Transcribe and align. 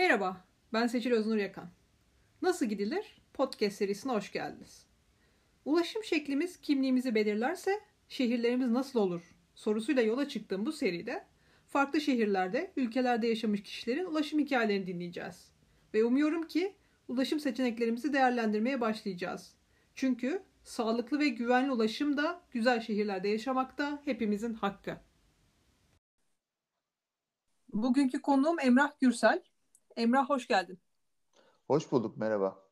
Merhaba, 0.00 0.44
ben 0.72 0.86
Seçil 0.86 1.12
Öznur 1.12 1.36
Yakan. 1.36 1.70
Nasıl 2.42 2.66
gidilir? 2.66 3.20
Podcast 3.32 3.76
serisine 3.76 4.12
hoş 4.12 4.32
geldiniz. 4.32 4.86
Ulaşım 5.64 6.04
şeklimiz 6.04 6.60
kimliğimizi 6.60 7.14
belirlerse 7.14 7.80
şehirlerimiz 8.08 8.70
nasıl 8.70 9.00
olur 9.00 9.22
sorusuyla 9.54 10.02
yola 10.02 10.28
çıktığım 10.28 10.66
bu 10.66 10.72
seride 10.72 11.26
farklı 11.66 12.00
şehirlerde, 12.00 12.72
ülkelerde 12.76 13.26
yaşamış 13.26 13.62
kişilerin 13.62 14.04
ulaşım 14.04 14.38
hikayelerini 14.38 14.86
dinleyeceğiz. 14.86 15.52
Ve 15.94 16.04
umuyorum 16.04 16.46
ki 16.46 16.74
ulaşım 17.08 17.40
seçeneklerimizi 17.40 18.12
değerlendirmeye 18.12 18.80
başlayacağız. 18.80 19.54
Çünkü 19.94 20.42
sağlıklı 20.64 21.18
ve 21.18 21.28
güvenli 21.28 21.72
ulaşım 21.72 22.16
da 22.16 22.42
güzel 22.50 22.80
şehirlerde 22.80 23.28
yaşamak 23.28 23.78
da 23.78 24.02
hepimizin 24.04 24.54
hakkı. 24.54 24.96
Bugünkü 27.72 28.22
konuğum 28.22 28.56
Emrah 28.60 29.00
Gürsel. 29.00 29.49
Emrah 29.96 30.30
hoş 30.30 30.46
geldin. 30.46 30.80
Hoş 31.66 31.92
bulduk, 31.92 32.16
merhaba. 32.16 32.70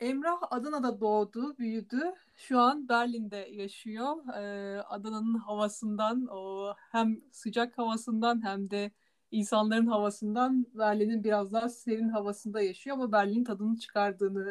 Emrah 0.00 0.38
Adana'da 0.50 1.00
doğdu, 1.00 1.58
büyüdü. 1.58 2.14
Şu 2.36 2.58
an 2.58 2.88
Berlin'de 2.88 3.36
yaşıyor. 3.36 4.34
Ee, 4.34 4.80
Adana'nın 4.82 5.34
havasından, 5.38 6.26
o 6.30 6.74
hem 6.92 7.20
sıcak 7.32 7.78
havasından 7.78 8.44
hem 8.44 8.70
de 8.70 8.90
insanların 9.30 9.86
havasından 9.86 10.66
Berlin'in 10.74 11.24
biraz 11.24 11.52
daha 11.52 11.68
serin 11.68 12.08
havasında 12.08 12.60
yaşıyor 12.60 12.96
ama 12.96 13.12
Berlin'in 13.12 13.44
tadını 13.44 13.78
çıkardığını 13.78 14.50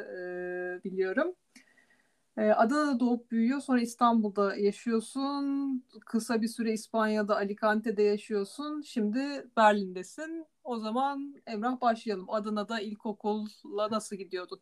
e, 0.80 0.84
biliyorum. 0.84 1.36
Ee, 2.38 2.42
Adana'da 2.52 3.00
doğup 3.00 3.32
büyüyor. 3.32 3.62
Sonra 3.62 3.82
İstanbul'da 3.82 4.56
yaşıyorsun. 4.56 5.84
Kısa 6.06 6.42
bir 6.42 6.48
süre 6.48 6.74
İspanya'da, 6.74 7.36
Alicante'de 7.36 8.04
yaşıyorsun. 8.04 8.82
Şimdi 8.82 9.50
Berlin'desin. 9.58 10.46
O 10.64 10.80
zaman 10.80 11.36
Emrah 11.48 11.82
başlayalım. 11.82 12.30
Adana'da 12.30 12.80
ilkokulla 12.80 13.92
nasıl 13.92 14.16
gidiyordun? 14.16 14.60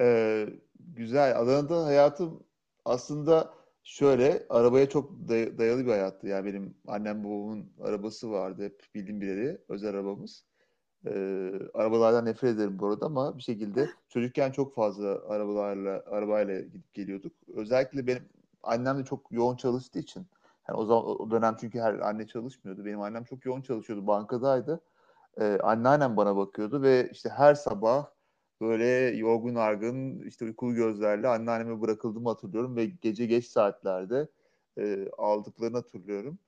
Ee, 0.00 0.48
güzel. 0.80 1.40
Adana'da 1.40 1.84
hayatım 1.86 2.44
aslında 2.84 3.54
şöyle 3.82 4.46
arabaya 4.48 4.88
çok 4.88 5.10
day- 5.28 5.58
dayalı 5.58 5.84
bir 5.86 5.90
hayattı. 5.90 6.26
Yani 6.26 6.44
benim 6.46 6.74
annem 6.86 7.24
babamın 7.24 7.72
arabası 7.80 8.30
vardı. 8.30 8.64
Hep 8.64 8.82
bildiğim 8.94 9.20
bileli 9.20 9.58
özel 9.68 9.90
arabamız. 9.90 10.47
Ee, 11.06 11.52
arabalardan 11.74 12.24
nefret 12.24 12.54
ederim 12.54 12.78
bu 12.78 12.86
arada 12.86 13.06
ama 13.06 13.36
bir 13.36 13.42
şekilde 13.42 13.88
çocukken 14.08 14.52
çok 14.52 14.74
fazla 14.74 15.08
arabalarla 15.28 16.04
arabayla 16.10 16.60
gidip 16.60 16.94
geliyorduk. 16.94 17.32
Özellikle 17.54 18.06
benim 18.06 18.22
annem 18.62 18.98
de 18.98 19.04
çok 19.04 19.32
yoğun 19.32 19.56
çalıştığı 19.56 19.98
için 19.98 20.26
yani 20.68 20.78
o 20.78 20.84
zaman 20.84 21.04
o 21.06 21.30
dönem 21.30 21.56
çünkü 21.60 21.80
her 21.80 21.94
anne 21.98 22.26
çalışmıyordu. 22.26 22.84
Benim 22.84 23.00
annem 23.00 23.24
çok 23.24 23.44
yoğun 23.44 23.62
çalışıyordu, 23.62 24.06
bankadaydı. 24.06 24.80
Ee, 25.40 25.58
anneannem 25.62 26.16
bana 26.16 26.36
bakıyordu 26.36 26.82
ve 26.82 27.08
işte 27.12 27.28
her 27.28 27.54
sabah 27.54 28.06
böyle 28.60 28.86
yorgun 29.16 29.54
argın 29.54 30.22
işte 30.22 30.44
uykulu 30.44 30.74
gözlerle 30.74 31.28
anneanneme 31.28 31.80
bırakıldığımı 31.80 32.28
hatırlıyorum 32.28 32.76
ve 32.76 32.86
gece 32.86 33.26
geç 33.26 33.46
saatlerde 33.46 34.28
e, 34.78 35.08
aldıklarını 35.18 35.76
hatırlıyorum 35.76 36.38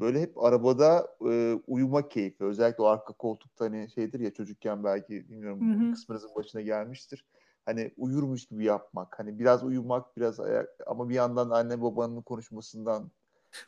böyle 0.00 0.20
hep 0.20 0.38
arabada 0.44 1.16
e, 1.30 1.54
uyuma 1.66 2.08
keyfi. 2.08 2.44
Özellikle 2.44 2.82
o 2.82 2.86
arka 2.86 3.12
koltukta 3.12 3.64
hani 3.64 3.90
şeydir 3.90 4.20
ya 4.20 4.32
çocukken 4.32 4.84
belki 4.84 5.28
bilmiyorum 5.28 5.80
hı 5.80 5.86
hı. 5.86 5.92
kısmınızın 5.92 6.34
başına 6.36 6.60
gelmiştir. 6.60 7.24
Hani 7.64 7.94
uyurmuş 7.96 8.46
gibi 8.46 8.64
yapmak. 8.64 9.18
Hani 9.18 9.38
biraz 9.38 9.64
uyumak 9.64 10.16
biraz 10.16 10.40
ayak 10.40 10.68
ama 10.86 11.08
bir 11.08 11.14
yandan 11.14 11.50
anne 11.50 11.82
babanın 11.82 12.22
konuşmasından 12.22 13.10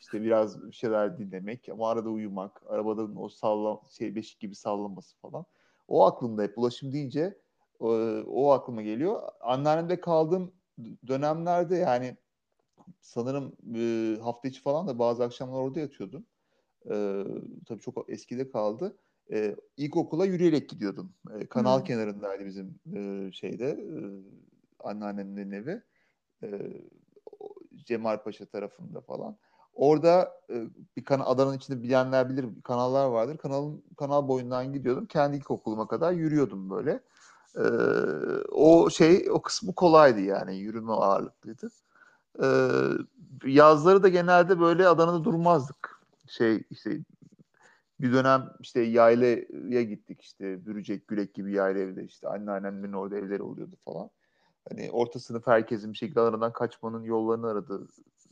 işte 0.01 0.21
biraz 0.21 0.67
bir 0.67 0.71
şeyler 0.71 1.17
dinlemek 1.17 1.69
ama 1.69 1.89
arada 1.89 2.09
uyumak, 2.09 2.61
arabadan 2.67 3.15
o 3.21 3.29
salla 3.29 3.79
şey 3.89 4.15
beşik 4.15 4.39
gibi 4.39 4.55
sallaması 4.55 5.17
falan. 5.17 5.45
O 5.87 6.05
aklımda 6.05 6.43
hep 6.43 6.57
ulaşım 6.57 6.91
deyince 6.91 7.37
o, 7.79 7.89
o 8.27 8.51
aklıma 8.51 8.81
geliyor. 8.81 9.21
Anneannemde 9.41 10.01
kaldığım 10.01 10.53
dönemlerde 11.07 11.75
yani 11.75 12.17
sanırım 13.01 13.53
e, 13.75 14.17
hafta 14.21 14.47
içi 14.47 14.61
falan 14.61 14.87
da 14.87 14.99
bazı 14.99 15.23
akşamlar 15.23 15.59
orada 15.59 15.79
yatıyordum. 15.79 16.25
E, 16.85 17.23
tabii 17.67 17.81
çok 17.81 18.09
eskide 18.09 18.49
kaldı. 18.49 18.97
E, 19.31 19.55
ilkokula 19.77 20.25
yürüyerek 20.25 20.69
gidiyordum. 20.69 21.13
E, 21.39 21.45
kanal 21.45 21.77
hmm. 21.77 21.85
kenarındaydı 21.85 22.45
bizim 22.45 22.79
e, 22.95 23.31
şeyde 23.31 23.69
e, 23.69 23.97
anneannemin 24.79 25.51
evi. 25.51 25.83
E, 26.43 26.49
Cemalpaşa 27.85 28.45
tarafında 28.45 29.01
falan. 29.01 29.37
Orada 29.73 30.41
e, 30.49 30.65
bir 30.97 31.03
kanal 31.03 31.31
Adana'nın 31.31 31.57
içinde 31.57 31.83
bilenler 31.83 32.29
bilir 32.29 32.45
kanallar 32.63 33.05
vardır. 33.05 33.37
Kanalın 33.37 33.83
kanal 33.97 34.27
boyundan 34.27 34.73
gidiyordum. 34.73 35.05
Kendi 35.05 35.37
ilkokuluma 35.37 35.87
kadar 35.87 36.11
yürüyordum 36.11 36.69
böyle. 36.69 36.99
E, 37.55 37.63
o 38.51 38.89
şey 38.89 39.31
o 39.31 39.41
kısmı 39.41 39.75
kolaydı 39.75 40.19
yani 40.19 40.57
yürüme 40.57 40.91
ağırlıklıydı. 40.91 41.69
Ee, 42.43 42.47
yazları 43.45 44.03
da 44.03 44.09
genelde 44.09 44.59
böyle 44.59 44.87
Adana'da 44.87 45.23
durmazdık. 45.23 45.99
Şey 46.27 46.63
işte 46.69 46.99
bir 48.01 48.13
dönem 48.13 48.49
işte 48.59 48.81
yaylaya 48.81 49.83
gittik 49.83 50.21
işte 50.21 50.65
Bürücek, 50.65 51.07
Gülek 51.07 51.33
gibi 51.33 51.53
yayla 51.53 51.81
evde 51.81 52.03
işte 52.03 52.27
anneannemin 52.27 52.93
orada 52.93 53.17
evleri 53.17 53.43
oluyordu 53.43 53.75
falan. 53.85 54.09
Hani 54.69 54.91
orta 54.91 55.19
sınıf 55.19 55.47
herkesin 55.47 55.93
bir 55.93 55.97
şekilde 55.97 56.19
Adana'dan 56.19 56.53
kaçmanın 56.53 57.03
yollarını 57.03 57.47
aradığı 57.47 57.87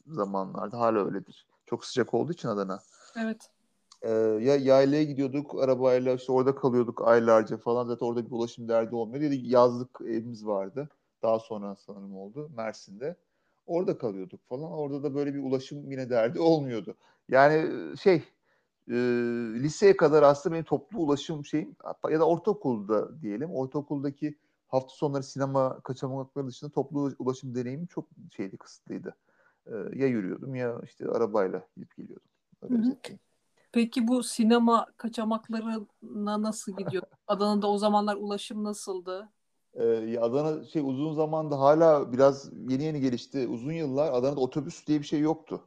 zamanlarda 0.07 0.79
hala 0.79 1.05
öyledir. 1.05 1.47
Çok 1.65 1.85
sıcak 1.85 2.13
olduğu 2.13 2.31
için 2.31 2.47
Adana. 2.47 2.79
Evet. 3.17 3.49
Ee, 4.01 4.09
ya 4.41 4.55
yaylaya 4.55 5.03
gidiyorduk 5.03 5.63
arabayla 5.63 6.13
işte 6.13 6.31
orada 6.31 6.55
kalıyorduk 6.55 7.07
aylarca 7.07 7.57
falan 7.57 7.87
zaten 7.87 8.05
orada 8.05 8.25
bir 8.25 8.31
ulaşım 8.31 8.67
derdi 8.67 8.95
olmuyor. 8.95 9.23
Ya 9.23 9.31
da 9.31 9.35
yazlık 9.39 10.01
evimiz 10.01 10.45
vardı. 10.45 10.89
Daha 11.23 11.39
sonra 11.39 11.75
sanırım 11.75 12.17
oldu 12.17 12.49
Mersin'de. 12.57 13.15
Orada 13.67 13.97
kalıyorduk 13.97 14.47
falan. 14.49 14.71
Orada 14.71 15.03
da 15.03 15.15
böyle 15.15 15.33
bir 15.33 15.43
ulaşım 15.43 15.91
yine 15.91 16.09
derdi 16.09 16.39
olmuyordu. 16.39 16.95
Yani 17.29 17.69
şey 17.97 18.23
e, 18.89 18.95
liseye 19.53 19.97
kadar 19.97 20.23
aslında 20.23 20.53
benim 20.53 20.65
toplu 20.65 20.99
ulaşım 20.99 21.45
şeyim 21.45 21.75
ya 22.11 22.19
da 22.19 22.27
ortaokulda 22.27 23.21
diyelim. 23.21 23.51
Ortaokuldaki 23.51 24.37
hafta 24.67 24.89
sonları 24.95 25.23
sinema 25.23 25.79
kaçamakları 25.79 26.47
dışında 26.47 26.71
toplu 26.71 27.15
ulaşım 27.19 27.55
deneyimim 27.55 27.85
çok 27.85 28.07
şeydi 28.35 28.57
kısıtlıydı. 28.57 29.15
E, 29.65 29.71
ya 29.95 30.07
yürüyordum 30.07 30.55
ya 30.55 30.81
işte 30.83 31.07
arabayla 31.07 31.67
gidip 31.75 31.95
geliyordum. 31.97 32.29
Peki 33.71 34.07
bu 34.07 34.23
sinema 34.23 34.87
kaçamaklarına 34.97 36.41
nasıl 36.41 36.77
gidiyor? 36.77 37.03
Adana'da 37.27 37.67
o 37.67 37.77
zamanlar 37.77 38.15
ulaşım 38.15 38.63
nasıldı? 38.63 39.29
Ee, 39.77 40.19
Adana 40.19 40.65
şey 40.65 40.81
uzun 40.85 41.13
zamanda 41.13 41.59
hala 41.59 42.13
biraz 42.13 42.51
yeni 42.69 42.83
yeni 42.83 43.01
gelişti. 43.01 43.47
Uzun 43.47 43.71
yıllar 43.71 44.13
Adana'da 44.13 44.39
otobüs 44.39 44.87
diye 44.87 44.99
bir 44.99 45.05
şey 45.05 45.19
yoktu. 45.19 45.61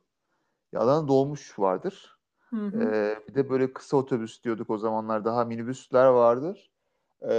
Ya 0.73 0.81
Adana 0.81 1.09
dolmuş 1.09 1.59
vardır. 1.59 2.19
Hı 2.51 2.57
hı. 2.67 2.83
Ee, 2.83 3.19
bir 3.29 3.35
de 3.35 3.51
böyle 3.51 3.73
kısa 3.73 3.97
otobüs 3.97 4.45
diyorduk 4.45 4.71
o 4.71 4.79
zamanlar. 4.79 5.25
Daha 5.25 5.45
minibüsler 5.45 6.07
vardır. 6.07 6.71
Ee, 7.23 7.31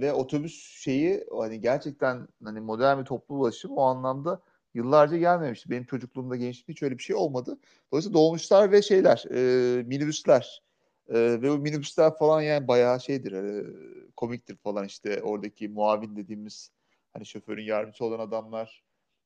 ve 0.00 0.12
otobüs 0.12 0.82
şeyi 0.82 1.24
hani 1.38 1.60
gerçekten 1.60 2.28
hani 2.44 2.60
modern 2.60 3.00
bir 3.00 3.04
toplu 3.04 3.34
ulaşım 3.34 3.72
o 3.76 3.82
anlamda 3.82 4.40
yıllarca 4.74 5.16
gelmemişti. 5.16 5.70
Benim 5.70 5.84
çocukluğumda 5.84 6.36
gençliğimde 6.36 6.72
hiç 6.72 6.82
öyle 6.82 6.98
bir 6.98 7.02
şey 7.02 7.16
olmadı. 7.16 7.58
Dolayısıyla 7.92 8.18
dolmuşlar 8.18 8.72
ve 8.72 8.82
şeyler, 8.82 9.24
e, 9.30 9.82
minibüsler 9.82 10.62
e, 11.12 11.42
ve 11.42 11.50
o 11.50 11.58
minibüsler 11.58 12.18
falan 12.18 12.40
yani 12.40 12.68
bayağı 12.68 13.00
şeydir, 13.00 13.32
e, 13.32 13.64
komiktir 14.16 14.56
falan 14.56 14.84
işte 14.84 15.22
oradaki 15.22 15.68
muavin 15.68 16.16
dediğimiz 16.16 16.72
hani 17.12 17.26
şoförün 17.26 17.64
yardımcısı 17.64 18.04
olan 18.04 18.18
adamlar 18.18 18.82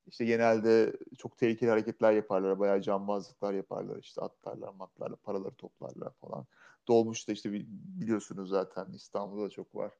işte 0.07 0.25
genelde 0.25 0.93
çok 1.19 1.39
tehlikeli 1.39 1.71
hareketler 1.71 2.13
yaparlar, 2.13 2.59
bayağı 2.59 2.81
cambazlıklar 2.81 3.55
yaparlar, 3.55 3.97
işte 3.97 4.21
atlarlar, 4.21 4.73
matlarla 4.75 5.17
paraları 5.17 5.55
toplarlar 5.55 6.13
falan. 6.21 6.47
Dolmuş 6.89 7.29
da 7.29 7.33
işte 7.33 7.53
biliyorsunuz 8.01 8.51
zaten 8.51 8.87
İstanbul'da 8.93 9.45
da 9.45 9.51
çok 9.51 9.75
var. 9.75 9.93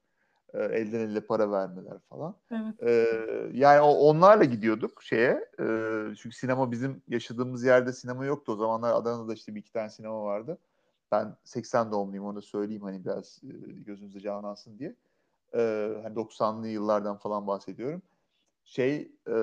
E, 0.53 0.59
elden 0.59 0.99
elle 0.99 1.21
para 1.21 1.51
vermeler 1.51 1.99
falan. 2.09 2.35
Evet. 2.51 2.83
E, 2.83 3.07
yani 3.53 3.81
o, 3.81 3.89
onlarla 3.89 4.43
gidiyorduk 4.43 5.03
şeye. 5.03 5.49
E, 5.59 5.65
çünkü 6.17 6.35
sinema 6.35 6.71
bizim 6.71 7.01
yaşadığımız 7.07 7.63
yerde 7.63 7.93
sinema 7.93 8.25
yoktu. 8.25 8.51
O 8.51 8.55
zamanlar 8.55 8.93
Adana'da 8.93 9.33
işte 9.33 9.55
bir 9.55 9.59
iki 9.59 9.71
tane 9.71 9.89
sinema 9.89 10.23
vardı. 10.23 10.57
Ben 11.11 11.35
80 11.43 11.91
doğumluyum 11.91 12.25
onu 12.25 12.41
söyleyeyim 12.41 12.83
hani 12.83 13.05
biraz 13.05 13.41
e, 13.43 13.71
gözünüzde 13.71 14.19
canlansın 14.19 14.79
diye. 14.79 14.95
E, 15.53 15.59
hani 16.03 16.15
90'lı 16.15 16.67
yıllardan 16.67 17.17
falan 17.17 17.47
bahsediyorum. 17.47 18.01
Şey 18.65 19.11
e, 19.27 19.33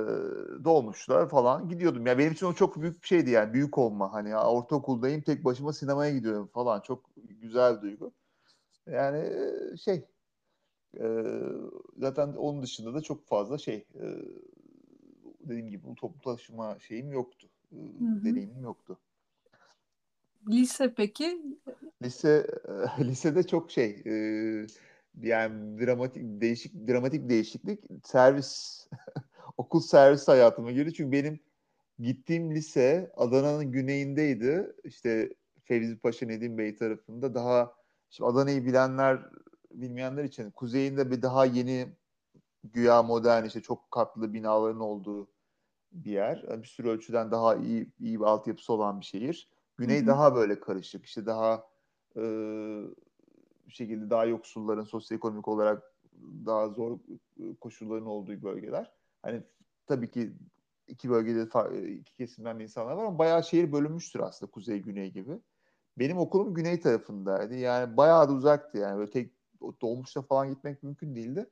dolmuşlar 0.64 1.28
falan 1.28 1.69
gidiyordum. 1.69 2.06
Ya 2.06 2.12
yani 2.12 2.19
benim 2.19 2.32
için 2.32 2.46
o 2.46 2.52
çok 2.52 2.82
büyük 2.82 3.02
bir 3.02 3.06
şeydi 3.06 3.31
yani 3.31 3.55
büyük 3.55 3.78
olma. 3.78 4.12
Hani 4.12 4.31
ya, 4.31 4.44
ortaokuldayım 4.50 5.20
tek 5.20 5.44
başıma 5.44 5.72
sinemaya 5.72 6.14
gidiyorum 6.14 6.46
falan. 6.46 6.81
Çok 6.81 7.11
güzel 7.16 7.76
bir 7.76 7.82
duygu. 7.82 8.12
Yani 8.87 9.19
e, 9.19 9.76
şey 9.76 10.05
e, 11.00 11.32
zaten 11.99 12.32
onun 12.32 12.62
dışında 12.62 12.94
da 12.94 13.00
çok 13.00 13.26
fazla 13.26 13.58
şey 13.58 13.87
e, 13.94 14.05
dediğim 15.40 15.70
gibi 15.70 15.87
bu 15.87 15.94
toplu 15.94 16.20
taşıma 16.20 16.78
şeyim 16.78 17.12
yoktu. 17.12 17.49
E, 17.72 17.76
deneyimim 18.25 18.62
yoktu. 18.62 18.99
Lise 20.49 20.94
peki? 20.94 21.43
Lise 22.02 22.46
lisede 23.00 23.46
çok 23.46 23.70
şey 23.70 24.02
e, 24.06 24.14
yani 25.23 25.81
dramatik 25.81 26.23
değişik 26.41 26.88
dramatik 26.88 27.29
değişiklik 27.29 27.81
servis 28.05 28.87
okul 29.56 29.81
servis 29.81 30.29
hayatıma 30.29 30.73
girdi. 30.73 30.94
Çünkü 30.94 31.12
benim 31.12 31.41
gittiğim 31.99 32.55
lise 32.55 33.12
Adana'nın 33.17 33.73
güneyindeydi. 33.73 34.73
İşte 34.85 35.35
Fevzi 35.64 35.99
Paşa 35.99 36.26
Nedim 36.26 36.58
Bey 36.58 36.76
tarafında 36.76 37.35
daha 37.35 37.73
şimdi 38.11 38.31
Adana'yı 38.31 38.64
bilenler 38.64 39.20
bilmeyenler 39.70 40.25
için 40.25 40.50
kuzeyinde 40.50 41.11
bir 41.11 41.23
daha 41.23 41.44
yeni 41.44 41.88
güya 42.64 43.02
modern 43.02 43.44
işte 43.44 43.62
çok 43.62 43.90
katlı 43.90 44.32
binaların 44.32 44.81
olduğu 44.81 45.29
bir 45.93 46.11
yer. 46.11 46.62
Bir 46.62 46.67
sürü 46.67 46.88
ölçüden 46.88 47.31
daha 47.31 47.56
iyi 47.56 47.93
iyi 48.00 48.20
bir 48.20 48.25
altyapısı 48.25 48.73
olan 48.73 49.00
bir 49.00 49.05
şehir. 49.06 49.49
Güney 49.76 49.99
Hı-hı. 49.99 50.06
daha 50.06 50.35
böyle 50.35 50.61
karışık. 50.61 51.05
İşte 51.05 51.26
daha 51.26 51.67
e, 52.17 52.23
bir 53.67 53.73
şekilde 53.73 54.11
daha 54.11 54.25
yoksulların 54.25 54.85
sosyoekonomik 54.85 55.49
olarak 55.49 55.94
daha 56.47 56.69
zor 56.69 56.99
koşulların 57.61 58.06
olduğu 58.06 58.43
bölgeler. 58.43 58.93
Hani 59.23 59.43
tabii 59.87 60.11
ki 60.11 60.32
iki 60.87 61.11
bölgede 61.11 61.43
iki 61.88 62.15
kesimden 62.15 62.59
insanlar 62.59 62.93
var 62.93 63.05
ama 63.05 63.19
bayağı 63.19 63.44
şehir 63.44 63.73
bölünmüştür 63.73 64.21
aslında 64.21 64.53
kuzey 64.53 64.79
güney 64.79 65.12
gibi. 65.12 65.41
Benim 65.99 66.19
okulum 66.19 66.55
güney 66.55 66.81
tarafındaydı. 66.81 67.55
Yani 67.55 67.97
bayağı 67.97 68.29
da 68.29 68.32
uzaktı 68.32 68.79
yani. 68.79 68.99
Böyle 68.99 69.11
tek 69.11 69.32
dolmuşta 69.82 70.23
falan 70.23 70.50
gitmek 70.50 70.82
mümkün 70.82 71.17
değildi. 71.17 71.50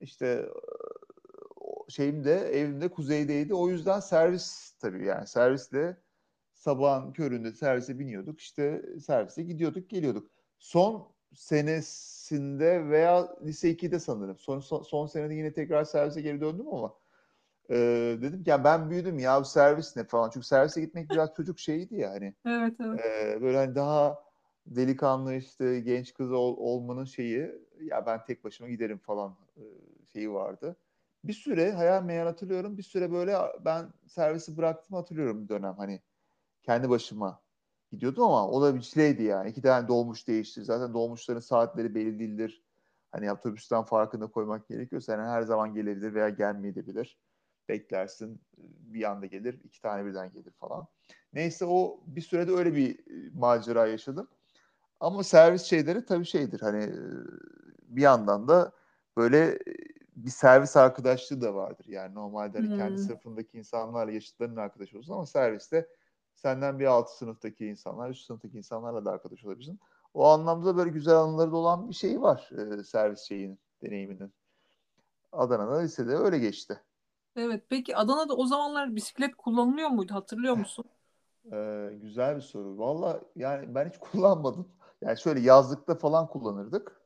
İşte 0.00 0.48
şeyim 1.88 2.24
de 2.24 2.34
evimde 2.34 2.88
kuzeydeydi. 2.88 3.54
O 3.54 3.68
yüzden 3.68 4.00
servis 4.00 4.72
tabii 4.80 5.04
yani 5.04 5.26
servisle 5.26 5.96
sabahın 6.60 7.12
köründe 7.12 7.52
servise 7.52 7.98
biniyorduk. 7.98 8.40
İşte 8.40 8.82
servise 9.00 9.42
gidiyorduk, 9.42 9.90
geliyorduk. 9.90 10.30
Son 10.58 11.12
senesinde 11.34 12.88
veya 12.88 13.36
lise 13.44 13.70
2'de 13.70 13.98
sanırım. 13.98 14.38
Son, 14.38 14.60
son, 14.60 14.82
son 14.82 15.06
senede 15.06 15.34
yine 15.34 15.52
tekrar 15.52 15.84
servise 15.84 16.20
geri 16.20 16.40
döndüm 16.40 16.68
ama 16.68 16.94
e, 17.70 17.76
dedim 18.22 18.44
ki 18.44 18.50
ya 18.50 18.64
ben 18.64 18.90
büyüdüm 18.90 19.18
ya 19.18 19.40
bu 19.40 19.44
servis 19.44 19.96
ne 19.96 20.04
falan. 20.04 20.30
Çünkü 20.30 20.46
servise 20.46 20.80
gitmek 20.80 21.10
biraz 21.10 21.34
çocuk 21.34 21.58
şeyiydi 21.58 21.96
ya 21.96 22.10
hani. 22.10 22.34
Evet 22.46 22.74
evet. 22.80 23.00
E, 23.04 23.42
böyle 23.42 23.56
hani 23.56 23.74
daha 23.74 24.24
delikanlı 24.66 25.34
işte 25.34 25.80
genç 25.80 26.14
kız 26.14 26.32
ol, 26.32 26.56
olmanın 26.58 27.04
şeyi 27.04 27.52
ya 27.80 28.06
ben 28.06 28.24
tek 28.24 28.44
başıma 28.44 28.68
giderim 28.68 28.98
falan 28.98 29.36
e, 29.56 29.62
şeyi 30.12 30.32
vardı. 30.32 30.76
Bir 31.24 31.32
süre 31.32 31.72
hayal 31.72 32.02
meyal 32.02 32.26
hatırlıyorum. 32.26 32.78
Bir 32.78 32.82
süre 32.82 33.12
böyle 33.12 33.36
ben 33.64 33.92
servisi 34.06 34.56
bıraktım 34.56 34.96
hatırlıyorum 34.96 35.42
bir 35.42 35.48
dönem 35.48 35.74
hani 35.78 36.00
kendi 36.70 36.90
başıma 36.90 37.42
gidiyordum 37.92 38.24
ama 38.24 38.48
o 38.48 38.62
da 38.62 38.74
bir 38.74 38.80
çileydi 38.80 39.22
yani. 39.22 39.50
İki 39.50 39.62
tane 39.62 39.88
dolmuş 39.88 40.28
değişti. 40.28 40.64
Zaten 40.64 40.94
dolmuşların 40.94 41.40
saatleri 41.40 41.94
belli 41.94 42.18
değildir. 42.18 42.62
Hani 43.12 43.32
otobüsten 43.32 43.82
farkında 43.82 44.26
koymak 44.26 44.68
gerekiyorsa 44.68 45.12
yani 45.12 45.28
her 45.28 45.42
zaman 45.42 45.74
gelebilir 45.74 46.14
veya 46.14 46.28
gelmeyebilir. 46.28 47.18
Beklersin 47.68 48.40
bir 48.58 49.10
anda 49.10 49.26
gelir, 49.26 49.60
iki 49.64 49.80
tane 49.80 50.06
birden 50.06 50.32
gelir 50.32 50.52
falan. 50.52 50.86
Neyse 51.32 51.64
o 51.64 52.00
bir 52.06 52.20
sürede 52.20 52.52
öyle 52.52 52.74
bir 52.74 52.98
macera 53.34 53.86
yaşadım. 53.86 54.28
Ama 55.00 55.22
servis 55.22 55.62
şeyleri 55.62 56.04
tabii 56.04 56.26
şeydir 56.26 56.60
hani 56.60 56.92
bir 57.82 58.02
yandan 58.02 58.48
da 58.48 58.72
böyle 59.16 59.58
bir 60.16 60.30
servis 60.30 60.76
arkadaşlığı 60.76 61.40
da 61.40 61.54
vardır. 61.54 61.86
Yani 61.88 62.14
normalde 62.14 62.58
hani 62.58 62.70
hmm. 62.70 62.76
kendi 62.76 62.98
sınıfındaki 62.98 63.58
insanlarla 63.58 64.12
yaşıtlarının 64.12 64.56
arkadaşı 64.56 64.98
olsun 64.98 65.12
ama 65.12 65.26
serviste 65.26 65.88
senden 66.40 66.78
bir 66.78 66.86
altı 66.86 67.16
sınıftaki 67.16 67.66
insanlar, 67.66 68.10
üst 68.10 68.26
sınıftaki 68.26 68.58
insanlarla 68.58 69.04
da 69.04 69.10
arkadaş 69.10 69.44
olabilirsin. 69.44 69.80
O 70.14 70.26
anlamda 70.26 70.76
böyle 70.76 70.90
güzel 70.90 71.16
anıları 71.16 71.52
da 71.52 71.56
olan 71.56 71.88
bir 71.88 71.94
şey 71.94 72.20
var 72.22 72.50
e, 72.80 72.84
servis 72.84 73.20
şeyinin, 73.20 73.58
deneyiminin. 73.82 74.32
Adana'da 75.32 75.78
lisede 75.78 76.16
öyle 76.16 76.38
geçti. 76.38 76.80
Evet. 77.36 77.64
Peki 77.68 77.96
Adana'da 77.96 78.34
o 78.36 78.46
zamanlar 78.46 78.96
bisiklet 78.96 79.36
kullanılıyor 79.36 79.88
muydu? 79.88 80.14
Hatırlıyor 80.14 80.56
musun? 80.56 80.84
Ee, 81.52 81.90
güzel 82.02 82.36
bir 82.36 82.40
soru. 82.40 82.78
Valla 82.78 83.20
yani 83.36 83.74
ben 83.74 83.88
hiç 83.88 83.98
kullanmadım. 84.00 84.68
Yani 85.00 85.18
şöyle 85.18 85.40
yazlıkta 85.40 85.94
falan 85.94 86.28
kullanırdık. 86.28 87.00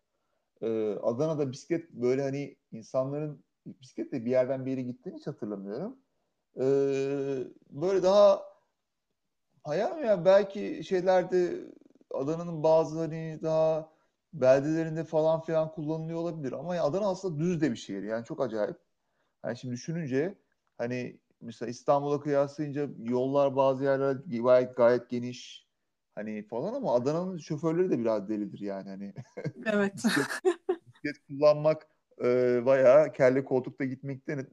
Ee, 0.62 0.94
Adana'da 1.02 1.52
bisiklet 1.52 1.90
böyle 1.90 2.22
hani 2.22 2.56
insanların 2.72 3.44
bisikletle 3.66 4.24
bir 4.24 4.30
yerden 4.30 4.66
bir 4.66 4.70
yere 4.70 4.82
gittiğini 4.82 5.18
hiç 5.18 5.26
hatırlamıyorum. 5.26 5.96
Ee, 6.56 7.44
böyle 7.70 8.02
daha 8.02 8.42
hayal 9.64 10.04
ya 10.04 10.24
belki 10.24 10.84
şeylerde 10.84 11.60
Adana'nın 12.14 12.62
bazı 12.62 12.98
hani 12.98 13.38
daha 13.42 13.90
beldelerinde 14.32 15.04
falan 15.04 15.40
filan 15.40 15.72
kullanılıyor 15.72 16.18
olabilir 16.18 16.52
ama 16.52 16.74
Adana 16.74 17.08
aslında 17.08 17.38
düz 17.40 17.60
de 17.60 17.70
bir 17.70 17.76
şehir 17.76 18.02
yani 18.02 18.24
çok 18.24 18.40
acayip. 18.40 18.76
Yani 19.44 19.56
şimdi 19.56 19.74
düşününce 19.74 20.38
hani 20.78 21.20
mesela 21.40 21.70
İstanbul'a 21.70 22.20
kıyaslayınca 22.20 22.88
yollar 22.98 23.56
bazı 23.56 23.84
yerler 23.84 24.16
gayet 24.42 24.76
gayet 24.76 25.10
geniş 25.10 25.68
hani 26.14 26.46
falan 26.46 26.74
ama 26.74 26.94
Adana'nın 26.94 27.38
şoförleri 27.38 27.90
de 27.90 27.98
biraz 27.98 28.28
delidir 28.28 28.60
yani 28.60 28.88
hani. 28.88 29.14
Evet. 29.66 29.94
bisiklet, 29.96 30.26
bisiklet 30.86 31.16
kullanmak 31.28 31.88
e, 32.24 32.62
bayağı 32.66 33.12
kelle 33.12 33.44
koltukta 33.44 33.84
gitmekten 33.84 34.46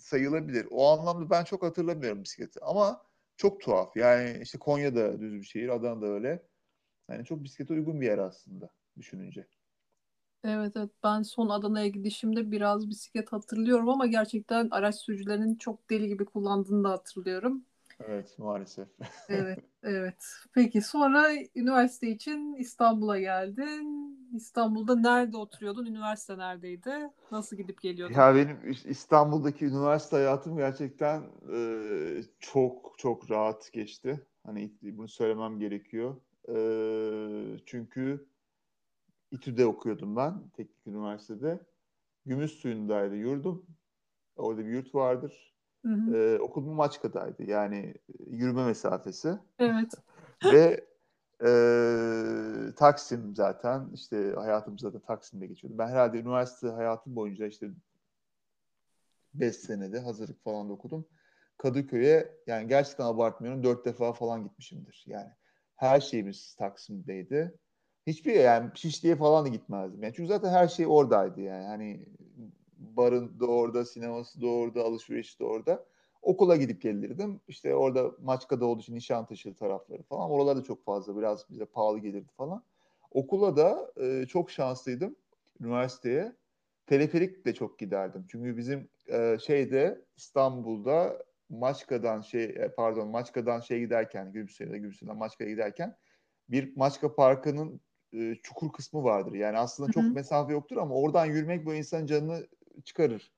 sayılabilir. 0.00 0.68
O 0.70 0.88
anlamda 0.88 1.30
ben 1.30 1.44
çok 1.44 1.62
hatırlamıyorum 1.62 2.22
bisikleti 2.24 2.60
ama 2.64 3.02
çok 3.42 3.60
tuhaf. 3.60 3.96
Yani 3.96 4.38
işte 4.42 4.58
Konya'da 4.58 5.20
düz 5.20 5.34
bir 5.34 5.44
şehir, 5.44 5.68
Adana 5.68 6.02
da 6.02 6.06
öyle. 6.06 6.42
Yani 7.10 7.24
çok 7.24 7.44
bisiklete 7.44 7.74
uygun 7.74 8.00
bir 8.00 8.06
yer 8.06 8.18
aslında 8.18 8.70
düşününce. 8.96 9.46
Evet 10.44 10.72
evet 10.76 10.90
ben 11.04 11.22
son 11.22 11.48
Adana'ya 11.48 11.88
gidişimde 11.88 12.50
biraz 12.50 12.88
bisiklet 12.90 13.32
hatırlıyorum 13.32 13.88
ama 13.88 14.06
gerçekten 14.06 14.68
araç 14.70 14.96
sürücülerinin 14.96 15.54
çok 15.54 15.90
deli 15.90 16.08
gibi 16.08 16.24
kullandığını 16.24 16.84
da 16.84 16.90
hatırlıyorum. 16.90 17.64
Evet 18.00 18.38
maalesef. 18.38 18.88
evet 19.28 19.58
evet. 19.82 20.24
Peki 20.54 20.82
sonra 20.82 21.28
üniversite 21.54 22.10
için 22.10 22.54
İstanbul'a 22.54 23.18
geldin. 23.20 24.11
İstanbul'da 24.32 24.96
nerede 24.96 25.36
oturuyordun? 25.36 25.86
Üniversite 25.86 26.38
neredeydi? 26.38 27.10
Nasıl 27.30 27.56
gidip 27.56 27.82
geliyordun? 27.82 28.14
Ya 28.14 28.34
benim 28.34 28.58
İstanbul'daki 28.84 29.66
üniversite 29.66 30.16
hayatım 30.16 30.56
gerçekten 30.56 31.22
e, 31.54 31.58
çok 32.40 32.94
çok 32.98 33.30
rahat 33.30 33.72
geçti. 33.72 34.26
Hani 34.46 34.72
bunu 34.82 35.08
söylemem 35.08 35.58
gerekiyor. 35.58 36.16
E, 36.48 36.54
çünkü 37.66 38.26
İTÜ'de 39.30 39.66
okuyordum 39.66 40.16
ben 40.16 40.48
teknik 40.56 40.86
üniversitede. 40.86 41.60
Gümüş 42.26 42.50
suyundaydı 42.52 43.16
yurdum. 43.16 43.66
Orada 44.36 44.66
bir 44.66 44.72
yurt 44.72 44.94
vardır. 44.94 45.54
Hı 45.82 45.88
hı. 45.88 46.16
Ee, 46.16 46.38
okulum 46.38 46.74
Maçka'daydı. 46.74 47.42
Yani 47.42 47.94
yürüme 48.26 48.66
mesafesi. 48.66 49.38
Evet. 49.58 49.92
Ve 50.44 50.91
e, 51.44 52.74
Taksim 52.76 53.34
zaten 53.36 53.90
işte 53.94 54.32
hayatımızda 54.36 54.92
da 54.92 55.00
Taksim'de 55.00 55.46
geçiyordu. 55.46 55.78
Ben 55.78 55.88
herhalde 55.88 56.18
üniversite 56.18 56.68
hayatım 56.68 57.16
boyunca 57.16 57.46
işte 57.46 57.70
5 59.34 59.56
senede 59.56 60.00
hazırlık 60.00 60.44
falan 60.44 60.68
da 60.68 60.72
okudum. 60.72 61.06
Kadıköy'e 61.58 62.32
yani 62.46 62.68
gerçekten 62.68 63.04
abartmıyorum 63.04 63.62
dört 63.62 63.84
defa 63.84 64.12
falan 64.12 64.44
gitmişimdir. 64.44 65.04
Yani 65.06 65.30
her 65.76 66.00
şeyimiz 66.00 66.54
Taksim'deydi. 66.54 67.58
Hiçbir 68.06 68.34
yani 68.34 68.70
Şişli'ye 68.74 69.16
falan 69.16 69.44
da 69.44 69.48
gitmezdim. 69.48 70.02
Yani 70.02 70.14
çünkü 70.16 70.28
zaten 70.28 70.50
her 70.50 70.68
şey 70.68 70.86
oradaydı 70.86 71.40
yani. 71.40 71.66
Hani 71.66 72.06
barın 72.78 73.40
da 73.40 73.46
orada, 73.46 73.84
sineması 73.84 74.42
da 74.42 74.46
orada, 74.46 74.82
alışveriş 74.82 75.40
de 75.40 75.44
orada. 75.44 75.84
Okula 76.22 76.56
gidip 76.56 76.82
gelirdim. 76.82 77.40
İşte 77.48 77.74
orada 77.74 78.12
Maçka'da 78.20 78.66
olduğu 78.66 78.80
için 78.80 78.94
Nişantaşı 78.94 79.54
tarafları 79.54 80.02
falan. 80.02 80.30
Oralar 80.30 80.56
da 80.56 80.62
çok 80.62 80.84
fazla 80.84 81.16
biraz 81.16 81.50
bize 81.50 81.64
pahalı 81.64 81.98
gelirdi 81.98 82.32
falan. 82.36 82.64
Okula 83.10 83.56
da 83.56 83.92
e, 83.96 84.26
çok 84.26 84.50
şanslıydım 84.50 85.16
üniversiteye. 85.60 86.32
Teleferikle 86.86 87.54
çok 87.54 87.78
giderdim. 87.78 88.24
Çünkü 88.28 88.56
bizim 88.56 88.88
e, 89.08 89.38
şeyde 89.46 90.04
İstanbul'da 90.16 91.22
Maçka'dan 91.48 92.20
şey 92.20 92.44
e, 92.44 92.72
pardon 92.76 93.08
Maçka'dan 93.08 93.60
şey 93.60 93.80
giderken 93.80 94.32
Gümüşhane'de 94.32 94.78
Gümüşhane'den 94.78 95.16
Maçka'ya 95.16 95.50
giderken 95.50 95.96
bir 96.48 96.76
Maçka 96.76 97.14
Parkı'nın 97.14 97.80
e, 98.12 98.34
çukur 98.42 98.72
kısmı 98.72 99.04
vardır. 99.04 99.32
Yani 99.32 99.58
aslında 99.58 99.92
çok 99.92 100.04
Hı-hı. 100.04 100.12
mesafe 100.12 100.52
yoktur 100.52 100.76
ama 100.76 100.94
oradan 100.94 101.26
yürümek 101.26 101.66
bu 101.66 101.74
insanın 101.74 102.06
canını 102.06 102.46
çıkarır. 102.84 103.32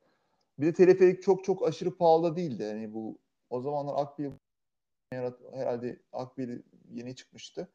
Bir 0.58 0.66
de 0.66 0.72
teleferik 0.72 1.22
çok 1.22 1.44
çok 1.44 1.68
aşırı 1.68 1.96
pahalı 1.96 2.36
değildi. 2.36 2.62
Yani 2.62 2.94
bu 2.94 3.18
o 3.50 3.60
zamanlar 3.60 3.94
Akbil 3.96 4.30
herhalde 5.52 6.02
Akbil 6.12 6.58
yeni 6.90 7.16
çıkmıştı. 7.16 7.68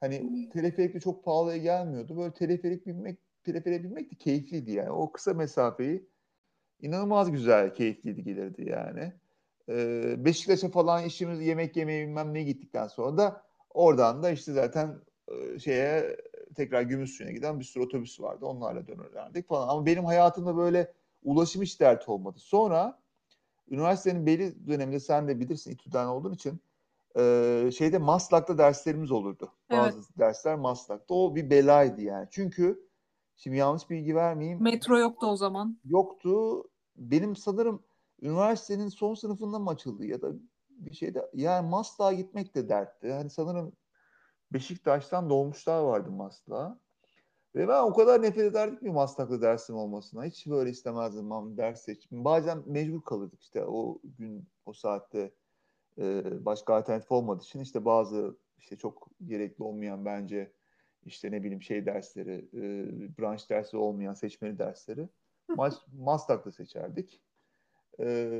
Hani 0.00 0.48
teleferik 0.52 0.94
de 0.94 1.00
çok 1.00 1.24
pahalıya 1.24 1.56
gelmiyordu. 1.56 2.16
Böyle 2.16 2.32
teleferik 2.32 2.86
binmek, 2.86 3.18
teleferiğe 3.44 3.84
binmek 3.84 4.10
de 4.10 4.14
keyifliydi 4.14 4.72
yani. 4.72 4.90
O 4.90 5.12
kısa 5.12 5.34
mesafeyi 5.34 6.08
inanılmaz 6.80 7.32
güzel, 7.32 7.74
keyifliydi 7.74 8.22
gelirdi 8.22 8.68
yani. 8.70 9.12
Ee, 9.68 10.24
Beşiktaş'a 10.24 10.68
falan 10.68 11.04
işimiz 11.04 11.40
yemek 11.40 11.76
yemeye 11.76 12.06
bilmem 12.06 12.34
ne 12.34 12.42
gittikten 12.42 12.86
sonra 12.86 13.16
da 13.18 13.50
Oradan 13.74 14.22
da 14.22 14.30
işte 14.30 14.52
zaten 14.52 15.00
e, 15.28 15.58
şeye 15.58 16.16
tekrar 16.56 16.82
Gümüşsuyu'na 16.82 17.32
giden 17.32 17.60
bir 17.60 17.64
sürü 17.64 17.84
otobüs 17.84 18.20
vardı. 18.20 18.46
Onlarla 18.46 18.86
dönerlerdik 18.86 19.48
falan. 19.48 19.68
Ama 19.68 19.86
benim 19.86 20.04
hayatımda 20.04 20.56
böyle 20.56 20.92
ulaşım 21.22 21.62
hiç 21.62 21.80
dert 21.80 22.08
olmadı. 22.08 22.38
Sonra 22.38 22.98
üniversitenin 23.68 24.26
belli 24.26 24.66
döneminde 24.66 25.00
sen 25.00 25.28
de 25.28 25.40
bilirsin 25.40 25.70
İTÜ'den 25.70 26.06
olduğun 26.06 26.32
için 26.32 26.60
e, 27.16 27.70
şeyde 27.76 27.98
Maslak'ta 27.98 28.58
derslerimiz 28.58 29.10
olurdu. 29.10 29.52
Bazı 29.70 29.98
evet. 29.98 30.18
dersler 30.18 30.56
Maslak'ta. 30.56 31.14
O 31.14 31.34
bir 31.34 31.50
belaydı 31.50 32.00
yani. 32.00 32.28
Çünkü 32.30 32.88
şimdi 33.36 33.56
yanlış 33.56 33.90
bilgi 33.90 34.14
vermeyeyim. 34.14 34.62
Metro 34.62 34.98
yoktu 34.98 35.26
o 35.26 35.36
zaman. 35.36 35.78
Yoktu. 35.84 36.64
Benim 36.96 37.36
sanırım 37.36 37.82
üniversitenin 38.22 38.88
son 38.88 39.14
sınıfında 39.14 39.58
mı 39.58 39.70
açıldı 39.70 40.06
ya 40.06 40.22
da 40.22 40.28
bir 40.70 40.94
şeyde 40.94 41.30
yani 41.34 41.68
Maslak'a 41.68 42.12
gitmek 42.12 42.54
de 42.54 42.68
dertti. 42.68 43.06
Yani 43.06 43.30
sanırım 43.30 43.72
Beşiktaş'tan 44.52 45.30
dolmuşlar 45.30 45.82
vardı 45.82 46.10
Maslak'a. 46.10 46.78
Ve 47.54 47.68
ben 47.68 47.82
o 47.82 47.94
kadar 47.94 48.22
nefret 48.22 48.44
ederdim 48.44 48.78
ki 48.78 48.90
Maslak'ta 48.90 49.42
dersim 49.42 49.76
olmasına. 49.76 50.24
Hiç 50.24 50.46
böyle 50.46 50.70
istemezdim 50.70 51.30
ben 51.30 51.56
ders 51.56 51.82
seçim. 51.82 52.24
Bazen 52.24 52.62
mecbur 52.66 53.02
kalırdık 53.02 53.40
işte 53.40 53.64
o 53.64 54.00
gün 54.18 54.48
o 54.66 54.72
saatte 54.72 55.30
e, 55.98 56.24
başka 56.44 56.74
alternatif 56.74 57.12
olmadığı 57.12 57.42
için 57.42 57.60
işte 57.60 57.84
bazı 57.84 58.36
işte 58.58 58.76
çok 58.76 59.08
gerekli 59.26 59.62
olmayan 59.62 60.04
bence 60.04 60.52
işte 61.04 61.30
ne 61.30 61.42
bileyim 61.42 61.62
şey 61.62 61.86
dersleri, 61.86 62.48
e, 62.54 63.18
branş 63.18 63.50
dersi 63.50 63.76
olmayan 63.76 64.14
seçmeli 64.14 64.58
dersleri 64.58 65.08
Mas 65.48 65.80
Maslak'ta 65.92 66.52
seçerdik. 66.52 67.22
E, 68.00 68.30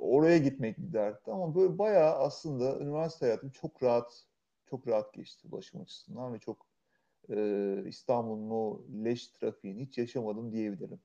oraya 0.00 0.38
gitmek 0.38 0.78
bir 0.78 0.92
dertti 0.92 1.30
ama 1.32 1.54
böyle 1.54 1.78
bayağı 1.78 2.14
aslında 2.14 2.78
üniversite 2.78 3.26
hayatım 3.26 3.50
çok 3.50 3.82
rahat 3.82 4.24
çok 4.66 4.88
rahat 4.88 5.14
geçti 5.14 5.48
ulaşım 5.52 5.80
açısından 5.80 6.34
ve 6.34 6.38
çok 6.38 6.67
e, 7.30 7.84
İstanbul'un 7.86 8.50
o 8.50 8.80
leş 9.04 9.28
trafiğini 9.28 9.80
hiç 9.86 9.98
yaşamadım 9.98 10.52
diyebilirim. 10.52 11.00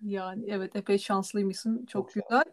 Yani 0.00 0.44
evet 0.48 0.76
epey 0.76 0.98
şanslıymışsın. 0.98 1.86
Çok, 1.86 1.86
çok 1.86 2.28
güzel. 2.28 2.44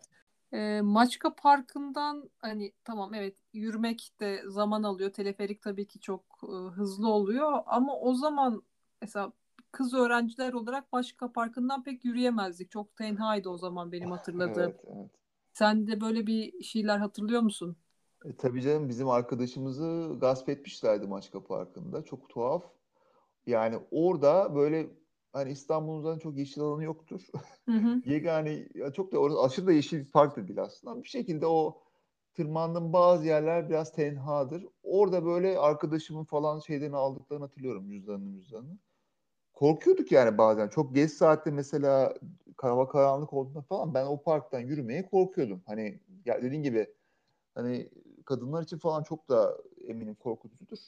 E, 0.54 0.82
Maçka 0.82 1.36
Parkı'ndan 1.36 2.30
hani 2.40 2.74
tamam 2.84 3.14
evet 3.14 3.38
yürümek 3.54 4.12
de 4.20 4.42
zaman 4.48 4.84
alıyor. 4.84 5.10
Teleferik 5.14 5.62
tabii 5.62 5.88
ki 5.88 6.00
çok 6.00 6.24
e, 6.44 6.54
hızlı 6.70 7.08
oluyor 7.10 7.64
ama 7.66 8.00
o 8.00 8.14
zaman 8.14 8.64
mesela 9.02 9.32
kız 9.72 9.94
öğrenciler 9.94 10.54
olarak 10.54 10.94
Maçka 10.94 11.32
Parkı'ndan 11.32 11.84
pek 11.84 12.06
yürüyemezdik. 12.06 12.72
Çok 12.72 12.96
tenhaydı 12.96 13.50
o 13.50 13.58
zaman 13.58 13.92
benim 13.92 14.12
hatırladığım. 14.12 14.64
evet, 14.64 14.84
evet. 14.88 15.12
Sen 15.54 15.88
de 15.88 16.02
böyle 16.02 16.28
bir 16.28 16.64
şeyler 16.64 16.98
hatırlıyor 16.98 17.42
musun? 17.42 17.78
E, 18.26 18.36
tabii 18.36 18.62
canım 18.62 18.90
bizim 18.90 19.10
arkadaşımızı 19.10 20.16
gasp 20.22 20.50
etmişlerdi 20.50 21.08
Maçka 21.08 21.44
Parkı'nda. 21.44 22.04
Çok 22.04 22.30
tuhaf. 22.30 22.64
Yani 23.48 23.80
orada 23.92 24.56
böyle 24.56 24.88
hani 25.34 25.52
İstanbul'un 25.52 26.20
çok 26.20 26.38
yeşil 26.38 26.62
alanı 26.62 26.84
yoktur. 26.84 27.22
Hı 27.66 27.72
hı. 27.72 28.02
Yegane 28.06 28.68
çok 28.96 29.12
da 29.12 29.20
orası 29.20 29.42
aşırı 29.42 29.68
da 29.68 29.72
yeşil 29.72 30.00
bir 30.00 30.12
park 30.12 30.38
da 30.38 30.48
değil 30.48 30.62
aslında. 30.62 31.04
Bir 31.04 31.10
şekilde 31.10 31.46
o 31.48 31.82
tırmandığım 32.34 32.94
bazı 32.94 33.26
yerler 33.26 33.70
biraz 33.70 33.92
tenhadır. 33.92 34.66
Orada 34.84 35.26
böyle 35.26 35.60
arkadaşımın 35.60 36.24
falan 36.24 36.60
şeylerini 36.60 36.96
aldıklarını 36.96 37.46
hatırlıyorum 37.46 37.90
cüzdanını 37.90 38.32
cüzdanını. 38.32 38.78
Korkuyorduk 39.54 40.12
yani 40.12 40.38
bazen. 40.38 40.68
Çok 40.68 40.96
geç 40.96 41.12
saatte 41.12 41.52
mesela 41.52 42.14
hava 42.58 42.88
karanlık 42.88 43.34
olduğunda 43.34 43.62
falan 43.62 43.94
ben 43.94 44.06
o 44.06 44.22
parktan 44.22 44.60
yürümeye 44.60 45.06
korkuyordum. 45.06 45.62
Hani 45.66 46.00
ya 46.26 46.42
dediğin 46.42 46.64
gibi 46.64 46.88
hani 47.56 47.90
kadınlar 48.26 48.64
için 48.64 48.78
falan 48.78 49.04
çok 49.04 49.30
da 49.30 49.58
eminim 49.88 50.16
korkutucudur. 50.16 50.80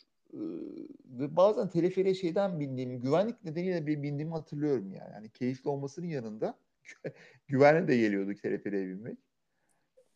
Ve 1.06 1.36
bazen 1.36 1.70
teleferiye 1.70 2.14
şeyden 2.14 2.60
bindiğimi, 2.60 3.02
güvenlik 3.02 3.44
nedeniyle 3.44 3.88
bir 3.88 4.04
bindiğimi 4.04 4.32
hatırlıyorum 4.32 4.94
yani. 4.94 5.14
yani 5.14 5.30
keyifli 5.30 5.70
olmasının 5.70 6.08
yanında 6.08 6.60
güvenli 7.48 7.88
de 7.88 7.98
geliyordu 7.98 8.34
teleferiye 8.42 8.88
binmek. 8.88 9.18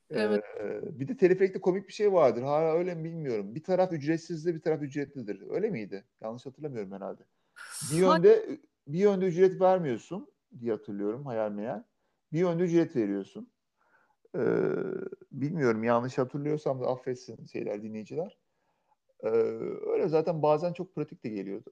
Evet. 0.10 0.44
Ee, 0.60 1.00
bir 1.00 1.08
de 1.08 1.18
teleferikte 1.18 1.62
komik 1.62 1.88
bir 1.88 1.94
şey 1.94 2.14
vardır. 2.14 2.42
Hala 2.42 2.74
öyle 2.74 2.96
mi 2.96 3.04
bilmiyorum. 3.04 3.56
Bir 3.56 3.64
taraf 3.64 3.94
ücretsizdir, 3.94 4.56
bir 4.56 4.62
taraf 4.62 4.82
ücretlidir. 4.82 5.42
Öyle 5.50 5.70
miydi? 5.70 6.04
Yanlış 6.22 6.46
hatırlamıyorum 6.46 6.92
herhalde. 6.92 7.22
Bir 7.92 7.98
yönde 7.98 8.60
bir 8.88 9.00
yönde 9.00 9.26
ücret 9.26 9.62
vermiyorsun 9.62 10.32
diye 10.60 10.72
hatırlıyorum 10.72 11.26
hayal 11.26 11.52
meyal. 11.52 11.84
Bir 12.34 12.40
yönde 12.40 12.64
ücret 12.64 12.96
veriyorsun. 12.96 13.50
Ee, 14.36 14.40
bilmiyorum 15.32 15.84
yanlış 15.84 16.18
hatırlıyorsam 16.18 16.82
da 16.82 16.88
affetsin 16.88 17.46
şeyler 17.46 17.84
dinleyiciler. 17.84 18.38
Ee, 19.24 19.28
öyle 19.92 20.08
zaten 20.08 20.42
bazen 20.42 20.74
çok 20.74 20.96
pratik 20.96 21.24
de 21.24 21.30
geliyordu. 21.30 21.72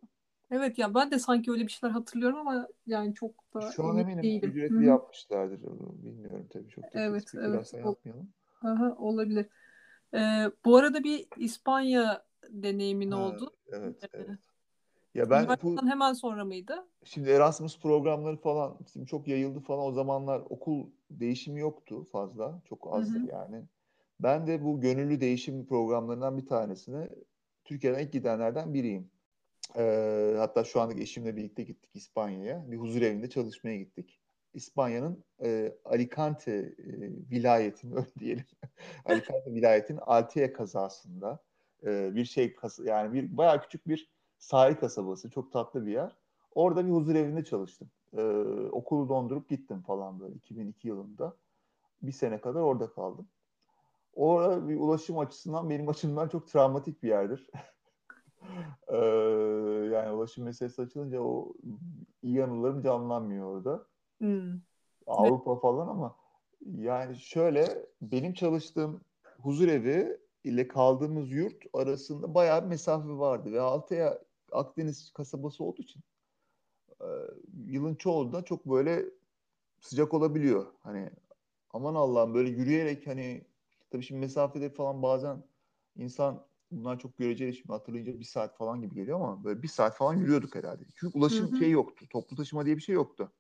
Evet 0.52 0.78
ya 0.78 0.94
ben 0.94 1.12
de 1.12 1.20
sanki 1.20 1.52
öyle 1.52 1.64
bir 1.64 1.72
şeyler 1.72 1.94
hatırlıyorum 1.94 2.38
ama 2.38 2.68
yani 2.88 3.14
çok 3.14 3.32
da 3.54 3.72
Şu 3.72 3.84
an 3.86 3.98
eminim 3.98 4.24
değilim. 4.24 4.50
ücretli 4.50 4.76
Hı-hı. 4.76 4.84
yapmışlardır. 4.84 5.62
Bilmiyorum 6.04 6.48
tabii 6.54 6.70
çok 6.70 6.84
da 6.84 6.90
evet, 6.94 7.24
evet. 7.34 7.74
yapmayalım. 7.74 8.30
Aha, 8.62 8.96
olabilir. 8.98 9.46
Ee, 10.14 10.52
bu 10.66 10.78
arada 10.78 11.04
bir 11.04 11.28
İspanya 11.38 12.24
deneyimin 12.50 13.12
ha, 13.12 13.18
oldu. 13.18 13.54
Evet, 13.72 14.10
evet. 14.14 14.40
Ya 15.16 15.30
ben 15.30 15.48
bu 15.64 15.88
hemen 15.88 16.14
sonra 16.14 16.46
mıydı? 16.46 16.86
Şimdi 17.04 17.30
Erasmus 17.30 17.80
programları 17.80 18.38
falan 18.38 18.78
şimdi 18.94 19.06
çok 19.06 19.28
yayıldı 19.28 19.60
falan. 19.60 19.86
O 19.86 19.92
zamanlar 19.92 20.40
okul 20.50 20.88
değişimi 21.12 21.60
yoktu 21.60 22.08
fazla. 22.12 22.62
Çok 22.66 22.94
azdı 22.94 23.20
yani. 23.32 23.64
Ben 24.20 24.48
de 24.48 24.64
bu 24.64 24.82
gönüllü 24.82 25.22
değişim 25.22 25.66
programlarından 25.66 26.38
bir 26.38 26.46
tanesine 26.46 27.10
Türkiye'den 27.66 28.00
ilk 28.00 28.14
gidenlerden 28.14 28.74
biriyim. 28.74 29.12
Ee, 29.78 30.36
hatta 30.38 30.64
şu 30.64 30.82
anlık 30.82 31.00
eşimle 31.00 31.36
birlikte 31.36 31.64
gittik 31.64 31.96
İspanya'ya. 31.96 32.72
Bir 32.72 32.78
huzur 32.78 33.02
evinde 33.02 33.30
çalışmaya 33.30 33.78
gittik. 33.78 34.20
İspanya'nın 34.54 35.24
e, 35.44 35.76
Alicante 35.86 36.52
e, 36.52 36.74
vilayetinin 37.32 37.96
öyle 37.96 38.16
diyelim. 38.20 38.46
Alicante 39.06 39.54
vilayetin 39.54 39.98
Altea 39.98 40.54
kazasında 40.54 41.44
e, 41.86 42.16
bir 42.16 42.26
şey 42.26 42.56
yani 42.84 43.14
bir 43.14 43.38
bayağı 43.38 43.62
küçük 43.62 43.88
bir 43.88 44.10
sahil 44.38 44.76
kasabası. 44.76 45.30
Çok 45.30 45.52
tatlı 45.52 45.86
bir 45.86 45.92
yer. 45.92 46.18
Orada 46.56 46.86
bir 46.86 46.92
huzur 46.92 47.16
evinde 47.16 47.44
çalıştım. 47.44 47.92
E, 48.18 48.22
okulu 48.72 49.10
dondurup 49.10 49.50
gittim 49.50 49.82
falan 49.82 50.20
böyle 50.20 50.36
2002 50.36 50.88
yılında. 50.88 51.38
Bir 52.02 52.12
sene 52.12 52.42
kadar 52.42 52.62
orada 52.62 52.92
kaldım. 52.92 53.28
Orada 54.14 54.68
bir 54.68 54.80
ulaşım 54.80 55.20
açısından 55.20 55.70
benim 55.70 55.90
açımdan 55.90 56.28
çok 56.28 56.48
travmatik 56.48 57.04
bir 57.04 57.10
yerdir. 57.10 57.50
ee, 58.88 58.98
yani 59.94 60.12
ulaşım 60.12 60.44
meselesi 60.44 60.82
açılınca 60.82 61.22
o 61.22 61.54
iyi 62.22 62.44
anılarım 62.44 62.82
canlanmıyor 62.82 63.48
orada. 63.48 63.88
Hmm. 64.18 64.60
Avrupa 65.08 65.60
falan 65.60 65.88
ama 65.88 66.16
yani 66.62 67.16
şöyle 67.16 67.86
benim 68.02 68.34
çalıştığım 68.34 69.02
huzur 69.42 69.68
evi 69.68 70.18
ile 70.44 70.68
kaldığımız 70.68 71.32
yurt 71.32 71.64
arasında 71.74 72.36
bayağı 72.36 72.64
bir 72.64 72.68
mesafe 72.68 73.10
vardı 73.10 73.52
ve 73.52 73.62
Altaya 73.62 74.20
Akdeniz 74.52 75.12
kasabası 75.12 75.64
olduğu 75.64 75.82
için 75.82 76.02
e, 77.02 77.08
yılın 77.66 77.96
çoğunda 77.96 78.42
çok 78.42 78.66
böyle 78.66 79.06
sıcak 79.80 80.14
olabiliyor. 80.14 80.66
Hani 80.80 81.10
aman 81.70 81.96
Allah'ım 81.96 82.34
böyle 82.34 82.50
yürüyerek 82.50 83.08
hani 83.08 83.46
tabii 83.94 84.04
şimdi 84.04 84.22
mesafede 84.22 84.70
falan 84.70 85.02
bazen 85.02 85.44
insan 85.96 86.46
bunlar 86.72 87.00
çok 87.00 87.18
göreceli 87.18 87.54
şimdi 87.54 87.74
hatırlayınca 87.74 88.20
bir 88.20 88.24
saat 88.24 88.58
falan 88.58 88.82
gibi 88.82 88.96
geliyor 88.96 89.20
ama 89.20 89.44
böyle 89.44 89.64
bir 89.64 89.68
saat 89.68 89.96
falan 89.96 90.14
yürüyorduk 90.14 90.56
herhalde. 90.56 90.84
Çünkü 90.96 91.18
ulaşım 91.18 91.48
hı 91.48 91.56
hı. 91.56 91.58
şey 91.60 91.72
yoktu. 91.72 92.06
Toplu 92.10 92.36
taşıma 92.36 92.66
diye 92.66 92.78
bir 92.78 92.82
şey 92.82 92.96
yoktu. 92.96 93.32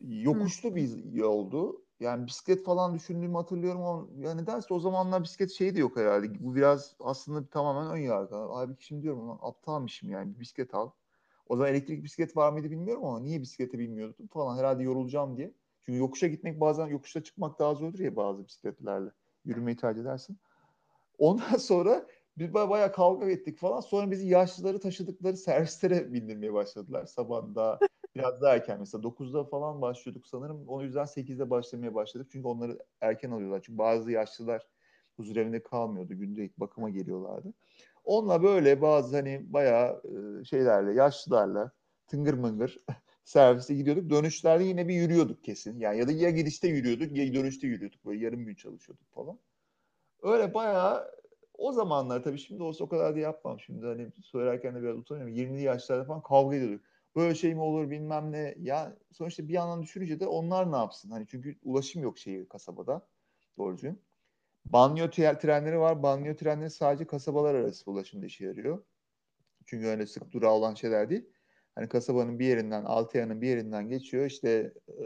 Yokuşlu 0.00 0.70
hı. 0.70 0.74
bir 0.74 1.12
yoldu. 1.12 1.84
Yani 2.00 2.26
bisiklet 2.26 2.64
falan 2.64 2.94
düşündüğümü 2.94 3.34
hatırlıyorum 3.34 3.82
ama 3.82 4.06
ya 4.18 4.34
nedense 4.34 4.74
o 4.74 4.80
zamanlar 4.80 5.22
bisiklet 5.22 5.50
şeyi 5.50 5.74
de 5.74 5.80
yok 5.80 5.96
herhalde. 5.96 6.44
Bu 6.44 6.54
biraz 6.54 6.96
aslında 7.00 7.46
tamamen 7.46 7.90
ön 7.90 8.00
yargı. 8.02 8.36
Abi 8.36 8.74
şimdi 8.78 9.02
diyorum 9.02 9.28
lan 9.28 9.38
aptalmışım 9.42 10.10
yani 10.10 10.40
bisiklet 10.40 10.74
al. 10.74 10.90
O 11.46 11.56
zaman 11.56 11.70
elektrik 11.70 12.04
bisiklet 12.04 12.36
var 12.36 12.52
mıydı 12.52 12.70
bilmiyorum 12.70 13.04
ama 13.04 13.20
niye 13.20 13.40
bisiklete 13.40 13.78
binmiyordum 13.78 14.26
falan 14.26 14.58
herhalde 14.58 14.82
yorulacağım 14.82 15.36
diye. 15.36 15.54
Çünkü 15.86 15.98
yokuşa 15.98 16.26
gitmek 16.26 16.60
bazen 16.60 16.86
yokuşta 16.86 17.22
çıkmak 17.22 17.58
daha 17.58 17.74
zordur 17.74 17.98
ya 17.98 18.16
bazı 18.16 18.44
bisikletlerle. 18.46 19.10
Yürümeyi 19.44 19.76
tercih 19.76 20.02
edersin. 20.02 20.38
Ondan 21.18 21.56
sonra 21.58 22.06
biz 22.38 22.54
bayağı 22.54 22.92
kavga 22.92 23.26
ettik 23.26 23.58
falan. 23.58 23.80
Sonra 23.80 24.10
bizi 24.10 24.28
yaşlıları 24.28 24.80
taşıdıkları 24.80 25.36
servislere 25.36 26.12
bindirmeye 26.12 26.52
başladılar. 26.52 27.06
Sabah 27.06 27.54
daha 27.54 27.78
biraz 28.16 28.42
daha 28.42 28.54
erken 28.54 28.80
mesela 28.80 29.02
9'da 29.02 29.44
falan 29.44 29.82
başlıyorduk 29.82 30.26
sanırım. 30.26 30.64
O 30.68 30.82
yüzden 30.82 31.04
8'de 31.04 31.50
başlamaya 31.50 31.94
başladık. 31.94 32.28
Çünkü 32.32 32.48
onları 32.48 32.78
erken 33.00 33.30
alıyorlar. 33.30 33.62
Çünkü 33.62 33.78
bazı 33.78 34.10
yaşlılar 34.10 34.66
huzur 35.16 35.36
evinde 35.36 35.62
kalmıyordu. 35.62 36.14
Gündelik 36.14 36.60
bakıma 36.60 36.90
geliyorlardı. 36.90 37.54
Onunla 38.04 38.42
böyle 38.42 38.82
bazı 38.82 39.16
hani 39.16 39.52
bayağı 39.52 40.02
şeylerle, 40.44 40.92
yaşlılarla 40.92 41.72
tıngır 42.06 42.34
mıngır 42.34 42.78
servise 43.24 43.74
gidiyorduk. 43.74 44.10
Dönüşlerde 44.10 44.64
yine 44.64 44.88
bir 44.88 44.94
yürüyorduk 44.94 45.44
kesin. 45.44 45.80
Yani 45.80 45.98
ya 45.98 46.08
da 46.08 46.12
ya 46.12 46.30
gidişte 46.30 46.68
yürüyorduk 46.68 47.16
ya 47.16 47.34
dönüşte 47.34 47.66
yürüyorduk. 47.66 48.04
Böyle 48.04 48.24
yarım 48.24 48.44
gün 48.46 48.54
çalışıyorduk 48.54 49.14
falan. 49.14 49.38
Öyle 50.22 50.54
bayağı 50.54 51.10
o 51.54 51.72
zamanlar 51.72 52.22
tabii 52.22 52.38
şimdi 52.38 52.62
olsa 52.62 52.84
o 52.84 52.88
kadar 52.88 53.14
da 53.14 53.18
yapmam. 53.18 53.60
Şimdi 53.60 53.86
hani 53.86 54.10
söylerken 54.22 54.74
de 54.74 54.82
biraz 54.82 54.96
utanıyorum. 54.98 55.34
20'li 55.34 55.62
yaşlarda 55.62 56.04
falan 56.04 56.22
kavga 56.22 56.56
ediyorduk. 56.56 56.84
Böyle 57.16 57.34
şey 57.34 57.54
mi 57.54 57.60
olur 57.60 57.90
bilmem 57.90 58.32
ne. 58.32 58.54
Ya 58.60 58.96
sonuçta 59.12 59.48
bir 59.48 59.52
yandan 59.52 59.82
düşününce 59.82 60.20
de 60.20 60.26
onlar 60.26 60.72
ne 60.72 60.76
yapsın? 60.76 61.10
Hani 61.10 61.26
çünkü 61.26 61.58
ulaşım 61.62 62.02
yok 62.02 62.18
şehir 62.18 62.48
kasabada. 62.48 63.06
Doğru 63.58 63.74
düzgün. 63.74 64.02
Banyo 64.64 65.10
trenleri 65.10 65.78
var. 65.78 66.02
Banyo 66.02 66.36
trenleri 66.36 66.70
sadece 66.70 67.06
kasabalar 67.06 67.54
arası 67.54 67.90
ulaşımda 67.90 68.26
işe 68.26 68.44
yarıyor. 68.44 68.84
Çünkü 69.66 69.86
öyle 69.86 70.06
sık 70.06 70.32
durağı 70.32 70.52
olan 70.52 70.74
şeyler 70.74 71.10
değil. 71.10 71.24
Hani 71.74 71.88
kasabanın 71.88 72.38
bir 72.38 72.46
yerinden, 72.46 72.84
Altea'nın 72.84 73.40
bir 73.40 73.48
yerinden 73.48 73.88
geçiyor. 73.88 74.26
İşte 74.26 74.72
e, 74.88 75.04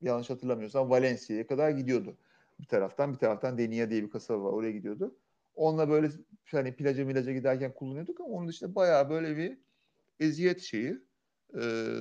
yanlış 0.00 0.30
hatırlamıyorsam 0.30 0.90
Valencia'ya 0.90 1.46
kadar 1.46 1.70
gidiyordu. 1.70 2.18
Bir 2.60 2.66
taraftan 2.66 3.12
bir 3.12 3.18
taraftan 3.18 3.58
Denia 3.58 3.90
diye 3.90 4.02
bir 4.02 4.10
kasaba 4.10 4.44
var. 4.44 4.52
Oraya 4.52 4.72
gidiyordu. 4.72 5.18
Onunla 5.54 5.88
böyle 5.88 6.10
hani 6.50 6.76
plaja 6.76 7.04
milaja 7.04 7.32
giderken 7.32 7.74
kullanıyorduk 7.74 8.20
ama 8.20 8.28
onun 8.28 8.48
dışında 8.48 8.74
bayağı 8.74 9.10
böyle 9.10 9.36
bir 9.36 9.58
eziyet 10.20 10.60
şeyi 10.60 10.98
e, 11.54 11.60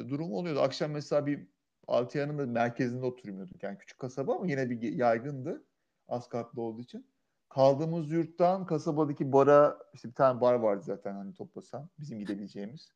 durum 0.09 0.33
oluyordu. 0.33 0.59
Akşam 0.59 0.91
mesela 0.91 1.25
bir 1.25 1.47
Altıyan'ın 1.88 2.38
da 2.38 2.45
merkezinde 2.45 3.05
oturmuyorduk. 3.05 3.63
Yani 3.63 3.77
küçük 3.77 4.00
kasaba 4.00 4.35
ama 4.35 4.47
yine 4.47 4.69
bir 4.69 4.81
yaygındı. 4.81 5.65
Az 6.07 6.29
katlı 6.29 6.62
olduğu 6.62 6.81
için. 6.81 7.12
Kaldığımız 7.53 8.12
yurttan 8.12 8.65
kasabadaki 8.65 9.31
bara 9.31 9.79
işte 9.93 10.10
bir 10.10 10.13
tane 10.13 10.41
bar 10.41 10.53
vardı 10.53 10.83
zaten 10.86 11.13
hani 11.13 11.33
toplasan 11.33 11.89
bizim 12.00 12.19
gidebileceğimiz. 12.19 12.91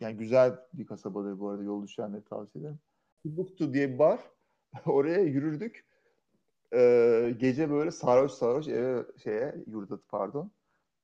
Yani 0.00 0.16
güzel 0.16 0.58
bir 0.72 0.86
kasabadır 0.86 1.38
bu 1.38 1.48
arada 1.48 1.62
yol 1.62 1.82
düşenleri 1.82 2.24
tavsiye 2.24 2.64
ederim. 2.64 2.78
Timbuktu 3.22 3.74
diye 3.74 3.92
bir 3.92 3.98
bar. 3.98 4.20
Oraya 4.86 5.20
yürürdük. 5.20 5.86
Ee, 6.74 7.34
gece 7.38 7.70
böyle 7.70 7.90
sarhoş 7.90 8.32
sarhoş 8.32 8.68
eve 8.68 9.06
şeye 9.24 9.54
yurda 9.66 9.98
pardon. 10.08 10.50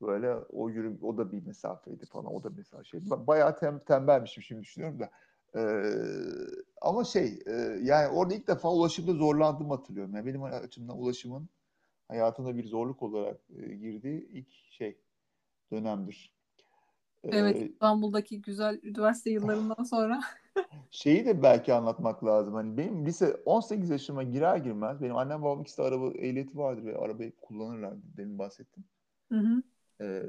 Böyle 0.02 0.34
o 0.34 0.68
yürü 0.68 0.98
o 1.02 1.18
da 1.18 1.32
bir 1.32 1.46
mesafeydi 1.46 2.06
falan. 2.06 2.34
O 2.34 2.42
da 2.42 2.50
mesela 2.56 2.84
şey. 2.84 3.00
Bayağı 3.10 3.58
tem, 3.58 3.78
tembelmişim 3.78 4.42
şimdi 4.42 4.62
düşünüyorum 4.62 5.00
da. 5.00 5.10
Ee, 5.56 5.92
ama 6.82 7.04
şey 7.04 7.42
e, 7.46 7.52
yani 7.82 8.08
orada 8.08 8.34
ilk 8.34 8.48
defa 8.48 8.72
ulaşımda 8.72 9.12
zorlandığımı 9.12 9.74
hatırlıyorum. 9.74 10.14
Yani 10.14 10.26
benim 10.26 10.42
açımdan 10.42 10.98
ulaşımın 10.98 11.48
hayatımda 12.08 12.56
bir 12.56 12.64
zorluk 12.64 13.02
olarak 13.02 13.40
e, 13.56 13.74
girdiği 13.74 14.28
ilk 14.28 14.52
şey 14.70 14.98
dönemdir. 15.72 16.38
Evet 17.24 17.56
ee, 17.56 17.66
İstanbul'daki 17.66 18.42
güzel 18.42 18.80
üniversite 18.82 19.30
yıllarından 19.30 19.84
sonra. 19.84 20.20
şeyi 20.90 21.26
de 21.26 21.42
belki 21.42 21.74
anlatmak 21.74 22.24
lazım. 22.24 22.54
Hani 22.54 22.76
benim 22.76 23.06
lise 23.06 23.34
18 23.44 23.90
yaşıma 23.90 24.22
girer 24.22 24.56
girmez 24.56 25.02
benim 25.02 25.16
annem 25.16 25.42
babam 25.42 25.60
ikisi 25.60 25.78
de 25.78 25.82
araba 25.82 26.10
ehliyeti 26.10 26.58
vardır 26.58 26.84
ve 26.84 26.98
arabayı 26.98 27.32
kullanırlar 27.36 27.94
demin 28.16 28.38
bahsettim. 28.38 28.84
Hı 29.32 29.38
hı. 29.38 29.62
Ee, 30.00 30.22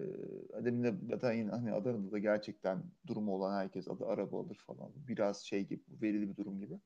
demin 0.64 0.84
de 0.84 0.94
zaten 1.10 1.34
yine 1.34 1.50
hani 1.50 1.74
Adana'da 1.74 2.12
da 2.12 2.20
gerçekten 2.20 2.84
durumu 3.08 3.36
olan 3.36 3.54
herkes 3.58 3.88
adı 3.88 4.06
araba 4.06 4.40
alır 4.40 4.58
falan. 4.68 4.92
Biraz 5.08 5.42
şey 5.42 5.64
gibi 5.68 5.82
verili 6.02 6.30
bir 6.30 6.36
durum 6.36 6.60
gibi. 6.60 6.80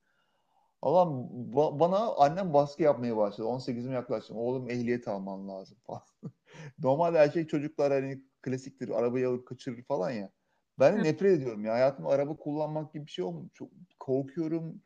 Allah'ım 0.83 1.29
ba- 1.53 1.79
bana 1.79 2.13
annem 2.13 2.53
baskı 2.53 2.83
yapmaya 2.83 3.17
başladı. 3.17 3.47
18'ime 3.47 3.93
yaklaştım. 3.93 4.37
Oğlum 4.37 4.69
ehliyet 4.69 5.07
alman 5.07 5.47
lazım 5.47 5.77
falan. 5.83 6.01
Normal 6.79 7.15
erkek 7.15 7.49
çocuklar 7.49 7.93
hani 7.93 8.21
klasiktir. 8.41 8.89
Arabayı 8.89 9.29
alıp 9.29 9.47
kaçırır 9.47 9.83
falan 9.83 10.11
ya. 10.11 10.31
Ben 10.79 10.97
de 10.97 11.03
nefret 11.03 11.37
ediyorum 11.37 11.65
ya. 11.65 11.73
Hayatımda 11.73 12.09
araba 12.09 12.35
kullanmak 12.35 12.93
gibi 12.93 13.05
bir 13.05 13.11
şey 13.11 13.25
olmuyor. 13.25 13.49
Çok 13.53 13.69
korkuyorum. 13.99 14.81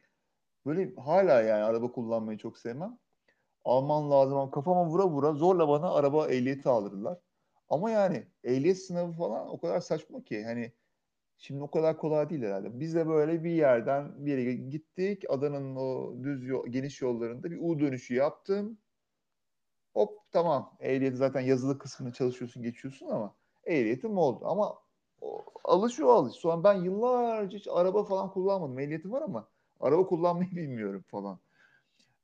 Böyle 0.66 0.96
hala 0.96 1.42
yani 1.42 1.64
araba 1.64 1.92
kullanmayı 1.92 2.38
çok 2.38 2.58
sevmem. 2.58 2.98
Alman 3.66 4.12
lazım. 4.12 4.52
Kafama 4.52 4.86
vura 4.86 5.08
vura 5.08 5.34
zorla 5.34 5.68
bana 5.68 5.94
araba 5.94 6.28
ehliyeti 6.28 6.70
aldırdılar. 6.70 7.18
Ama 7.70 7.90
yani 7.90 8.28
ehliyet 8.44 8.78
sınavı 8.86 9.12
falan 9.14 9.50
o 9.50 9.60
kadar 9.60 9.80
saçma 9.80 10.24
ki. 10.24 10.44
Hani 10.46 10.72
Şimdi 11.38 11.64
o 11.64 11.72
kadar 11.72 11.98
kolay 11.98 12.30
değil 12.30 12.42
herhalde. 12.44 12.80
Biz 12.80 12.96
de 12.96 13.08
böyle 13.08 13.44
bir 13.44 13.52
yerden 13.52 14.26
bir 14.26 14.38
yere 14.38 14.54
gittik. 14.54 15.24
Adana'nın 15.30 15.76
o 15.76 16.14
düz 16.24 16.48
yol, 16.48 16.68
geniş 16.68 17.02
yollarında 17.02 17.52
bir 17.52 17.58
U 17.62 17.80
dönüşü 17.80 18.16
yaptım. 18.16 18.78
Hop 19.94 20.20
tamam. 20.32 20.78
Ehliyet 20.80 21.18
zaten 21.18 21.42
yazılı 21.42 21.78
kısmını 21.78 22.14
çalışıyorsun, 22.14 22.64
geçiyorsun 22.64 23.08
ama 23.08 23.36
ehliyetim 23.66 24.18
oldu. 24.18 24.46
Ama 24.48 24.76
o, 25.22 25.46
alış 25.64 26.00
o 26.00 26.10
alış. 26.10 26.34
Sonra 26.36 26.64
ben 26.64 26.74
yıllarca 26.74 27.58
hiç 27.58 27.68
araba 27.72 28.04
falan 28.04 28.32
kullanmadım. 28.32 28.80
Ehliyetim 28.80 29.12
var 29.12 29.22
ama 29.22 29.48
araba 29.80 30.06
kullanmayı 30.08 30.52
bilmiyorum 30.56 31.06
falan. 31.08 31.40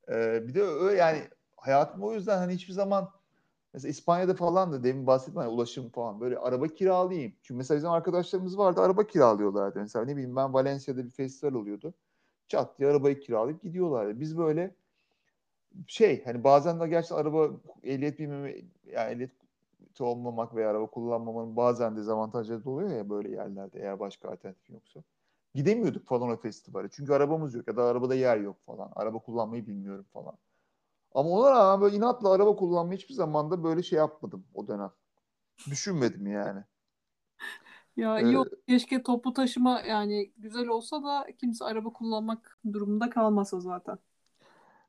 Ee, 0.09 0.47
bir 0.47 0.53
de 0.53 0.61
öyle 0.63 0.97
yani 0.97 1.21
hayatım 1.57 2.03
o 2.03 2.13
yüzden 2.13 2.37
hani 2.37 2.53
hiçbir 2.53 2.73
zaman 2.73 3.11
Mesela 3.73 3.89
İspanya'da 3.89 4.33
falan 4.33 4.71
da 4.71 4.83
demin 4.83 5.07
bahsettim 5.07 5.35
hani 5.35 5.47
ulaşım 5.49 5.89
falan 5.89 6.19
böyle 6.21 6.37
araba 6.37 6.67
kiralayayım. 6.67 7.33
Çünkü 7.43 7.57
mesela 7.57 7.77
bizim 7.77 7.89
arkadaşlarımız 7.89 8.57
vardı 8.57 8.81
araba 8.81 9.07
kiralıyorlardı. 9.07 9.79
Mesela 9.79 10.05
ne 10.05 10.11
bileyim 10.15 10.35
ben 10.35 10.53
Valencia'da 10.53 11.05
bir 11.05 11.09
festival 11.09 11.53
oluyordu. 11.53 11.93
Çat 12.47 12.79
diye 12.79 12.89
arabayı 12.89 13.19
kiralayıp 13.19 13.63
gidiyorlardı. 13.63 14.19
Biz 14.19 14.37
böyle 14.37 14.75
şey 15.87 16.23
hani 16.25 16.43
bazen 16.43 16.79
de 16.79 16.87
gerçekten 16.87 17.17
araba 17.17 17.49
ehliyet 17.83 18.19
bilmeme 18.19 18.55
yani 18.85 19.11
ehliyet 19.11 19.31
olmamak 19.99 20.55
veya 20.55 20.69
araba 20.69 20.87
kullanmamanın 20.87 21.55
bazen 21.55 21.97
dezavantajları 21.97 22.65
da 22.65 22.69
oluyor 22.69 22.89
ya 22.89 23.09
böyle 23.09 23.31
yerlerde 23.31 23.79
eğer 23.79 23.99
başka 23.99 24.29
alternatif 24.29 24.69
yoksa. 24.69 25.03
Gidemiyorduk 25.55 26.07
falan 26.07 26.29
o 26.29 26.37
festivale. 26.37 26.89
Çünkü 26.91 27.13
arabamız 27.13 27.55
yok 27.55 27.67
ya 27.67 27.77
da 27.77 27.83
arabada 27.83 28.15
yer 28.15 28.37
yok 28.37 28.57
falan. 28.65 28.91
Araba 28.95 29.19
kullanmayı 29.19 29.67
bilmiyorum 29.67 30.05
falan. 30.13 30.33
Ama 31.13 31.29
ona 31.29 31.51
rağmen 31.51 31.81
böyle 31.81 31.95
inatla 31.95 32.31
araba 32.31 32.55
kullanmayı 32.55 32.99
hiçbir 32.99 33.13
zaman 33.13 33.51
da 33.51 33.63
böyle 33.63 33.83
şey 33.83 33.97
yapmadım 33.97 34.45
o 34.53 34.67
dönem. 34.67 34.91
Düşünmedim 35.69 36.27
yani. 36.27 36.63
Ya 37.97 38.19
ee, 38.19 38.35
Keşke 38.67 39.03
toplu 39.03 39.33
taşıma 39.33 39.81
yani 39.81 40.31
güzel 40.37 40.67
olsa 40.67 41.03
da 41.03 41.27
kimse 41.39 41.65
araba 41.65 41.93
kullanmak 41.93 42.59
durumunda 42.73 43.09
kalmasa 43.09 43.59
zaten. 43.59 43.99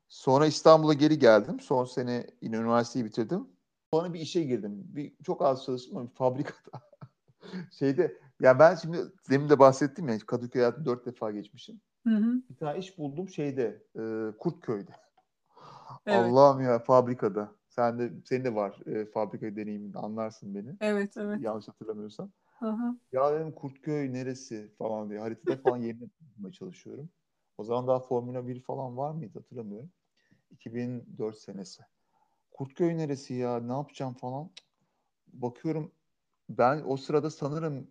Sonra 0.07 0.45
İstanbul'a 0.45 0.93
geri 0.93 1.19
geldim. 1.19 1.59
Son 1.59 1.85
sene 1.85 2.27
yine 2.41 2.55
üniversiteyi 2.55 3.05
bitirdim. 3.05 3.47
Sonra 3.93 4.13
bir 4.13 4.19
işe 4.19 4.43
girdim. 4.43 4.83
Bir 4.87 5.13
çok 5.23 5.41
az 5.41 5.65
çalıştım 5.65 5.97
ama 5.97 6.09
bir 6.09 6.15
fabrikada. 6.15 6.81
Şeyde 7.71 8.17
ya 8.41 8.59
ben 8.59 8.75
şimdi 8.75 8.97
demin 9.29 9.49
de 9.49 9.59
bahsettim 9.59 10.09
ya 10.09 10.19
Kadıköy 10.19 10.61
hayatı 10.61 10.85
dört 10.85 11.05
defa 11.05 11.31
geçmişim. 11.31 11.81
Hı 12.07 12.15
hı. 12.15 12.41
Bir 12.49 12.55
tane 12.55 12.79
iş 12.79 12.97
buldum 12.97 13.29
şeyde 13.29 13.83
e, 13.95 14.01
Kurtköy'de. 14.39 14.91
Evet. 16.05 16.19
Allah'ım 16.19 16.61
ya 16.61 16.79
fabrikada. 16.79 17.51
Sen 17.67 17.99
de 17.99 18.11
senin 18.25 18.43
de 18.43 18.55
var 18.55 18.79
e, 18.85 19.05
fabrika 19.05 19.55
deneyimin 19.55 19.93
anlarsın 19.93 20.55
beni. 20.55 20.75
Evet 20.81 21.17
evet. 21.17 21.41
Yanlış 21.41 21.67
hatırlamıyorsam. 21.67 22.31
Aha. 22.61 22.97
Ya 23.11 23.33
dedim 23.33 23.51
Kurtköy 23.51 24.13
neresi 24.13 24.71
falan 24.77 25.09
diye 25.09 25.19
haritada 25.19 25.57
falan 25.57 25.77
yerini 25.77 26.09
bulmaya 26.37 26.51
çalışıyorum. 26.51 27.09
O 27.57 27.63
zaman 27.63 27.87
daha 27.87 27.99
Formula 27.99 28.47
1 28.47 28.61
falan 28.61 28.97
var 28.97 29.11
mıydı 29.11 29.39
hatırlamıyorum. 29.39 29.91
2004 30.51 31.37
senesi. 31.37 31.83
Kurtköy 32.51 32.97
neresi 32.97 33.33
ya 33.33 33.59
ne 33.59 33.71
yapacağım 33.71 34.13
falan. 34.13 34.49
Bakıyorum 35.27 35.91
ben 36.49 36.83
o 36.85 36.97
sırada 36.97 37.29
sanırım 37.29 37.87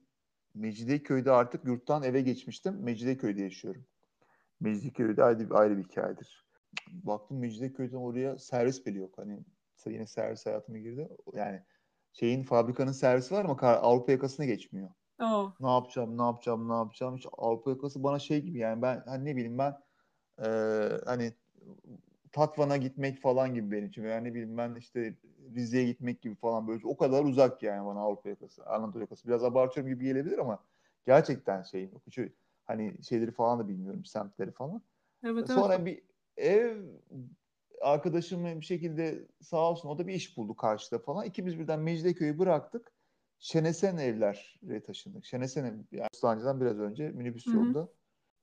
Mecidiyeköy'de 0.55 1.31
artık 1.31 1.65
yurttan 1.65 2.03
eve 2.03 2.21
geçmiştim. 2.21 2.83
Mecidiyeköy'de 2.83 3.43
yaşıyorum. 3.43 3.87
Mecidiyeköy'de 4.61 5.25
ayrı, 5.25 5.49
ayrı 5.55 5.79
bir 5.79 5.85
hikayedir 5.85 6.44
baktım 6.91 7.39
Mecidiyeköy'den 7.39 7.97
oraya 7.97 8.39
servis 8.39 8.87
bile 8.87 8.99
yok. 8.99 9.19
Hani 9.19 9.41
yine 9.87 10.07
servis 10.07 10.47
hayatıma 10.47 10.79
girdi. 10.79 11.09
Yani 11.33 11.63
şeyin 12.13 12.43
fabrikanın 12.43 12.93
servisi 12.93 13.35
var 13.35 13.45
ama 13.45 13.57
Avrupa 13.63 14.13
yakasına 14.13 14.47
geçmiyor. 14.47 14.89
Oh. 15.21 15.53
Ne 15.61 15.71
yapacağım, 15.71 16.19
ne 16.19 16.23
yapacağım, 16.23 16.69
ne 16.69 16.75
yapacağım. 16.75 17.17
Hiç 17.17 17.27
Avrupa 17.39 17.71
yakası 17.71 18.03
bana 18.03 18.19
şey 18.19 18.43
gibi 18.43 18.59
yani 18.59 18.83
ben 18.83 19.03
hani 19.07 19.25
ne 19.25 19.37
bileyim 19.37 19.59
ben 19.59 19.81
e, 20.43 20.49
hani 21.05 21.33
Tatvan'a 22.33 22.77
gitmek 22.77 23.19
falan 23.19 23.55
gibi 23.55 23.71
benim 23.71 23.89
için. 23.89 24.03
Yani 24.03 24.29
ne 24.29 24.35
bileyim 24.35 24.59
ben 24.59 24.75
işte 24.75 25.15
Rize'ye 25.55 25.85
gitmek 25.85 26.23
gibi 26.23 26.35
falan 26.35 26.69
böyle 26.69 26.87
o 26.87 26.97
kadar 26.97 27.25
uzak 27.25 27.63
yani 27.63 27.87
bana 27.87 28.01
Avrupa 28.01 28.29
yakası, 28.29 28.67
Anadolu 28.67 29.01
yakası. 29.01 29.29
Biraz 29.29 29.45
abartıyorum 29.45 29.93
gibi 29.93 30.05
gelebilir 30.05 30.39
ama 30.39 30.59
gerçekten 31.07 31.63
şey 31.63 31.83
yok. 31.83 32.03
Çünkü 32.11 32.35
hani 32.65 33.05
şeyleri 33.05 33.31
falan 33.31 33.59
da 33.59 33.69
bilmiyorum, 33.69 34.05
semtleri 34.05 34.51
falan. 34.51 34.83
Evet, 35.25 35.49
Sonra 35.49 35.75
evet. 35.75 35.87
bir 35.87 36.03
ev 36.37 36.83
arkadaşım 37.81 38.61
bir 38.61 38.67
şekilde 38.67 39.29
sağ 39.41 39.71
olsun 39.71 39.89
o 39.89 39.99
da 39.99 40.07
bir 40.07 40.15
iş 40.15 40.37
buldu 40.37 40.57
karşıda 40.57 40.99
falan. 40.99 41.27
İkimiz 41.27 41.59
birden 41.59 41.81
Mecidiyeköy'ü 41.81 42.39
bıraktık. 42.39 42.93
Şenesen 43.39 43.97
evlere 43.97 44.83
taşındık. 44.83 45.25
Şenesen 45.25 45.65
ev, 45.65 45.75
yani 45.93 46.09
Bostancı'dan 46.15 46.61
biraz 46.61 46.79
önce 46.79 47.09
minibüs 47.09 47.47
yolda. 47.47 47.89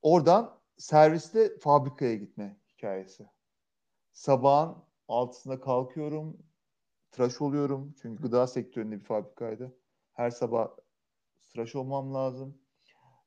Oradan 0.02 0.60
servisle 0.78 1.58
fabrikaya 1.58 2.16
gitme 2.16 2.58
hikayesi. 2.74 3.30
Sabahın 4.12 4.78
altısında 5.08 5.60
kalkıyorum. 5.60 6.38
Tıraş 7.12 7.42
oluyorum. 7.42 7.96
Çünkü 8.02 8.24
gıda 8.24 8.48
sektöründe 8.48 9.00
bir 9.00 9.04
fabrikaydı. 9.04 9.78
Her 10.14 10.30
sabah 10.30 10.68
tıraş 11.54 11.76
olmam 11.76 12.14
lazım 12.14 12.61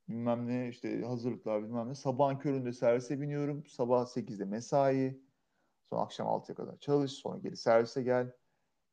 bilmem 0.09 0.49
ne 0.49 0.69
işte 0.69 1.03
hazırlıklar 1.03 1.63
bilmem 1.63 1.89
ne. 1.89 1.95
Sabahın 1.95 2.39
köründe 2.39 2.73
servise 2.73 3.21
biniyorum. 3.21 3.67
Sabah 3.67 4.07
8'de 4.07 4.45
mesai. 4.45 5.21
Sonra 5.85 6.03
akşam 6.03 6.27
6'ya 6.27 6.55
kadar 6.55 6.79
çalış. 6.79 7.13
Sonra 7.13 7.39
geri 7.39 7.57
servise 7.57 8.03
gel. 8.03 8.33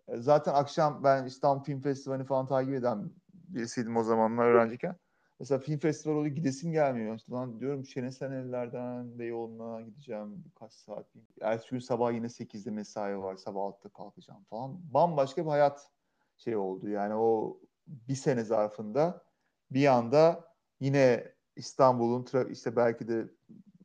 E, 0.08 0.18
zaten 0.18 0.54
akşam 0.54 1.04
ben 1.04 1.26
İstanbul 1.26 1.64
Film 1.64 1.82
Festivali 1.82 2.24
falan 2.24 2.48
takip 2.48 2.74
eden 2.74 3.12
birisiydim 3.34 3.98
o 3.98 4.04
zamanlar 4.04 4.46
öğrenciyken. 4.46 4.96
Mesela 5.40 5.60
film 5.60 5.80
festivali 5.80 6.18
oluyor 6.18 6.36
gidesim 6.36 6.72
gelmiyor. 6.72 7.16
İşte 7.16 7.32
lan 7.32 7.60
diyorum 7.60 7.86
Şenesenevler'den 7.86 9.20
Beyoğlu'na 9.20 9.82
gideceğim 9.82 10.44
birkaç 10.46 10.74
saat. 10.74 11.06
Ertesi 11.42 11.72
gün 11.72 11.80
sabah 11.80 12.14
yine 12.14 12.30
8'de 12.30 12.72
mesai 12.72 13.18
var. 13.20 13.36
Sabah 13.36 13.62
6'da 13.62 13.90
kalkacağım 13.90 14.44
falan. 14.44 14.94
Bambaşka 14.94 15.46
bir 15.46 15.50
hayat 15.50 15.92
şey 16.38 16.56
oldu. 16.56 16.90
Yani 16.90 17.16
o 17.16 17.60
bir 17.88 18.16
sene 18.16 18.44
zarfında 18.44 19.24
bir 19.72 19.88
anda 19.88 20.51
yine 20.82 21.34
İstanbul'un 21.56 22.50
işte 22.52 22.78
belki 22.78 23.10
de 23.10 23.30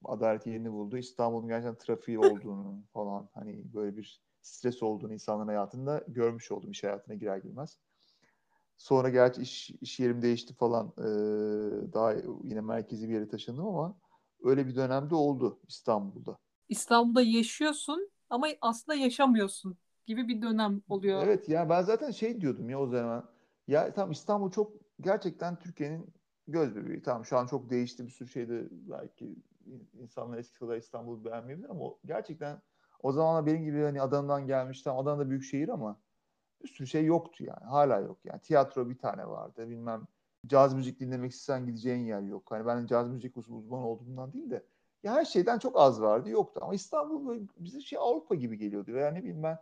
adalet 0.05 0.47
yerini 0.47 0.73
buldu. 0.73 0.99
İstanbul'un 0.99 1.49
gerçekten 1.49 1.79
trafiği 1.79 2.19
olduğunu 2.19 2.85
falan 2.93 3.29
hani 3.35 3.75
böyle 3.75 3.97
bir 3.97 4.23
stres 4.43 4.83
olduğunu 4.83 5.13
insanların 5.13 5.49
hayatında 5.49 6.05
görmüş 6.09 6.53
oldum 6.53 6.71
iş 6.71 6.85
hayatına 6.85 7.15
girer 7.15 7.39
girmez. 7.39 7.79
Sonra 8.79 9.09
gerçi 9.09 9.43
iş, 9.43 9.71
iş 9.71 10.01
yerim 10.01 10.23
değişti 10.23 10.55
falan. 10.55 10.93
Ee, 10.99 11.03
daha 11.93 12.13
yine 12.45 12.61
merkezi 12.61 13.09
bir 13.09 13.15
yere 13.15 13.29
taşındım 13.29 13.67
ama 13.67 13.97
öyle 14.43 14.67
bir 14.67 14.77
dönemde 14.77 15.15
oldu 15.15 15.61
İstanbul'da. 15.69 16.37
İstanbul'da 16.69 17.23
yaşıyorsun 17.23 18.11
ama 18.31 18.47
aslında 18.61 18.99
yaşamıyorsun 18.99 19.77
gibi 20.07 20.29
bir 20.29 20.43
dönem 20.43 20.83
oluyor. 20.89 21.23
Evet 21.23 21.49
ya 21.49 21.69
ben 21.69 21.83
zaten 21.83 22.11
şey 22.11 22.41
diyordum 22.41 22.71
ya 22.71 22.81
o 22.81 22.87
zaman. 22.87 23.29
Ya 23.69 23.93
tam 23.93 24.11
İstanbul 24.11 24.51
çok 24.51 24.73
gerçekten 25.01 25.59
Türkiye'nin 25.59 26.15
göz 26.49 26.77
bebeği. 26.77 27.03
Tamam 27.03 27.25
şu 27.25 27.39
an 27.39 27.47
çok 27.47 27.71
değişti 27.71 28.07
bir 28.07 28.11
sürü 28.11 28.29
şeyde 28.29 28.69
belki 28.71 29.37
insanlar 29.95 30.39
eski 30.39 30.59
kadar 30.59 30.77
İstanbul'u 30.77 31.25
beğenmeyebilir 31.25 31.69
ama 31.69 31.85
gerçekten 32.05 32.63
o 33.03 33.13
zamanlar 33.13 33.47
benim 33.47 33.65
gibi 33.65 33.83
hani 33.83 34.03
Adana'dan 34.03 34.47
gelmiş 34.47 34.83
tam 34.83 34.99
Adana 34.99 35.19
da 35.19 35.31
büyük 35.31 35.45
şehir 35.45 35.69
ama 35.69 36.01
bir 36.63 36.69
sürü 36.69 36.87
şey 36.87 37.05
yoktu 37.05 37.45
yani. 37.45 37.65
Hala 37.65 37.99
yok 38.01 38.19
yani. 38.25 38.41
Tiyatro 38.41 38.89
bir 38.89 38.99
tane 38.99 39.29
vardı. 39.29 39.69
Bilmem 39.69 40.07
caz 40.47 40.75
müzik 40.75 41.01
dinlemek 41.01 41.33
istesen 41.33 41.67
gideceğin 41.67 42.07
yer 42.07 42.21
yok. 42.21 42.51
Hani 42.51 42.67
ben 42.67 42.87
caz 42.87 43.09
müzik 43.09 43.37
uzmanı 43.37 43.87
olduğumdan 43.87 44.33
değil 44.33 44.51
de 44.51 44.67
ya 45.03 45.13
her 45.15 45.25
şeyden 45.25 45.59
çok 45.59 45.79
az 45.81 46.01
vardı 46.01 46.31
yoktu. 46.31 46.61
Ama 46.63 46.75
İstanbul 46.75 47.29
böyle 47.29 47.43
bize 47.59 47.81
şey 47.81 47.99
Avrupa 47.99 48.35
gibi 48.35 48.59
geliyordu. 48.59 48.93
Veya 48.95 49.11
ne 49.11 49.19
bileyim 49.19 49.43
ben 49.43 49.59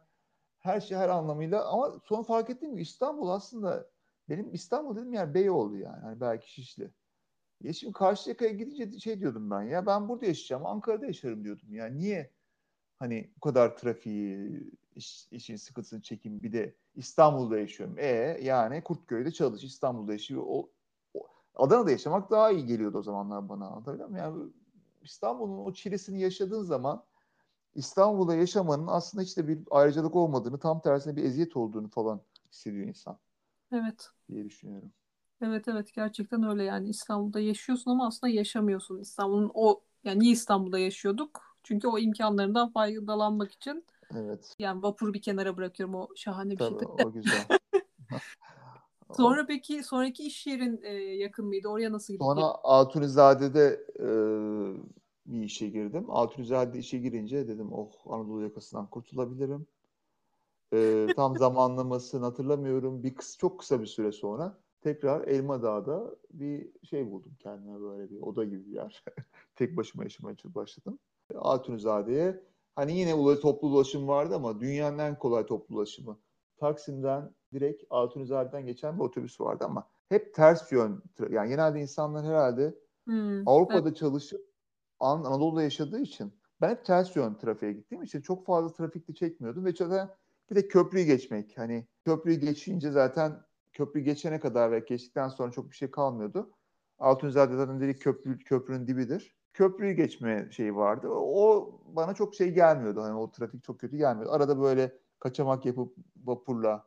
her 0.59 0.81
şey 0.81 0.99
her 0.99 1.09
anlamıyla 1.09 1.69
ama 1.69 2.01
sonra 2.05 2.23
fark 2.23 2.51
ettiğim 2.51 2.73
gibi 2.73 2.83
İstanbul 2.83 3.29
aslında 3.29 3.87
benim 4.29 4.55
İstanbul 4.55 4.97
dedim 4.97 5.13
yer 5.13 5.35
Beyoğlu 5.35 5.79
yani. 5.79 6.01
Hani 6.03 6.21
belki 6.21 6.53
Şişli. 6.53 6.91
Ya 7.61 7.73
şimdi 7.73 7.93
Karşıyaka'ya 7.93 8.53
gidince 8.53 8.99
şey 9.01 9.21
diyordum 9.21 9.51
ben 9.51 9.63
ya 9.63 9.87
ben 9.87 10.09
burada 10.09 10.27
yaşayacağım 10.27 10.67
Ankara'da 10.67 11.07
yaşarım 11.07 11.45
diyordum. 11.45 11.75
Yani 11.75 11.99
niye 11.99 12.31
hani 12.99 13.31
bu 13.37 13.41
kadar 13.41 13.77
trafiği 13.77 14.61
iş, 14.97 15.29
işin 15.31 15.57
sıkıntısını 15.57 16.03
çekeyim 16.03 16.43
bir 16.43 16.53
de 16.53 16.75
İstanbul'da 16.95 17.59
yaşıyorum. 17.59 17.97
E 17.99 18.07
yani 18.43 18.83
Kurtköy'de 18.85 19.33
çalış 19.33 19.65
İstanbul'da 19.65 20.13
yaşıyor. 20.13 20.43
O, 20.47 20.71
o, 21.15 21.27
Adana'da 21.55 21.91
yaşamak 21.91 22.31
daha 22.31 22.51
iyi 22.51 22.67
geliyordu 22.67 22.99
o 22.99 23.03
zamanlar 23.03 23.49
bana 23.49 23.67
anlatabiliyor 23.67 24.09
muyum? 24.09 24.25
Yani 24.25 24.53
İstanbul'un 25.03 25.59
o 25.59 25.73
çilesini 25.73 26.21
yaşadığın 26.21 26.63
zaman 26.63 27.05
İstanbul'da 27.75 28.35
yaşamanın 28.35 28.87
aslında 28.87 29.25
hiç 29.25 29.37
de 29.37 29.49
bir 29.49 29.59
ayrıcalık 29.71 30.17
olmadığını 30.17 30.59
tam 30.59 30.81
tersine 30.81 31.17
bir 31.17 31.25
eziyet 31.25 31.57
olduğunu 31.57 31.89
falan 31.89 32.21
hissediyor 32.53 32.87
insan. 32.89 33.19
Evet. 33.73 34.14
Diye 34.29 34.45
düşünüyorum. 34.45 34.93
Evet 35.43 35.69
evet 35.69 35.95
gerçekten 35.95 36.43
öyle 36.43 36.65
yani 36.65 36.89
İstanbul'da 36.89 37.41
yaşıyorsun 37.41 37.91
ama 37.91 38.07
aslında 38.07 38.33
yaşamıyorsun. 38.33 39.01
İstanbul'un 39.01 39.51
o 39.55 39.81
yani 40.05 40.21
niye 40.21 40.33
İstanbul'da 40.33 40.79
yaşıyorduk? 40.79 41.59
Çünkü 41.63 41.89
o 41.89 41.99
imkanlarından 41.99 42.73
faydalanmak 42.73 43.53
için 43.53 43.85
Evet. 44.17 44.57
yani 44.59 44.83
vapuru 44.83 45.15
bir 45.15 45.23
kenara 45.23 45.57
bırakıyorum 45.57 45.95
o 45.95 46.09
şahane 46.17 46.51
bir 46.51 46.57
Tabii, 46.57 46.85
şeydi. 46.85 46.85
o 46.85 47.13
güzel. 47.13 47.45
Sonra 49.17 49.47
peki 49.47 49.83
sonraki 49.83 50.23
iş 50.23 50.47
yerin 50.47 50.81
e, 50.83 50.93
yakın 50.95 51.47
mıydı? 51.47 51.69
Oraya 51.69 51.93
nasıl 51.93 52.13
gittin? 52.13 52.27
Sonra 52.27 52.45
Altunizade'de 52.63 53.81
e, 54.01 54.07
bir 55.27 55.43
işe 55.43 55.69
girdim. 55.69 56.11
Altunizade'de 56.11 56.79
işe 56.79 56.99
girince 56.99 57.49
dedim 57.49 57.73
oh 57.73 57.91
Anadolu 58.07 58.43
yakasından 58.43 58.87
kurtulabilirim. 58.87 59.67
E, 60.73 61.07
tam 61.17 61.39
zamanlamasını 61.39 62.25
hatırlamıyorum. 62.25 63.03
Bir 63.03 63.15
kısa, 63.15 63.39
çok 63.39 63.61
kısa 63.61 63.81
bir 63.81 63.87
süre 63.87 64.13
sonra 64.13 64.59
tekrar 64.81 65.29
Elma 65.29 65.63
Dağ'da 65.63 66.17
bir 66.33 66.71
şey 66.83 67.11
buldum 67.11 67.33
kendime 67.41 67.81
böyle 67.81 68.11
bir 68.11 68.21
oda 68.21 68.45
gibi 68.45 68.67
bir 68.67 68.73
yer. 68.73 69.05
Tek 69.57 69.77
başıma 69.77 70.05
yaşamaya 70.05 70.37
başladım. 70.45 70.99
Altunizade'ye 71.35 72.45
hani 72.77 72.99
yine 72.99 73.15
ula, 73.15 73.41
toplu 73.41 73.69
ulaşım 73.69 74.09
vardı 74.09 74.35
ama 74.35 74.61
dünyanın 74.61 74.99
en 74.99 75.19
kolay 75.19 75.47
toplu 75.47 75.77
ulaşımı. 75.77 76.19
Taksim'den 76.57 77.35
direkt 77.53 77.85
Altunizade'den 77.91 78.67
geçen 78.67 78.99
bir 78.99 79.05
otobüs 79.05 79.41
vardı 79.41 79.65
ama 79.65 79.89
hep 80.09 80.35
ters 80.35 80.73
yön. 80.73 81.03
Yani 81.31 81.49
genelde 81.49 81.81
insanlar 81.81 82.27
herhalde 82.27 82.75
hmm, 83.05 83.49
Avrupa'da 83.49 83.89
evet. 83.89 83.97
çalışıp 83.97 84.41
An 85.01 85.25
Anadolu'da 85.25 85.63
yaşadığı 85.63 86.01
için 86.01 86.33
ben 86.61 86.71
hep 86.71 86.85
ters 86.85 87.17
yön 87.17 87.35
trafiğe 87.35 87.73
gittiğim 87.73 88.03
için 88.03 88.21
çok 88.21 88.47
fazla 88.47 88.73
trafikte 88.73 89.15
çekmiyordum 89.15 89.65
ve 89.65 89.73
zaten 89.73 90.11
bir 90.51 90.57
de 90.57 90.69
köprüyü 90.69 91.07
geçmek. 91.07 91.59
Hani 91.59 91.87
köprüyü 92.05 92.41
geçince 92.41 92.91
zaten 92.91 93.43
köprü 93.73 94.01
geçene 94.01 94.41
kadar 94.41 94.73
ve 94.73 94.79
geçtikten 94.79 95.29
sonra 95.29 95.53
çok 95.53 95.71
bir 95.71 95.77
şey 95.77 95.91
kalmıyordu. 95.91 96.51
Altunizade 96.99 97.57
zaten 97.57 97.81
direkt 97.81 98.05
köprü, 98.05 98.39
köprünün 98.39 98.87
dibidir. 98.87 99.37
Köprüyü 99.53 99.93
geçme 99.93 100.49
şeyi 100.51 100.77
vardı. 100.77 101.09
O 101.11 101.71
bana 101.87 102.15
çok 102.15 102.35
şey 102.35 102.51
gelmiyordu. 102.51 103.03
Hani 103.03 103.15
o 103.15 103.31
trafik 103.31 103.65
çok 103.65 103.81
kötü 103.81 103.97
gelmiyordu. 103.97 104.33
Arada 104.33 104.61
böyle 104.61 104.93
kaçamak 105.19 105.67
yapıp 105.67 105.97
vapurla 106.25 106.87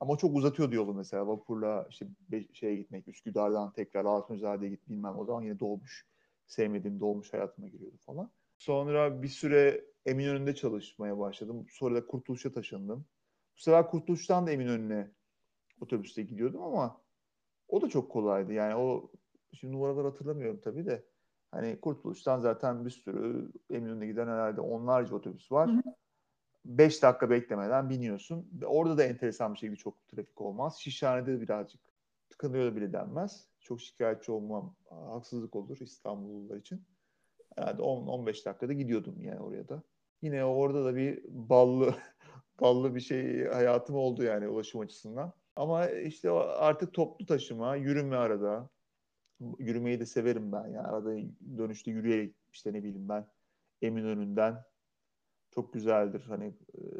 ama 0.00 0.16
çok 0.16 0.36
uzatıyordu 0.36 0.74
yolu 0.74 0.94
mesela 0.94 1.26
vapurla 1.26 1.86
işte 1.90 2.06
şeye 2.52 2.76
gitmek 2.76 3.08
Üsküdar'dan 3.08 3.72
tekrar 3.72 4.04
Altunizade'ye 4.04 4.70
git 4.70 4.88
bilmem 4.88 5.18
o 5.18 5.24
zaman 5.24 5.42
yine 5.42 5.60
dolmuş 5.60 6.06
sevmediğim 6.46 7.00
dolmuş 7.00 7.32
hayatıma 7.32 7.68
giriyordu 7.68 7.96
falan. 8.06 8.30
Sonra 8.58 9.22
bir 9.22 9.28
süre 9.28 9.84
Eminönü'nde 10.06 10.54
çalışmaya 10.54 11.18
başladım. 11.18 11.66
Sonra 11.70 11.94
da 11.94 12.06
Kurtuluş'a 12.06 12.52
taşındım. 12.52 13.06
Bu 13.56 13.60
sefer 13.60 13.90
Kurtuluş'tan 13.90 14.46
da 14.46 14.50
Eminönü'ne 14.50 15.10
otobüste 15.80 16.22
gidiyordum 16.22 16.62
ama 16.62 17.00
o 17.68 17.82
da 17.82 17.88
çok 17.88 18.10
kolaydı. 18.10 18.52
Yani 18.52 18.74
o 18.74 19.10
şimdi 19.52 19.74
numaraları 19.74 20.08
hatırlamıyorum 20.08 20.60
tabii 20.60 20.86
de 20.86 21.04
hani 21.50 21.80
Kurtuluş'tan 21.80 22.38
zaten 22.38 22.84
bir 22.84 22.90
sürü 22.90 23.52
Eminönü'ne 23.70 24.06
giden 24.06 24.26
herhalde 24.26 24.60
onlarca 24.60 25.14
otobüs 25.16 25.52
var. 25.52 25.70
5 26.64 27.02
dakika 27.02 27.30
beklemeden 27.30 27.90
biniyorsun. 27.90 28.50
Orada 28.66 28.98
da 28.98 29.04
enteresan 29.04 29.54
bir 29.54 29.58
şekilde 29.58 29.76
çok 29.76 30.08
trafik 30.08 30.40
olmaz. 30.40 30.76
Şişhane'de 30.78 31.36
de 31.36 31.40
birazcık 31.40 31.80
tıkanıyor 32.30 32.76
bile 32.76 32.92
denmez. 32.92 33.48
Çok 33.60 33.80
şikayetçi 33.80 34.32
olmam 34.32 34.74
haksızlık 34.90 35.56
olur 35.56 35.80
İstanbullular 35.80 36.56
için. 36.56 36.84
Herhalde 37.56 37.82
10-15 37.82 38.44
dakikada 38.44 38.72
gidiyordum 38.72 39.20
yani 39.20 39.40
oraya 39.40 39.68
da. 39.68 39.82
Yine 40.22 40.44
orada 40.44 40.84
da 40.84 40.96
bir 40.96 41.24
ballı 41.28 41.94
ballı 42.60 42.94
bir 42.94 43.00
şey 43.00 43.44
hayatım 43.44 43.96
oldu 43.96 44.22
yani 44.22 44.48
ulaşım 44.48 44.80
açısından. 44.80 45.32
Ama 45.56 45.88
işte 45.88 46.30
artık 46.30 46.94
toplu 46.94 47.26
taşıma, 47.26 47.76
yürüme 47.76 48.16
arada. 48.16 48.70
Yürümeyi 49.58 50.00
de 50.00 50.06
severim 50.06 50.52
ben. 50.52 50.66
Yani 50.66 50.86
arada 50.88 51.16
dönüşte 51.58 51.90
yürüyerek 51.90 52.34
işte 52.52 52.72
ne 52.72 52.82
bileyim 52.84 53.08
ben 53.08 53.26
Eminönü'nden 53.82 54.64
çok 55.50 55.72
güzeldir. 55.72 56.24
Hani 56.28 56.54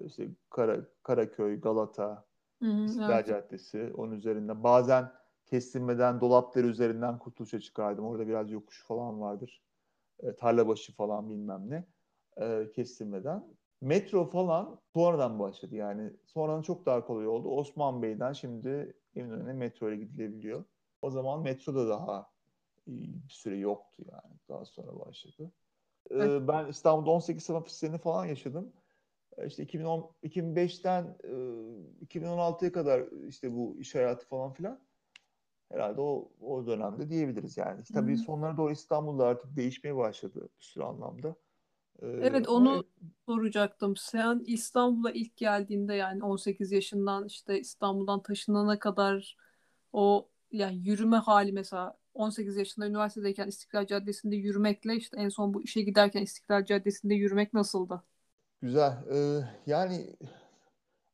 işte 0.07 0.29
Kara, 0.51 0.81
Karaköy, 1.03 1.61
Galata, 1.61 2.27
İstiklal 2.85 3.11
evet. 3.13 3.27
Caddesi. 3.27 3.93
Onun 3.97 4.13
üzerinden 4.13 4.63
bazen 4.63 5.13
kestirmeden 5.47 6.21
dolapları 6.21 6.67
üzerinden 6.67 7.19
kurtuluşa 7.19 7.61
çıkardım. 7.61 8.05
Orada 8.05 8.29
biraz 8.29 8.51
yokuş 8.51 8.85
falan 8.85 9.21
vardır. 9.21 9.63
E, 10.23 10.35
tarlabaşı 10.35 10.95
falan 10.95 11.31
bilmem 11.31 11.71
ne. 11.71 11.85
E, 12.40 12.73
kestirmeden. 12.75 13.45
Metro 13.81 14.31
falan 14.31 14.81
sonradan 14.95 15.38
başladı 15.38 15.75
yani. 15.75 16.11
Sonradan 16.27 16.62
çok 16.62 16.87
daha 16.87 17.07
kolay 17.07 17.27
oldu. 17.27 17.49
Osman 17.49 18.03
Bey'den 18.03 18.33
şimdi 18.33 18.97
Eminönü'ne 19.16 19.53
metro 19.53 19.90
ile 19.90 19.97
gidilebiliyor. 19.97 20.64
O 21.03 21.11
zaman 21.11 21.42
metro 21.42 21.75
da 21.75 21.88
daha 21.88 22.33
bir 22.87 23.29
süre 23.29 23.57
yoktu 23.57 24.03
yani. 24.12 24.38
Daha 24.49 24.64
sonra 24.64 24.99
başladı. 25.01 25.53
Ee, 26.11 26.14
evet. 26.14 26.49
Ben 26.49 26.66
İstanbul'da 26.66 27.11
18 27.11 27.45
sınıf 27.45 27.71
seni 27.71 27.99
falan 27.99 28.27
yaşadım. 28.27 28.73
Ee, 29.38 29.47
işte 29.47 29.62
2010, 29.62 30.11
2005'ten 30.23 31.16
e, 31.25 32.07
2016'ya 32.07 32.73
kadar 32.73 33.27
işte 33.29 33.53
bu 33.53 33.77
iş 33.79 33.95
hayatı 33.95 34.27
falan 34.27 34.53
filan. 34.53 34.81
Herhalde 35.73 36.01
o, 36.01 36.33
o 36.40 36.66
dönemde 36.66 37.09
diyebiliriz 37.09 37.57
yani. 37.57 37.83
Tabii 37.95 38.16
sonlara 38.16 38.57
doğru 38.57 38.73
İstanbul'da 38.73 39.27
artık 39.27 39.57
değişmeye 39.57 39.97
başladı 39.97 40.49
bir 40.59 40.64
sürü 40.64 40.85
anlamda. 40.85 41.37
Evet 42.02 42.48
onu 42.48 42.85
soracaktım. 43.26 43.96
Sen 43.96 44.42
İstanbul'a 44.46 45.11
ilk 45.11 45.37
geldiğinde 45.37 45.94
yani 45.94 46.24
18 46.24 46.72
yaşından 46.72 47.26
işte 47.26 47.61
İstanbul'dan 47.61 48.22
taşınana 48.22 48.78
kadar 48.78 49.37
o 49.92 50.28
yani 50.52 50.76
yürüme 50.76 51.16
hali 51.16 51.52
mesela 51.52 51.98
18 52.14 52.57
yaşında 52.57 52.87
üniversitedeyken 52.87 53.48
İstiklal 53.48 53.87
Caddesi'nde 53.87 54.37
yürümekle 54.37 54.96
işte 54.96 55.16
en 55.20 55.28
son 55.28 55.55
bu 55.55 55.62
işe 55.62 55.83
giderken 55.83 56.22
İstiklal 56.22 56.64
Caddesi'nde 56.64 57.14
yürümek 57.14 57.55
nasıldı? 57.55 58.02
Güzel. 58.62 58.92
Ee, 59.12 59.44
yani 59.66 60.16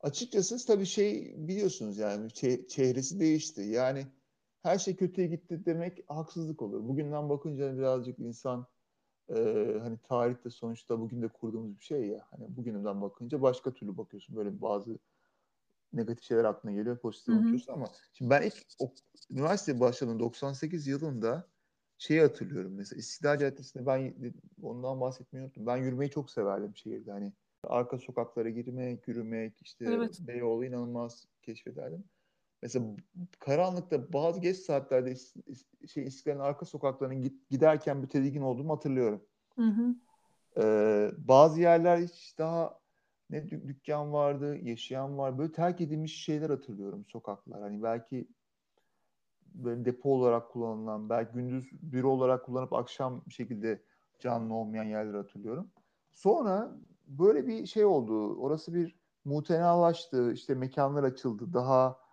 Açıkçası 0.00 0.66
tabii 0.66 0.86
şey 0.86 1.34
biliyorsunuz 1.36 1.98
yani 1.98 2.30
çehresi 2.68 3.20
değişti. 3.20 3.60
Yani 3.62 4.06
her 4.62 4.78
şey 4.78 4.96
kötüye 4.96 5.26
gitti 5.26 5.62
demek 5.66 6.04
haksızlık 6.06 6.62
olur. 6.62 6.88
Bugünden 6.88 7.28
bakınca 7.28 7.78
birazcık 7.78 8.18
insan 8.18 8.66
e, 9.30 9.76
hani 9.82 9.98
tarihte 10.08 10.50
sonuçta 10.50 11.00
bugün 11.00 11.22
de 11.22 11.28
kurduğumuz 11.28 11.78
bir 11.78 11.84
şey 11.84 12.06
ya. 12.06 12.26
Hani 12.30 12.56
bugünden 12.56 13.02
bakınca 13.02 13.42
başka 13.42 13.74
türlü 13.74 13.96
bakıyorsun. 13.96 14.36
Böyle 14.36 14.60
bazı 14.60 14.98
negatif 15.92 16.24
şeyler 16.24 16.44
aklına 16.44 16.72
geliyor, 16.72 16.98
pozitif 16.98 17.34
bakıyorsun 17.34 17.72
ama 17.72 17.86
şimdi 18.12 18.30
ben 18.30 18.42
ilk 18.42 18.54
o, 18.78 18.92
üniversiteye 19.30 19.80
başladığım 19.80 20.20
98 20.20 20.86
yılında 20.86 21.48
şeyi 21.98 22.20
hatırlıyorum 22.20 22.72
mesela 22.74 22.98
İstiklal 22.98 23.38
Caddesi'nde 23.38 23.86
ben 23.86 24.14
ondan 24.62 25.00
bahsetmeyi 25.00 25.46
unuttum. 25.46 25.66
Ben 25.66 25.76
yürümeyi 25.76 26.10
çok 26.10 26.30
severdim 26.30 26.76
şehirde. 26.76 27.10
Hani 27.10 27.32
arka 27.64 27.98
sokaklara 27.98 28.48
girmek, 28.48 29.08
yürümek, 29.08 29.62
işte 29.62 29.84
evet. 29.84 30.18
Beyoğlu 30.20 30.64
inanılmaz 30.64 31.26
keşfederdim. 31.42 32.04
Mesela 32.62 32.86
karanlıkta 33.38 34.12
bazı 34.12 34.40
geç 34.40 34.56
saatlerde 34.56 35.14
şey 35.88 36.04
İstiklal'in 36.04 36.38
arka 36.38 36.66
sokaklarına 36.66 37.28
giderken 37.50 38.02
bir 38.02 38.08
tedirgin 38.08 38.42
olduğumu 38.42 38.72
hatırlıyorum. 38.72 39.22
Hı 39.56 39.62
hı. 39.62 39.94
Ee, 40.56 41.10
bazı 41.18 41.60
yerler 41.60 41.98
hiç 41.98 42.38
daha 42.38 42.80
ne 43.30 43.50
dük- 43.50 43.68
dükkan 43.68 44.12
vardı, 44.12 44.56
yaşayan 44.62 45.18
var. 45.18 45.38
Böyle 45.38 45.52
terk 45.52 45.80
edilmiş 45.80 46.24
şeyler 46.24 46.50
hatırlıyorum 46.50 47.04
sokaklar. 47.08 47.62
Hani 47.62 47.82
belki 47.82 48.28
böyle 49.54 49.84
depo 49.84 50.10
olarak 50.10 50.50
kullanılan, 50.50 51.08
belki 51.08 51.32
gündüz 51.32 51.70
büro 51.72 52.10
olarak 52.10 52.44
kullanıp 52.44 52.72
akşam 52.72 53.22
bir 53.26 53.34
şekilde 53.34 53.82
canlı 54.18 54.54
olmayan 54.54 54.84
yerler 54.84 55.14
hatırlıyorum. 55.14 55.70
Sonra 56.10 56.76
böyle 57.06 57.46
bir 57.46 57.66
şey 57.66 57.84
oldu. 57.84 58.36
Orası 58.36 58.74
bir 58.74 58.98
mutenalaştı. 59.24 60.32
İşte 60.32 60.54
mekanlar 60.54 61.04
açıldı. 61.04 61.52
Daha 61.52 62.07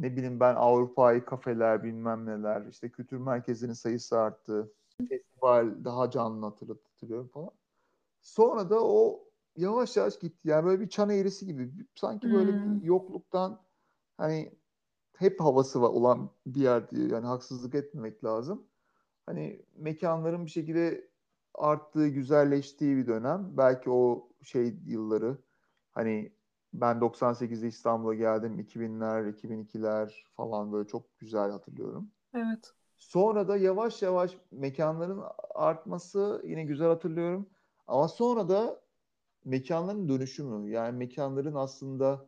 ne 0.00 0.16
bileyim 0.16 0.40
ben 0.40 0.54
Avrupa'yı 0.54 1.24
kafeler 1.24 1.84
bilmem 1.84 2.26
neler. 2.26 2.66
işte 2.70 2.88
kültür 2.88 3.16
merkezlerinin 3.16 3.74
sayısı 3.74 4.18
arttı. 4.18 4.72
Festival 5.08 5.84
daha 5.84 6.10
canlı 6.10 6.46
hatırlatılıyor 6.46 7.28
falan. 7.28 7.50
Sonra 8.20 8.70
da 8.70 8.84
o 8.84 9.24
yavaş 9.56 9.96
yavaş 9.96 10.18
gitti. 10.18 10.48
Yani 10.48 10.64
böyle 10.64 10.80
bir 10.80 10.88
çan 10.88 11.10
eğrisi 11.10 11.46
gibi. 11.46 11.72
Sanki 11.94 12.32
böyle 12.32 12.52
hmm. 12.52 12.80
bir 12.80 12.86
yokluktan 12.86 13.62
hani 14.16 14.52
hep 15.16 15.40
havası 15.40 15.82
var 15.82 15.88
olan 15.88 16.30
bir 16.46 16.60
yer 16.60 16.90
diyor. 16.90 17.10
Yani 17.10 17.26
haksızlık 17.26 17.74
etmemek 17.74 18.24
lazım. 18.24 18.66
Hani 19.26 19.62
mekanların 19.76 20.46
bir 20.46 20.50
şekilde 20.50 21.10
arttığı, 21.54 22.08
güzelleştiği 22.08 22.96
bir 22.96 23.06
dönem. 23.06 23.56
Belki 23.56 23.90
o 23.90 24.28
şey 24.42 24.74
yılları 24.86 25.38
hani 25.90 26.32
ben 26.72 27.00
98'de 27.00 27.66
İstanbul'a 27.66 28.14
geldim. 28.14 28.58
2000'ler, 28.58 29.28
2002'ler 29.28 30.24
falan 30.36 30.72
böyle 30.72 30.88
çok 30.88 31.18
güzel 31.18 31.50
hatırlıyorum. 31.50 32.10
Evet. 32.34 32.72
Sonra 32.98 33.48
da 33.48 33.56
yavaş 33.56 34.02
yavaş 34.02 34.38
mekanların 34.50 35.22
artması 35.54 36.42
yine 36.44 36.64
güzel 36.64 36.88
hatırlıyorum. 36.88 37.48
Ama 37.86 38.08
sonra 38.08 38.48
da 38.48 38.80
mekanların 39.44 40.08
dönüşümü 40.08 40.70
yani 40.70 40.98
mekanların 40.98 41.54
aslında 41.54 42.26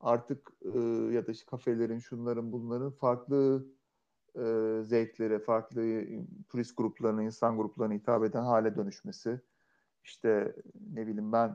artık 0.00 0.50
e, 0.74 0.78
ya 1.12 1.26
da 1.26 1.32
işte 1.32 1.46
kafelerin 1.50 1.98
şunların 1.98 2.52
bunların 2.52 2.90
farklı 2.90 3.66
e, 4.36 4.42
zevklere, 4.82 5.38
farklı 5.38 6.04
turist 6.48 6.76
gruplarına, 6.76 7.22
insan 7.22 7.56
gruplarına 7.56 7.94
hitap 7.94 8.24
eden 8.24 8.42
hale 8.42 8.76
dönüşmesi. 8.76 9.40
İşte 10.04 10.56
ne 10.92 11.06
bileyim 11.06 11.32
ben 11.32 11.54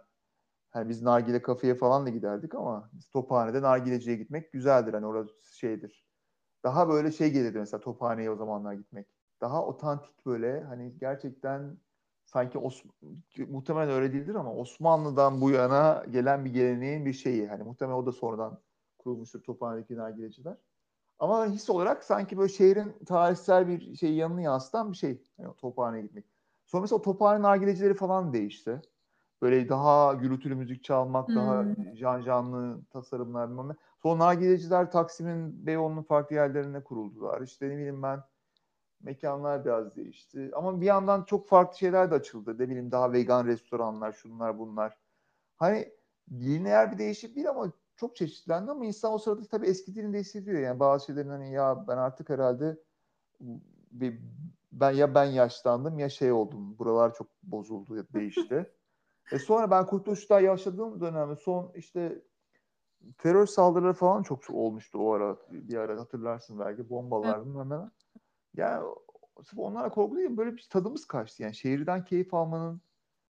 hani 0.70 0.90
biz 0.90 1.02
nargile 1.02 1.42
kafeye 1.42 1.76
falan 1.76 2.06
da 2.06 2.10
giderdik 2.10 2.56
ama 2.56 2.90
biz 2.94 3.10
Tophane'de 3.10 3.62
nargileciye 3.62 4.16
gitmek 4.16 4.52
güzeldir. 4.52 4.94
Hani 4.94 5.06
orası 5.06 5.58
şeydir. 5.58 6.06
Daha 6.64 6.90
böyle 6.90 7.12
şey 7.12 7.32
gelirdi 7.32 7.60
mesela 7.60 7.82
Tophane'ye 7.82 8.32
o 8.32 8.36
zamanlar 8.36 8.74
gitmek. 8.74 9.08
Daha 9.42 9.66
otantik 9.66 10.26
böyle 10.26 10.64
hani 10.64 10.98
gerçekten 11.00 11.78
sanki 12.26 12.58
Os 12.58 12.84
muhtemelen 13.48 13.90
öyle 13.90 14.14
değildir 14.14 14.36
ama 14.36 14.54
Osmanlı'dan 14.54 15.42
bu 15.42 15.52
yana 15.52 16.06
gelen 16.10 16.46
bir 16.46 16.54
geleneğin 16.54 17.06
bir 17.06 17.14
şeyi. 17.14 17.48
Hani 17.48 17.64
muhtemelen 17.64 17.98
o 17.98 18.06
da 18.06 18.12
sonradan 18.12 18.60
kurulmuştur 18.98 19.44
Tophane'deki 19.44 19.98
nargileciler. 19.98 20.58
Ama 21.20 21.48
his 21.48 21.70
olarak 21.70 22.04
sanki 22.04 22.38
böyle 22.38 22.50
şehrin 22.50 22.94
tarihsel 23.06 23.68
bir 23.68 23.96
şey 23.96 24.14
yanını 24.14 24.42
yansıtan 24.42 24.92
bir 24.92 24.98
şey. 24.98 25.22
Yani 25.38 25.56
Tophane'ye 25.58 26.04
gitmek. 26.04 26.26
Sonra 26.66 26.82
mesela 26.82 27.00
o 27.00 27.02
Tophane 27.02 27.42
nargilecileri 27.42 27.94
falan 27.94 28.34
değişti. 28.34 28.82
Böyle 29.42 29.70
daha 29.70 30.14
gürültülü 30.14 30.56
müzik 30.56 30.84
çalmak, 30.84 31.28
hmm. 31.28 31.36
daha 31.36 31.66
can 31.96 32.22
canlı 32.22 32.82
tasarımlar 32.90 33.50
bilmem 33.50 33.70
ne. 33.70 33.74
Sonra 34.04 34.20
nargileciler 34.20 34.92
Taksim'in 34.92 35.66
Beyoğlu'nun 35.66 36.04
farklı 36.04 36.36
yerlerine 36.36 36.84
kuruldular. 36.84 37.42
İşte 37.42 37.70
ne 37.70 37.78
bileyim 37.78 38.04
ben 38.04 38.24
mekanlar 39.02 39.66
biraz 39.66 39.96
değişti. 39.96 40.52
Ama 40.56 40.82
bir 40.82 40.86
yandan 40.86 41.24
çok 41.24 41.48
farklı 41.48 41.78
şeyler 41.78 42.12
de 42.12 42.16
açıldı. 42.16 42.54
Ne 42.54 42.70
bileyim 42.70 42.92
daha 42.92 43.12
vegan 43.14 43.46
restoranlar, 43.46 44.12
şunlar 44.12 44.60
bunlar. 44.60 44.98
Hani 45.56 45.92
lineer 46.32 46.92
bir 46.92 46.98
değişim 46.98 47.36
değil 47.36 47.50
ama 47.50 47.72
çok 47.96 48.16
çeşitlendi 48.16 48.72
ama 48.72 48.86
insan 48.86 49.14
o 49.14 49.18
sırada 49.18 49.46
tabii 49.46 49.68
eskidiğini 49.68 50.14
de 50.14 50.20
hissediyor. 50.20 50.60
Yani 50.60 50.80
bazı 50.80 51.06
şeylerin 51.06 51.30
hani 51.30 51.52
ya 51.52 51.86
ben 51.88 51.98
artık 51.98 52.30
herhalde 52.30 52.78
bir, 53.92 54.20
ben 54.72 54.92
ya 54.92 55.16
ben 55.16 55.26
yaşlandım 55.26 56.00
ya 56.00 56.10
şey 56.10 56.32
oldum. 56.32 56.80
Buralar 56.80 57.14
çok 57.14 57.28
bozuldu 57.44 57.96
ya 57.96 58.04
değişti. 58.14 58.72
E 59.32 59.40
sonra 59.40 59.72
ben 59.72 59.86
Kurtuluş'ta 59.86 60.40
yaşadığım 60.40 61.02
dönemde 61.02 61.36
son 61.36 61.72
işte 61.76 62.22
terör 63.18 63.46
saldırıları 63.46 63.94
falan 63.94 64.24
çok 64.24 64.50
olmuştu 64.50 65.00
o 65.00 65.12
ara. 65.12 65.38
Bir 65.52 65.76
ara 65.76 66.00
hatırlarsın 66.00 66.60
belki 66.60 66.90
bombalar 66.90 67.46
bilmem 67.46 67.70
ne. 67.70 67.90
Yani 68.56 68.86
sırf 69.44 69.60
onlara 69.60 69.90
korku 69.90 70.18
değil 70.18 70.38
böyle 70.38 70.54
bir 70.56 70.68
tadımız 70.70 71.06
kaçtı. 71.06 71.44
Yani 71.44 71.56
şehirden 71.56 72.04
keyif 72.04 72.34
almanın 72.34 72.82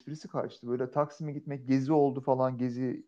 birisi 0.06 0.28
kaçtı. 0.28 0.68
Böyle 0.68 0.90
Taksim'e 0.90 1.32
gitmek 1.32 1.68
gezi 1.68 1.92
oldu 1.92 2.20
falan. 2.20 2.58
Gezi 2.58 3.06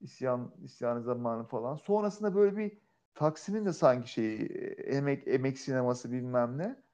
isyan 0.00 0.52
isyanı 0.62 1.02
zamanı 1.02 1.44
falan. 1.44 1.76
Sonrasında 1.76 2.34
böyle 2.34 2.56
bir 2.56 2.78
Taksim'in 3.14 3.66
de 3.66 3.72
sanki 3.72 4.10
şeyi 4.10 4.38
emek 4.76 5.28
emek 5.28 5.58
sineması 5.58 6.12
bilmem 6.12 6.58
ne 6.58 6.86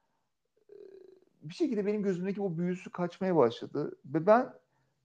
bir 1.43 1.53
şekilde 1.53 1.85
benim 1.85 2.03
gözümdeki 2.03 2.41
bu 2.41 2.57
büyüsü 2.57 2.91
kaçmaya 2.91 3.35
başladı. 3.35 3.99
Ve 4.05 4.25
ben 4.25 4.53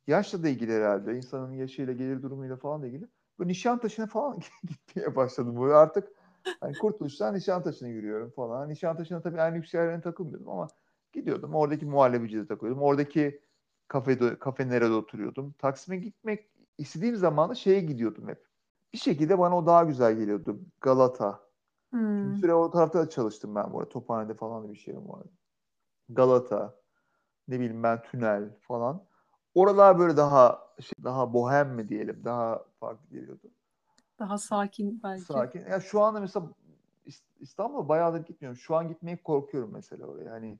yaşla 0.09 0.42
da 0.42 0.49
ilgili 0.49 0.73
herhalde 0.73 1.16
insanın 1.16 1.53
yaşıyla 1.53 1.92
gelir 1.92 2.23
durumuyla 2.23 2.57
falan 2.57 2.83
da 2.83 2.87
ilgili. 2.87 3.09
Bu 3.38 3.49
Nişantaşı'na 3.49 4.07
falan 4.07 4.38
gitmeye 4.64 5.16
başladım. 5.16 5.61
Böyle 5.61 5.75
artık 5.75 6.09
Hani 6.61 6.79
Kurtuluş'tan 6.79 7.35
Nişantaşı'na 7.35 7.88
yürüyorum 7.88 8.31
falan. 8.31 8.68
Nişantaşı'na 8.68 9.21
tabii 9.21 9.37
en 9.37 9.55
lüks 9.55 9.75
yerlerine 9.75 10.01
takılmıyordum 10.01 10.49
ama 10.49 10.68
gidiyordum. 11.12 11.55
Oradaki 11.55 11.87
muhallebicide 11.87 12.47
takılıyordum. 12.47 12.83
Oradaki 12.83 13.40
kafede, 13.88 14.38
kafe 14.38 14.68
nerede 14.68 14.92
oturuyordum. 14.92 15.55
Taksim'e 15.59 15.97
gitmek 15.97 16.51
istediğim 16.79 17.16
zaman 17.16 17.51
da 17.51 17.55
şeye 17.55 17.81
gidiyordum 17.81 18.29
hep. 18.29 18.44
Bir 18.92 18.99
şekilde 18.99 19.38
bana 19.38 19.57
o 19.59 19.66
daha 19.66 19.85
güzel 19.85 20.14
geliyordu. 20.16 20.61
Galata. 20.81 21.40
Hmm. 21.90 22.35
Bir 22.35 22.40
süre 22.40 22.55
o 22.55 22.71
tarafta 22.71 23.09
çalıştım 23.09 23.55
ben 23.55 23.73
bu 23.73 23.79
arada. 23.79 23.88
Tophane'de 23.88 24.35
falan 24.35 24.64
da 24.64 24.73
bir 24.73 24.79
şeyim 24.79 25.09
vardı. 25.09 25.31
Galata. 26.09 26.75
Ne 27.49 27.61
bileyim 27.61 27.83
ben 27.83 28.03
tünel 28.03 28.57
falan. 28.61 29.08
Oralar 29.59 29.99
böyle 29.99 30.16
daha 30.16 30.68
şey, 30.81 31.05
daha 31.05 31.33
bohem 31.33 31.75
mi 31.75 31.88
diyelim. 31.88 32.25
Daha 32.25 32.64
farklı 32.81 33.09
geliyordu. 33.11 33.51
Daha 34.18 34.38
sakin 34.38 35.01
belki. 35.03 35.25
Sakin. 35.25 35.66
Ya 35.71 35.81
şu 35.81 36.01
anda 36.01 36.21
mesela 36.21 36.47
İstanbul'a 37.40 37.88
bayağıdır 37.88 38.27
gitmiyorum. 38.27 38.59
Şu 38.59 38.77
an 38.77 38.88
gitmeye 38.88 39.23
korkuyorum 39.23 39.71
mesela 39.73 40.07
oraya. 40.07 40.31
Hani 40.31 40.59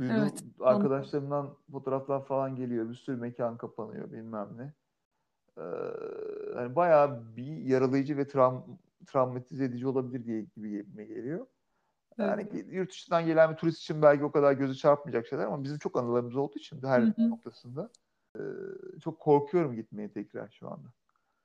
evet, 0.00 0.44
arkadaşlarımdan 0.60 1.44
onu... 1.44 1.56
fotoğraflar 1.72 2.24
falan 2.24 2.56
geliyor. 2.56 2.88
Bir 2.88 2.94
sürü 2.94 3.16
mekan 3.16 3.56
kapanıyor 3.56 4.12
bilmem 4.12 4.48
ne. 4.56 4.72
Ee, 5.58 5.62
hani 6.54 6.76
bayağı 6.76 7.36
bir 7.36 7.56
yaralayıcı 7.56 8.16
ve 8.16 8.28
travm 8.28 8.60
travmatize 9.06 9.64
edici 9.64 9.86
olabilir 9.86 10.24
diye 10.24 10.40
gibi 10.40 11.06
geliyor. 11.08 11.46
Yani 12.18 12.48
evet. 12.52 12.66
yurt 12.72 12.90
dışından 12.90 13.26
gelen 13.26 13.50
bir 13.50 13.56
turist 13.56 13.78
için 13.78 14.02
belki 14.02 14.24
o 14.24 14.32
kadar 14.32 14.52
gözü 14.52 14.74
çarpmayacak 14.74 15.26
şeyler 15.26 15.44
ama 15.44 15.64
bizim 15.64 15.78
çok 15.78 15.96
anılarımız 15.96 16.36
olduğu 16.36 16.58
için 16.58 16.82
her 16.82 17.00
Hı-hı. 17.00 17.30
noktasında 17.30 17.90
e, 18.36 18.42
çok 19.00 19.20
korkuyorum 19.20 19.74
gitmeye 19.74 20.12
tekrar 20.12 20.48
şu 20.48 20.68
anda. 20.70 20.88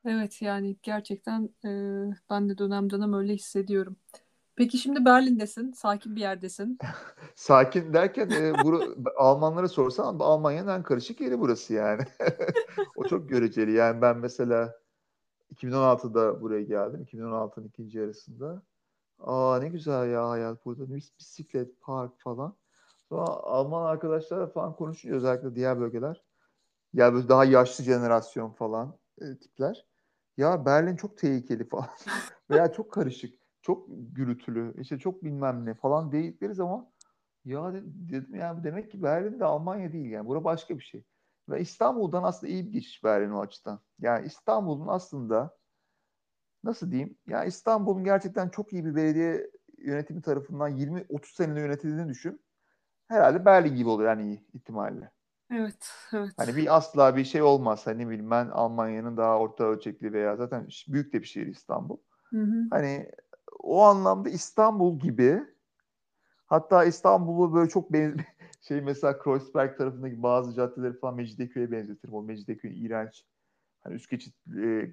Evet 0.06 0.42
yani 0.42 0.76
gerçekten 0.84 1.50
e, 1.66 1.70
ben 2.30 2.50
de 2.50 2.58
dönem 2.58 2.90
dönem 2.90 3.14
öyle 3.14 3.34
hissediyorum. 3.34 3.98
Peki 4.58 4.78
şimdi 4.78 5.06
Berlin'desin, 5.06 5.72
sakin 5.72 6.16
bir 6.16 6.22
yerdesin. 6.22 6.78
Sakin 7.36 7.94
derken 7.94 8.30
e, 8.30 8.54
buru, 8.64 8.96
Almanlara 9.18 9.68
sorsan 9.68 10.20
Almanya'nın 10.20 10.70
en 10.70 10.84
karışık 10.84 11.22
yeri 11.22 11.40
burası 11.40 11.74
yani. 11.74 12.02
o 12.96 13.04
çok 13.04 13.30
göreceli. 13.30 13.72
Yani 13.72 14.02
ben 14.02 14.18
mesela 14.18 14.76
2016'da 15.56 16.42
buraya 16.42 16.64
geldim. 16.64 17.04
2016'nın 17.04 17.68
ikinci 17.68 17.98
yarısında. 17.98 18.62
Aa 19.20 19.60
ne 19.60 19.70
güzel 19.70 20.10
ya 20.10 20.30
hayat 20.30 20.66
burada. 20.66 20.96
Bisiklet, 20.96 21.82
park 21.82 22.20
falan. 22.20 22.56
Sonra 23.10 23.26
Alman 23.28 23.86
arkadaşlarla 23.86 24.48
falan 24.48 24.76
konuşuyor 24.76 25.18
özellikle 25.18 25.56
diğer 25.56 25.80
bölgeler. 25.80 26.24
Ya 26.98 27.14
böyle 27.14 27.30
daha 27.30 27.46
yaşlı 27.46 27.84
jenerasyon 27.84 28.52
falan 28.52 29.00
e, 29.22 29.38
tipler. 29.38 29.86
ya 30.38 30.66
Berlin 30.66 30.96
çok 30.96 31.18
tehlikeli 31.18 31.68
falan 31.68 31.90
veya 32.50 32.72
çok 32.72 32.92
karışık, 32.94 33.40
çok 33.62 33.86
gürültülü, 33.90 34.82
işte 34.82 35.00
çok 35.00 35.24
bilmem 35.24 35.66
ne 35.66 35.74
falan 35.74 36.12
dedikleri 36.12 36.54
zaman 36.54 36.92
ya 37.46 37.74
dedim 37.74 38.36
yani 38.36 38.64
demek 38.64 38.92
ki 38.92 39.04
Berlin 39.04 39.40
de 39.40 39.46
Almanya 39.46 39.94
değil 39.94 40.12
yani. 40.12 40.28
Bura 40.28 40.44
başka 40.44 40.78
bir 40.78 40.84
şey. 40.84 41.04
Ve 41.50 41.62
İstanbul'dan 41.62 42.24
aslında 42.24 42.54
iyi 42.54 42.66
bir 42.68 42.72
geçiş 42.72 43.04
Berlin 43.04 43.32
o 43.32 43.40
açıdan. 43.42 43.80
Yani 44.00 44.26
İstanbul'un 44.26 44.88
aslında 44.88 45.58
nasıl 46.64 46.92
diyeyim? 46.92 47.18
Ya 47.28 47.44
İstanbul'un 47.46 48.04
gerçekten 48.04 48.50
çok 48.50 48.74
iyi 48.74 48.86
bir 48.86 48.96
belediye 48.96 49.52
yönetimi 49.78 50.22
tarafından 50.22 50.70
20-30 50.70 51.36
senede 51.36 51.60
yönetildiğini 51.60 52.10
düşün. 52.10 52.42
Herhalde 53.08 53.46
Berlin 53.46 53.76
gibi 53.76 53.90
olur 53.90 54.04
yani 54.06 54.24
iyi 54.24 54.48
ihtimalle. 54.54 55.17
Evet, 55.52 55.92
evet. 56.14 56.32
Hani 56.38 56.56
bir 56.56 56.76
asla 56.78 57.18
bir 57.18 57.26
şey 57.26 57.42
olmaz. 57.42 57.88
Hani 57.88 58.10
bileyim 58.10 58.32
ben 58.32 58.48
Almanya'nın 58.48 59.18
daha 59.18 59.40
orta 59.40 59.64
ölçekli 59.64 60.14
veya 60.14 60.36
zaten 60.36 60.68
büyük 60.88 61.14
de 61.14 61.22
bir 61.22 61.28
şehir 61.28 61.48
İstanbul. 61.48 61.98
Hı 62.34 62.42
hı. 62.42 62.64
Hani 62.70 63.12
o 63.60 63.82
anlamda 63.84 64.30
İstanbul 64.30 65.00
gibi 65.00 65.44
hatta 66.48 66.84
İstanbul'u 66.86 67.54
böyle 67.54 67.70
çok 67.70 67.94
benzer 67.94 68.26
şey 68.62 68.82
mesela 68.82 69.20
Kreuzberg 69.20 69.78
tarafındaki 69.78 70.24
bazı 70.24 70.54
caddeleri 70.54 71.00
falan 71.00 71.16
Mecidiyeköy'e 71.16 71.72
benzetirim. 71.72 72.14
O 72.14 72.24
Mecidiyeköy 72.24 72.86
iğrenç. 72.86 73.26
Hani 73.82 73.96
üst 73.96 74.10
geçit 74.10 74.36
e, 74.58 74.92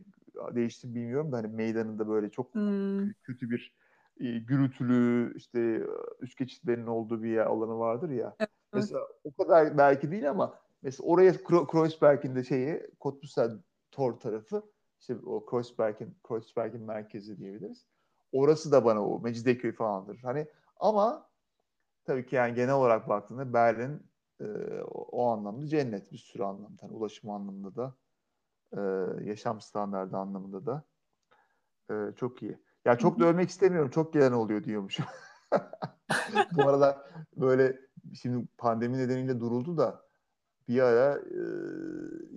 değişti 0.55 0.95
bilmiyorum 0.95 1.33
da 1.33 1.37
hani 1.37 1.49
meydanında 1.49 2.09
böyle 2.09 2.31
çok 2.31 2.53
Hmm. 2.55 3.11
kötü 3.23 3.51
bir 3.51 3.75
e, 4.21 4.39
gürültülü 4.39 5.33
işte 5.37 5.83
üst 6.21 6.39
geçitlerin 6.39 6.87
olduğu 6.87 7.23
bir 7.23 7.31
yer 7.31 7.47
alanı 7.47 7.79
vardır 7.79 8.11
ya. 8.11 8.37
Evet. 8.39 8.51
Mesela 8.75 9.01
o 9.25 9.33
kadar 9.33 9.79
belki 9.79 10.11
değil 10.11 10.31
ama 10.31 10.59
mesela 10.83 11.07
oraya 11.07 11.45
Kreuzberg'in 11.45 12.37
de 12.37 12.45
şeyi 12.45 12.91
Cottbusser 13.01 13.51
Tor 13.91 14.21
tarafı 14.21 14.63
işte 15.01 15.17
o 15.27 15.47
Kreuzberg'in 15.47 16.19
Kreuzberg'in 16.29 16.83
merkezi 16.83 17.39
diyebiliriz. 17.39 17.87
Orası 18.33 18.73
da 18.73 18.85
bana 18.85 19.07
o 19.07 19.21
Mecidiyeköy 19.21 19.73
falandır. 19.73 20.19
Hani 20.23 20.49
ama 20.77 21.31
tabii 22.05 22.27
ki 22.27 22.37
yani 22.37 22.55
genel 22.55 22.75
olarak 22.75 23.09
baktığında 23.09 23.53
Berlin 23.53 24.03
e, 24.41 24.45
o, 24.91 25.29
anlamda 25.29 25.67
cennet 25.67 26.13
bir 26.13 26.19
sürü 26.19 26.43
anlamda. 26.43 26.83
Hani 26.83 26.93
ulaşım 26.93 27.31
anlamında 27.31 27.77
da 27.77 27.95
e, 28.73 28.81
yaşam 29.25 29.61
standardı 29.61 30.17
anlamında 30.17 30.67
da 30.67 30.85
e, 31.91 32.15
çok 32.17 32.43
iyi. 32.43 32.59
Ya 32.85 32.99
çok 32.99 33.21
da 33.21 33.25
övmek 33.25 33.49
istemiyorum. 33.49 33.91
Çok 33.91 34.13
gelen 34.13 34.33
oluyor 34.33 34.65
diyormuşum. 34.65 35.07
Bu 36.53 36.69
arada 36.69 37.07
böyle 37.37 37.84
şimdi 38.15 38.47
pandemi 38.59 38.99
nedeniyle 38.99 39.41
duruldu 39.41 39.77
da 39.77 40.05
bir 40.69 40.81
ara 40.81 41.19
e, 41.19 41.41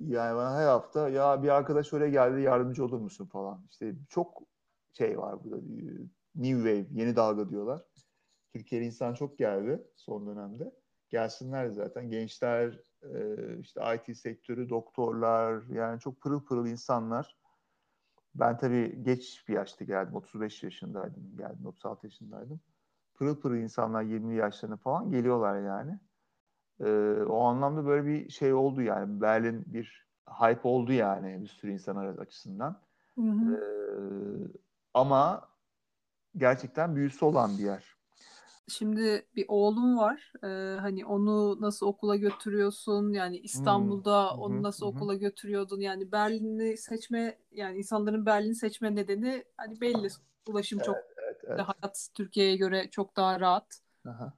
yani 0.08 0.36
bana 0.36 0.58
her 0.58 0.68
hafta 0.68 1.10
ya 1.10 1.44
bir 1.44 1.50
arkadaş 1.50 1.94
oraya 1.94 2.10
geldi 2.10 2.42
yardımcı 2.42 2.86
olur 2.86 3.00
musun 3.00 3.26
falan. 3.26 3.66
İşte 3.70 3.96
çok 4.10 4.44
şey 4.94 5.18
var 5.18 5.44
burada. 5.44 5.58
e, 5.58 6.18
New 6.36 6.58
Wave, 6.58 7.02
yeni 7.02 7.16
dalga 7.16 7.50
diyorlar. 7.50 7.82
Türkiye'de 8.54 8.86
insan 8.86 9.14
çok 9.14 9.38
geldi 9.38 9.84
son 9.96 10.28
dönemde. 10.28 10.72
Gelsinler 11.10 11.70
zaten. 11.70 12.10
Gençler, 12.10 12.80
e, 13.04 13.36
işte 13.60 13.82
IT 13.96 14.18
sektörü, 14.18 14.70
doktorlar, 14.70 15.64
yani 15.70 16.00
çok 16.00 16.22
pırıl 16.22 16.46
pırıl 16.46 16.68
insanlar. 16.68 17.38
Ben 18.36 18.58
tabii 18.58 19.04
geç 19.04 19.46
bir 19.48 19.54
yaşta 19.54 19.86
geldim. 19.86 20.16
35 20.16 20.64
yaşındaydım. 20.64 21.38
Geldim 21.38 21.66
36 21.66 22.08
yaşındaydım. 22.08 22.62
Pırıl 23.18 23.40
pırıl 23.42 23.56
insanlar 23.58 24.02
20 24.04 24.36
yaşlarına 24.36 24.78
falan 24.78 25.12
geliyorlar 25.12 25.62
yani. 25.62 26.00
Ee, 26.82 27.24
o 27.30 27.42
anlamda 27.44 27.86
böyle 27.86 28.08
bir 28.08 28.30
şey 28.30 28.54
oldu 28.54 28.82
yani. 28.82 29.22
Berlin 29.22 29.64
bir 29.68 30.08
hype 30.42 30.68
oldu 30.70 30.94
yani 30.94 31.42
bir 31.42 31.48
sürü 31.48 31.72
insan 31.74 31.96
açısından. 32.18 32.82
Hı 33.18 33.22
hı. 33.22 33.58
Ee, 33.58 33.58
ama 34.94 35.50
gerçekten 36.38 36.96
büyüsü 36.96 37.26
olan 37.26 37.58
bir 37.58 37.64
yer. 37.64 37.96
Şimdi 38.70 39.26
bir 39.36 39.46
oğlum 39.48 39.98
var. 39.98 40.34
Ee, 40.44 40.80
hani 40.80 41.06
onu 41.06 41.62
nasıl 41.62 41.88
okula 41.88 42.16
götürüyorsun? 42.16 43.14
Yani 43.14 43.38
İstanbul'da 43.38 44.36
Hmm. 44.36 44.42
onu 44.42 44.64
nasıl 44.64 44.86
hı. 44.86 44.90
okula 44.90 45.16
götürüyordun? 45.16 45.80
Yani 45.80 46.12
Berlin'i 46.12 46.78
seçme 46.78 47.38
yani 47.52 47.78
insanların 47.78 48.26
Berlin'i 48.26 48.56
seçme 48.56 48.96
nedeni 48.96 49.44
hani 49.58 49.82
belli. 49.82 50.08
Ulaşım 50.48 50.80
çok 50.80 50.96
Evet, 51.48 51.60
hayat 51.60 52.10
Türkiye'ye 52.14 52.58
göre 52.58 52.90
çok 52.90 53.18
daha 53.18 53.40
rahat. 53.40 53.82
Aha. 54.06 54.34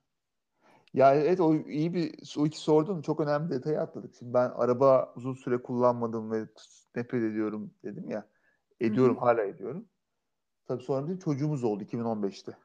Ya 0.93 1.15
evet 1.15 1.39
o 1.39 1.55
iyi 1.55 1.93
bir 1.93 2.35
o 2.37 2.45
iki 2.45 2.59
sordun 2.59 3.01
çok 3.01 3.19
önemli 3.19 3.49
bir 3.49 3.55
detayı 3.55 3.81
atladık. 3.81 4.15
Şimdi 4.15 4.33
ben 4.33 4.49
araba 4.49 5.13
uzun 5.15 5.33
süre 5.33 5.61
kullanmadım 5.61 6.31
ve 6.31 6.47
nefret 6.95 7.23
ediyorum 7.23 7.73
dedim 7.83 8.09
ya. 8.09 8.27
Ediyorum 8.79 9.17
hala 9.17 9.43
ediyorum. 9.43 9.85
Tabii 10.67 10.83
sonra 10.83 11.07
bir 11.07 11.19
çocuğumuz 11.19 11.63
oldu 11.63 11.83
2015'te. 11.83 12.57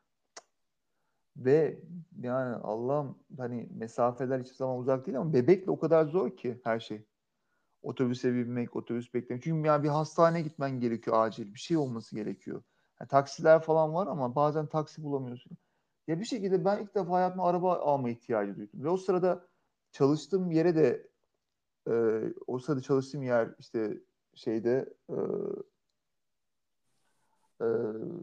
Ve 1.36 1.80
yani 2.20 2.54
Allah'ım 2.54 3.18
hani 3.38 3.68
mesafeler 3.74 4.40
hiçbir 4.40 4.54
zaman 4.56 4.78
uzak 4.78 5.06
değil 5.06 5.18
ama 5.18 5.32
bebekle 5.32 5.70
o 5.70 5.78
kadar 5.78 6.06
zor 6.06 6.36
ki 6.36 6.60
her 6.64 6.80
şey. 6.80 7.06
Otobüse 7.82 8.34
binmek, 8.34 8.76
otobüs 8.76 9.14
beklemek. 9.14 9.42
Çünkü 9.42 9.68
yani 9.68 9.84
bir 9.84 9.88
hastaneye 9.88 10.42
gitmen 10.42 10.80
gerekiyor 10.80 11.26
acil. 11.26 11.54
Bir 11.54 11.58
şey 11.58 11.76
olması 11.76 12.16
gerekiyor. 12.16 12.62
Yani 13.04 13.08
taksiler 13.08 13.62
falan 13.62 13.94
var 13.94 14.06
ama 14.06 14.34
bazen 14.34 14.66
taksi 14.66 15.02
bulamıyorsun. 15.02 15.56
Ya 16.08 16.20
bir 16.20 16.24
şekilde 16.24 16.64
ben 16.64 16.82
ilk 16.82 16.94
defa 16.94 17.12
hayatımda 17.12 17.42
araba 17.42 17.78
alma 17.78 18.10
ihtiyacı 18.10 18.56
duydum. 18.56 18.84
Ve 18.84 18.88
o 18.88 18.96
sırada 18.96 19.46
çalıştığım 19.92 20.50
yere 20.50 20.76
de 20.76 21.08
e, 21.88 21.94
o 22.46 22.58
sırada 22.58 22.80
çalıştığım 22.80 23.22
yer 23.22 23.54
işte 23.58 24.00
şeyde 24.34 24.94
e, 25.08 25.16
e, 27.60 27.66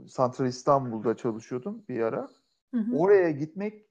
Santral 0.07 0.45
İstanbul'da 0.45 1.17
çalışıyordum 1.17 1.83
bir 1.89 2.01
ara. 2.01 2.29
Hı 2.73 2.77
hı. 2.77 2.95
Oraya 2.97 3.31
gitmek 3.31 3.85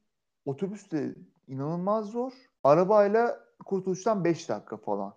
otobüsle 0.44 1.14
inanılmaz 1.48 2.06
zor. 2.10 2.32
Arabayla 2.64 3.44
kurtuluştan 3.64 4.24
5 4.24 4.48
dakika 4.48 4.76
falan. 4.76 5.14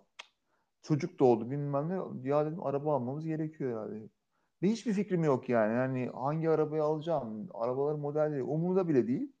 Çocuk 0.82 1.20
da 1.20 1.24
oldu 1.24 1.50
bilmem 1.50 1.88
ne. 1.88 2.28
Ya 2.28 2.46
dedim 2.46 2.62
araba 2.62 2.94
almamız 2.94 3.24
gerekiyor 3.24 3.90
yani. 3.90 4.08
Ve 4.64 4.68
hiçbir 4.70 4.92
fikrim 4.92 5.24
yok 5.24 5.48
yani. 5.48 5.74
Yani 5.74 6.10
hangi 6.14 6.50
arabayı 6.50 6.84
alacağım? 6.84 7.48
Arabaların 7.54 8.00
modelleri 8.00 8.42
umurumda 8.42 8.88
bile 8.88 9.08
değil. 9.08 9.32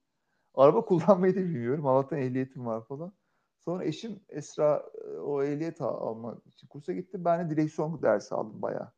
Araba 0.54 0.84
kullanmayı 0.86 1.34
da 1.36 1.40
bilmiyorum. 1.40 1.86
Allah'tan 1.86 2.18
ehliyetim 2.20 2.66
var 2.66 2.84
falan. 2.84 3.14
Sonra 3.60 3.84
eşim 3.84 4.20
Esra 4.28 4.84
e, 5.04 5.18
o 5.18 5.42
ehliyet 5.42 5.80
al- 5.80 6.08
almak 6.08 6.46
için 6.46 6.68
kursa 6.68 6.92
gitti. 6.92 7.24
Ben 7.24 7.50
de 7.50 7.56
direksiyon 7.56 8.02
dersi 8.02 8.34
aldım 8.34 8.62
bayağı. 8.62 8.92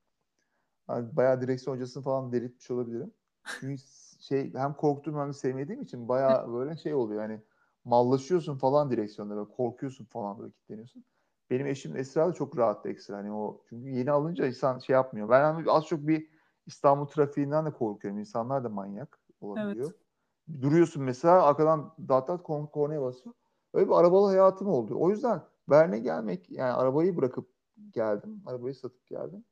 Yani 0.90 1.16
bayağı 1.16 1.40
direksiyon 1.40 1.76
hocasını 1.76 2.02
falan 2.02 2.32
delirtmiş 2.32 2.70
olabilirim. 2.70 3.14
Çünkü 3.60 3.82
şey 4.20 4.54
hem 4.54 4.74
korktuğum 4.74 5.18
hem 5.18 5.28
de 5.28 5.32
sevmediğim 5.32 5.82
için 5.82 6.08
bayağı 6.08 6.52
böyle 6.52 6.76
şey 6.76 6.94
oluyor. 6.94 7.22
Yani 7.22 7.42
mallaşıyorsun 7.84 8.58
falan 8.58 8.90
direksiyonda 8.90 9.36
böyle 9.36 9.48
korkuyorsun 9.50 10.04
falan 10.04 10.38
böyle 10.38 10.52
kilitleniyorsun. 10.52 11.04
Benim 11.50 11.66
eşim 11.66 11.96
Esra 11.96 12.28
da 12.28 12.32
çok 12.32 12.58
rahattı 12.58 12.88
ekstra. 12.88 13.16
Hani 13.16 13.32
o 13.32 13.62
çünkü 13.68 13.88
yeni 13.88 14.10
alınca 14.10 14.46
insan 14.46 14.78
şey 14.78 14.94
yapmıyor. 14.94 15.28
Ben 15.28 15.54
hani 15.54 15.70
az 15.70 15.86
çok 15.86 16.06
bir 16.06 16.30
İstanbul 16.66 17.06
trafiğinden 17.06 17.66
de 17.66 17.70
korkuyorum. 17.72 18.20
İnsanlar 18.20 18.64
da 18.64 18.68
manyak 18.68 19.18
olabiliyor. 19.40 19.92
Duruyorsun 20.62 21.02
mesela 21.02 21.42
arkadan 21.42 21.94
dat 22.08 22.28
dat 22.28 22.42
korn- 22.42 22.70
kornaya 22.70 23.02
basıyor. 23.02 23.34
Öyle 23.74 23.86
bir 23.88 23.92
arabalı 23.92 24.26
hayatım 24.26 24.68
oldu. 24.68 24.96
O 24.98 25.10
yüzden 25.10 25.42
Berne 25.68 25.98
gelmek 25.98 26.50
yani 26.50 26.72
arabayı 26.72 27.16
bırakıp 27.16 27.48
geldim. 27.90 28.42
Arabayı 28.46 28.74
satıp 28.74 29.06
geldim. 29.06 29.44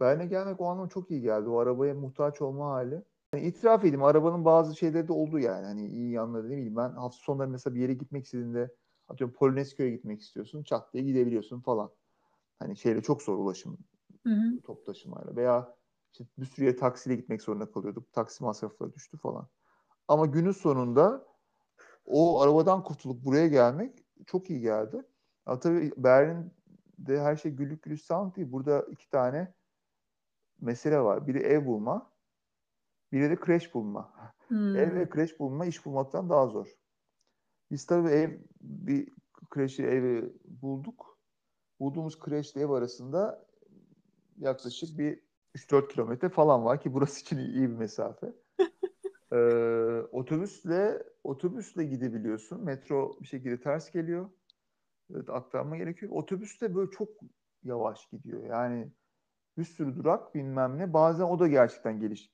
Berne 0.00 0.26
gelmek 0.26 0.60
o 0.60 0.66
anlamda 0.66 0.88
çok 0.88 1.10
iyi 1.10 1.20
geldi. 1.20 1.48
O 1.48 1.58
arabaya 1.58 1.94
muhtaç 1.94 2.42
olma 2.42 2.70
hali. 2.70 3.02
Yani 3.34 3.46
itiraf 3.46 3.80
edeyim 3.80 4.02
arabanın 4.02 4.44
bazı 4.44 4.76
şeyleri 4.76 5.08
de 5.08 5.12
oldu 5.12 5.38
yani. 5.38 5.66
Hani 5.66 5.86
iyi 5.86 6.10
yanları 6.10 6.50
ne 6.50 6.56
bileyim 6.56 6.76
ben 6.76 6.90
hafta 6.90 7.18
sonları 7.22 7.48
mesela 7.48 7.74
bir 7.74 7.80
yere 7.80 7.94
gitmek 7.94 8.24
istediğinde 8.24 8.74
atıyorum 9.08 9.36
Polonezköy'e 9.36 9.90
gitmek 9.90 10.20
istiyorsun. 10.20 10.62
Çat 10.62 10.94
diye 10.94 11.04
gidebiliyorsun 11.04 11.60
falan. 11.60 11.90
Hani 12.58 12.76
şeyle 12.76 13.02
çok 13.02 13.22
zor 13.22 13.38
ulaşım 13.38 13.78
Hı 14.26 14.32
hı. 14.32 14.60
top 14.64 14.86
taşımayla 14.86 15.36
veya 15.36 15.74
işte 16.12 16.24
bir 16.38 16.46
sürü 16.46 16.66
yere 16.66 16.76
taksiyle 16.76 17.16
gitmek 17.16 17.42
zorunda 17.42 17.70
kalıyorduk. 17.70 18.12
Taksi 18.12 18.44
masrafları 18.44 18.92
düştü 18.92 19.16
falan. 19.16 19.48
Ama 20.08 20.26
günün 20.26 20.52
sonunda 20.52 21.26
o 22.04 22.40
arabadan 22.40 22.82
kurtulup 22.82 23.24
buraya 23.24 23.48
gelmek 23.48 24.04
çok 24.26 24.50
iyi 24.50 24.60
geldi. 24.60 25.02
Ama 25.46 25.60
tabii 25.60 25.92
Berlin'de 25.96 27.20
her 27.20 27.36
şey 27.36 27.52
güllük 27.52 27.82
gülistanlık 27.82 28.36
değil. 28.36 28.52
Burada 28.52 28.82
iki 28.82 29.10
tane 29.10 29.54
mesele 30.60 31.00
var. 31.00 31.26
Biri 31.26 31.38
ev 31.38 31.66
bulma, 31.66 32.10
biri 33.12 33.30
de 33.30 33.36
kreş 33.36 33.74
bulma. 33.74 34.12
Hmm. 34.48 34.76
Ev 34.76 34.94
ve 34.94 35.08
kreş 35.08 35.40
bulma 35.40 35.66
iş 35.66 35.86
bulmaktan 35.86 36.30
daha 36.30 36.46
zor. 36.46 36.68
Biz 37.70 37.86
tabii 37.86 38.08
ev 38.08 38.30
bir 38.60 39.08
kreşi 39.50 39.82
evi 39.82 40.32
bulduk. 40.44 41.18
Bulduğumuz 41.80 42.18
kreşle 42.18 42.60
ev 42.60 42.70
arasında 42.70 43.46
yaklaşık 44.38 44.98
bir 44.98 45.20
3-4 45.54 45.88
kilometre 45.88 46.28
falan 46.28 46.64
var 46.64 46.80
ki 46.80 46.94
burası 46.94 47.20
için 47.20 47.38
iyi 47.38 47.70
bir 47.70 47.76
mesafe. 47.76 48.32
ee, 49.32 49.36
otobüsle 50.12 51.02
otobüsle 51.24 51.84
gidebiliyorsun. 51.84 52.64
Metro 52.64 53.20
bir 53.20 53.26
şekilde 53.26 53.60
ters 53.60 53.90
geliyor. 53.90 54.30
Evet, 55.14 55.30
aktarma 55.30 55.76
gerekiyor. 55.76 56.12
Otobüs 56.12 56.60
de 56.60 56.74
böyle 56.74 56.90
çok 56.90 57.08
yavaş 57.64 58.08
gidiyor. 58.10 58.44
Yani 58.44 58.92
bir 59.58 59.64
sürü 59.64 59.96
durak 59.96 60.34
bilmem 60.34 60.78
ne. 60.78 60.92
Bazen 60.92 61.24
o 61.24 61.38
da 61.38 61.48
gerçekten 61.48 62.00
geliş, 62.00 62.32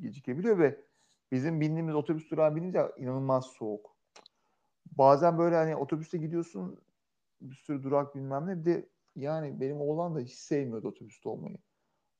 gecikebiliyor 0.00 0.58
ve 0.58 0.84
bizim 1.32 1.60
bindiğimiz 1.60 1.94
otobüs 1.94 2.30
durağı 2.30 2.56
binince 2.56 2.92
inanılmaz 2.96 3.46
soğuk. 3.46 3.97
Bazen 4.98 5.38
böyle 5.38 5.56
hani 5.56 5.76
otobüste 5.76 6.18
gidiyorsun 6.18 6.80
bir 7.40 7.56
sürü 7.56 7.82
durak 7.82 8.14
bilmem 8.14 8.46
ne. 8.46 8.60
Bir 8.60 8.64
de 8.64 8.88
yani 9.16 9.60
benim 9.60 9.80
oğlan 9.80 10.14
da 10.14 10.20
hiç 10.20 10.32
sevmiyordu 10.34 10.88
otobüste 10.88 11.28
olmayı. 11.28 11.58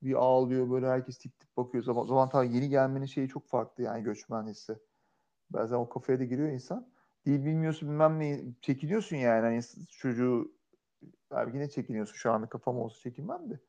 Bir 0.02 0.14
ağlıyor 0.14 0.70
böyle 0.70 0.88
herkes 0.88 1.18
tip 1.18 1.40
tip 1.40 1.56
bakıyor. 1.56 1.86
O 1.88 2.06
zaman 2.06 2.28
tabii 2.28 2.54
yeni 2.56 2.68
gelmenin 2.68 3.06
şeyi 3.06 3.28
çok 3.28 3.48
farklı 3.48 3.84
yani 3.84 4.02
göçmen 4.02 4.46
hissi. 4.48 4.78
Bazen 5.50 5.76
o 5.76 5.88
kafaya 5.88 6.18
da 6.20 6.24
giriyor 6.24 6.48
insan. 6.50 6.88
Dil 7.26 7.44
bilmiyorsun 7.44 7.88
bilmem 7.88 8.20
ne 8.20 8.44
çekiniyorsun 8.62 9.16
yani. 9.16 9.42
Hani 9.42 9.60
çocuğu 9.90 10.52
abi 11.30 11.56
yine 11.56 11.70
çekiniyorsun 11.70 12.14
şu 12.14 12.32
anda 12.32 12.48
kafam 12.48 12.78
olsa 12.78 13.00
çekinmem 13.00 13.50
de. 13.50 13.60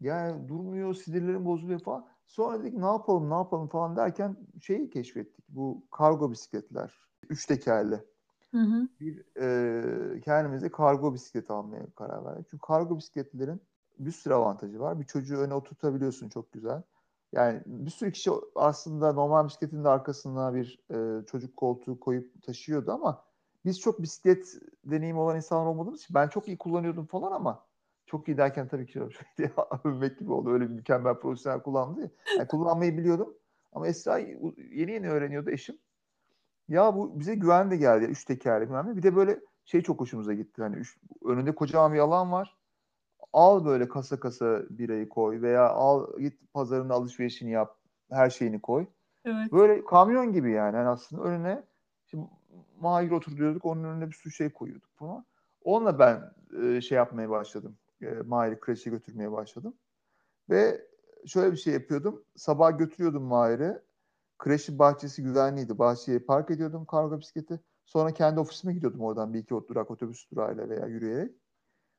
Yani 0.00 0.48
durmuyor, 0.48 0.94
sinirlerim 0.94 1.44
bozuluyor 1.44 1.80
falan. 1.80 2.08
Sonra 2.26 2.60
dedik 2.60 2.74
ne 2.74 2.86
yapalım 2.86 3.30
ne 3.30 3.34
yapalım 3.34 3.68
falan 3.68 3.96
derken 3.96 4.36
şeyi 4.60 4.90
keşfettik. 4.90 5.44
Bu 5.48 5.86
kargo 5.90 6.30
bisikletler. 6.30 7.05
Üç 7.30 7.46
tekerli. 7.46 8.04
Hı 8.50 8.60
hı. 8.60 8.88
Bir 9.00 9.24
e, 9.40 10.20
kendimize 10.20 10.68
kargo 10.68 11.14
bisikleti 11.14 11.52
almaya 11.52 11.86
karar 11.96 12.24
verdik. 12.24 12.46
Çünkü 12.50 12.66
kargo 12.66 12.98
bisikletlerin 12.98 13.60
bir 13.98 14.10
sürü 14.10 14.34
avantajı 14.34 14.80
var. 14.80 15.00
Bir 15.00 15.04
çocuğu 15.04 15.36
öne 15.36 15.54
oturtabiliyorsun 15.54 16.28
çok 16.28 16.52
güzel. 16.52 16.82
Yani 17.32 17.62
bir 17.66 17.90
sürü 17.90 18.12
kişi 18.12 18.30
aslında 18.54 19.12
normal 19.12 19.46
bisikletin 19.46 19.84
de 19.84 19.88
arkasına 19.88 20.54
bir 20.54 20.78
e, 20.90 21.26
çocuk 21.26 21.56
koltuğu 21.56 22.00
koyup 22.00 22.42
taşıyordu 22.42 22.92
ama 22.92 23.24
biz 23.64 23.80
çok 23.80 24.02
bisiklet 24.02 24.58
deneyimi 24.84 25.18
olan 25.18 25.36
insanlar 25.36 25.66
olmadığımız 25.66 26.00
için 26.02 26.14
ben 26.14 26.28
çok 26.28 26.48
iyi 26.48 26.58
kullanıyordum 26.58 27.06
falan 27.06 27.32
ama 27.32 27.66
çok 28.06 28.28
iyi 28.28 28.36
derken 28.36 28.68
tabii 28.68 28.86
ki 28.86 29.02
övmek 29.84 30.18
gibi 30.18 30.32
oldu. 30.32 30.50
Öyle 30.50 30.64
bir 30.64 30.74
mükemmel 30.74 31.14
profesyonel 31.14 31.60
kullandı 31.60 32.00
ya. 32.00 32.10
Yani 32.38 32.48
kullanmayı 32.48 32.98
biliyordum. 32.98 33.34
Ama 33.72 33.88
Esra 33.88 34.18
yeni 34.18 34.92
yeni 34.92 35.10
öğreniyordu 35.10 35.50
eşim. 35.50 35.78
Ya 36.68 36.96
bu 36.96 37.20
bize 37.20 37.34
güven 37.34 37.70
de 37.70 37.76
geldi. 37.76 38.04
Üç 38.04 38.24
tekerli 38.24 38.66
bilmem 38.66 38.96
Bir 38.96 39.02
de 39.02 39.16
böyle 39.16 39.40
şey 39.64 39.82
çok 39.82 40.00
hoşumuza 40.00 40.34
gitti. 40.34 40.62
Hani 40.62 40.76
üç, 40.76 40.98
önünde 41.24 41.54
kocaman 41.54 41.92
bir 41.92 41.98
alan 41.98 42.32
var. 42.32 42.56
Al 43.32 43.64
böyle 43.64 43.88
kasa 43.88 44.20
kasa 44.20 44.62
birayı 44.70 45.08
koy 45.08 45.42
veya 45.42 45.68
al 45.68 46.18
git 46.18 46.52
pazarında 46.54 46.94
alışverişini 46.94 47.50
yap. 47.50 47.76
Her 48.10 48.30
şeyini 48.30 48.60
koy. 48.60 48.86
Evet. 49.24 49.52
Böyle 49.52 49.84
kamyon 49.84 50.32
gibi 50.32 50.52
yani. 50.52 50.76
yani 50.76 50.88
aslında 50.88 51.22
önüne 51.22 51.62
şimdi 52.06 52.26
Mahir 52.80 53.10
oturuyorduk. 53.10 53.64
Onun 53.64 53.84
önüne 53.84 54.08
bir 54.08 54.14
sürü 54.14 54.32
şey 54.32 54.50
koyuyorduk 54.50 54.90
falan. 54.96 55.24
Onunla 55.64 55.98
ben 55.98 56.32
e, 56.62 56.80
şey 56.80 56.96
yapmaya 56.96 57.30
başladım. 57.30 57.76
E, 58.02 58.06
Mahir'i 58.06 58.60
kreşe 58.60 58.90
götürmeye 58.90 59.32
başladım. 59.32 59.74
Ve 60.50 60.86
şöyle 61.26 61.52
bir 61.52 61.56
şey 61.56 61.72
yapıyordum. 61.72 62.24
Sabah 62.36 62.78
götürüyordum 62.78 63.22
Mahir'i. 63.22 63.78
Kreşin 64.38 64.78
bahçesi 64.78 65.22
güvenliydi. 65.22 65.78
Bahçeye 65.78 66.18
park 66.18 66.50
ediyordum 66.50 66.84
kargo 66.84 67.20
bisikleti. 67.20 67.60
Sonra 67.86 68.14
kendi 68.14 68.40
ofisime 68.40 68.74
gidiyordum 68.74 69.00
oradan 69.00 69.34
bir 69.34 69.38
iki 69.38 69.54
durak 69.68 69.90
otobüs 69.90 70.30
durağıyla 70.30 70.68
veya 70.68 70.86
yürüyerek. 70.86 71.32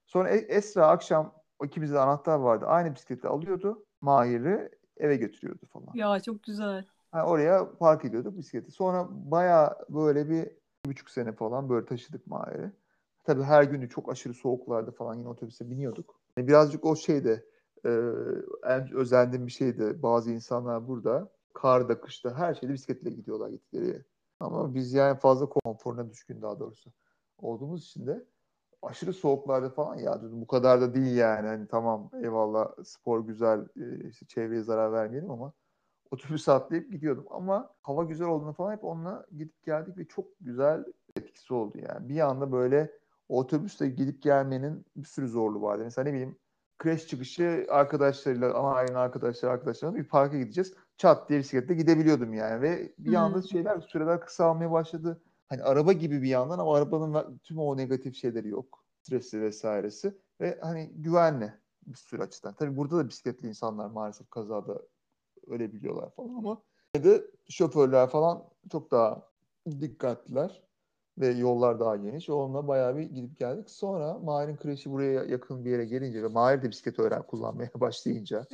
Sonra 0.06 0.30
e, 0.30 0.38
Esra 0.38 0.88
akşam 0.88 1.34
ikimizde 1.64 2.00
anahtar 2.00 2.40
vardı. 2.40 2.66
Aynı 2.66 2.96
bisikleti 2.96 3.28
alıyordu. 3.28 3.86
Mahir'i 4.02 4.70
eve 4.98 5.16
götürüyordu 5.16 5.66
falan. 5.66 5.92
Ya 5.94 6.20
çok 6.20 6.44
güzel. 6.44 6.86
Yani 7.14 7.24
oraya 7.24 7.72
park 7.78 8.06
ediyorduk 8.06 8.38
bisikleti. 8.38 8.72
Sonra 8.72 9.08
baya 9.10 9.78
böyle 9.90 10.30
bir, 10.30 10.46
bir 10.86 10.90
buçuk 10.90 11.10
sene 11.10 11.32
falan 11.32 11.70
böyle 11.70 11.86
taşıdık 11.86 12.28
Mahir'i. 12.28 12.72
Tabii 13.24 13.44
her 13.44 13.64
günü 13.64 13.90
çok 13.90 14.12
aşırı 14.12 14.34
soğuklarda 14.34 14.92
falan 14.92 15.16
yine 15.16 15.28
otobüse 15.28 15.70
biniyorduk. 15.70 16.20
Yani 16.38 16.48
birazcık 16.48 16.86
o 16.86 16.96
şeyde 16.96 17.46
e, 17.86 17.90
en 18.64 18.94
özendiğim 18.94 19.48
bir 19.48 19.52
şeydi. 19.52 20.04
Bazı 20.04 20.32
insanlar 20.32 20.88
burada 20.88 21.30
karda, 21.58 22.02
kışta 22.02 22.36
her 22.36 22.54
şeyde 22.56 22.74
bisikletle 22.74 23.10
gidiyorlar 23.10 23.50
gittikleri 23.50 24.06
Ama 24.40 24.76
biz 24.76 24.94
yani 24.94 25.20
fazla 25.20 25.50
konforuna 25.50 26.10
düşkün 26.10 26.42
daha 26.42 26.60
doğrusu 26.60 26.92
olduğumuz 27.38 27.84
için 27.84 28.08
de 28.08 28.26
aşırı 28.82 29.14
soğuklarda 29.14 29.70
falan 29.70 29.98
ya 29.98 30.22
dedim 30.24 30.42
bu 30.42 30.48
kadar 30.48 30.82
da 30.82 30.94
değil 30.94 31.16
yani. 31.16 31.48
Hani 31.48 31.68
tamam 31.68 32.10
eyvallah 32.24 32.72
spor 32.84 33.20
güzel 33.28 33.68
işte 34.10 34.26
çevreye 34.26 34.62
zarar 34.62 34.94
vermeyelim 34.94 35.32
ama 35.32 35.54
otobüs 36.12 36.50
atlayıp 36.50 36.92
gidiyordum. 36.92 37.26
Ama 37.30 37.74
hava 37.82 38.04
güzel 38.04 38.28
olduğunu 38.28 38.54
falan 38.54 38.72
hep 38.72 38.84
onunla 38.84 39.26
gidip 39.38 39.64
geldik 39.64 39.98
ve 39.98 40.08
çok 40.08 40.26
güzel 40.42 40.86
etkisi 41.16 41.54
oldu 41.54 41.78
yani. 41.78 42.10
Bir 42.10 42.20
anda 42.20 42.52
böyle 42.52 42.92
otobüsle 43.30 43.90
gidip 43.90 44.22
gelmenin 44.22 44.86
bir 44.96 45.08
sürü 45.08 45.28
zorluğu 45.28 45.62
vardı. 45.62 45.84
Mesela 45.84 46.06
ne 46.06 46.14
bileyim 46.14 46.38
kreş 46.78 47.08
çıkışı 47.08 47.68
arkadaşlarıyla 47.70 48.54
ama 48.54 48.74
aynı 48.74 49.00
arkadaşlar 49.00 49.50
arkadaşlarla 49.50 49.96
bir 49.96 50.08
parka 50.08 50.38
gideceğiz. 50.38 50.74
Çat 50.98 51.30
diye 51.30 51.40
bisikletle 51.40 51.76
gidebiliyordum 51.76 52.34
yani 52.34 52.62
ve 52.62 52.94
bir 52.98 53.10
hmm. 53.10 53.18
anda 53.18 53.42
şeyler 53.42 53.80
süreler 53.82 54.22
kısalmaya 54.22 54.72
başladı. 54.72 55.22
Hani 55.48 55.64
araba 55.64 55.94
gibi 55.94 56.22
bir 56.22 56.28
yandan 56.28 56.60
ama 56.60 56.76
arabanın 56.76 57.38
tüm 57.38 57.60
o 57.60 57.78
negatif 57.78 58.16
şeyleri 58.16 58.48
yok. 58.48 58.86
Stresi 59.02 59.42
vesairesi 59.42 60.18
ve 60.42 60.60
hani 60.62 60.92
güvenli 60.96 61.54
bir 61.88 61.98
sürü 61.98 62.22
açıdan. 62.22 62.54
Tabii 62.54 62.78
burada 62.78 62.98
da 62.98 63.08
bisikletli 63.08 63.48
insanlar 63.48 63.90
maalesef 63.90 64.30
kazada 64.30 64.82
ölebiliyorlar 65.48 66.16
falan 66.16 66.34
ama 66.34 66.62
de 67.04 67.26
şoförler 67.50 68.10
falan 68.10 68.44
çok 68.72 68.92
daha 68.92 69.30
dikkatliler 69.82 70.64
ve 71.18 71.28
yollar 71.28 71.80
daha 71.80 71.96
geniş. 71.96 72.30
Onunla 72.30 72.68
bayağı 72.68 72.98
bir 72.98 73.04
gidip 73.04 73.38
geldik. 73.38 73.70
Sonra 73.70 74.14
Mahir'in 74.14 74.58
kreşi 74.58 74.92
buraya 74.92 75.24
yakın 75.24 75.66
bir 75.66 75.72
yere 75.72 75.86
gelince 75.86 76.24
ve 76.24 76.28
Mahir 76.28 76.62
de 76.62 76.70
bisiklet 76.70 77.00
öğren 77.00 77.24
kullanmaya 77.24 77.70
başlayınca 77.76 78.46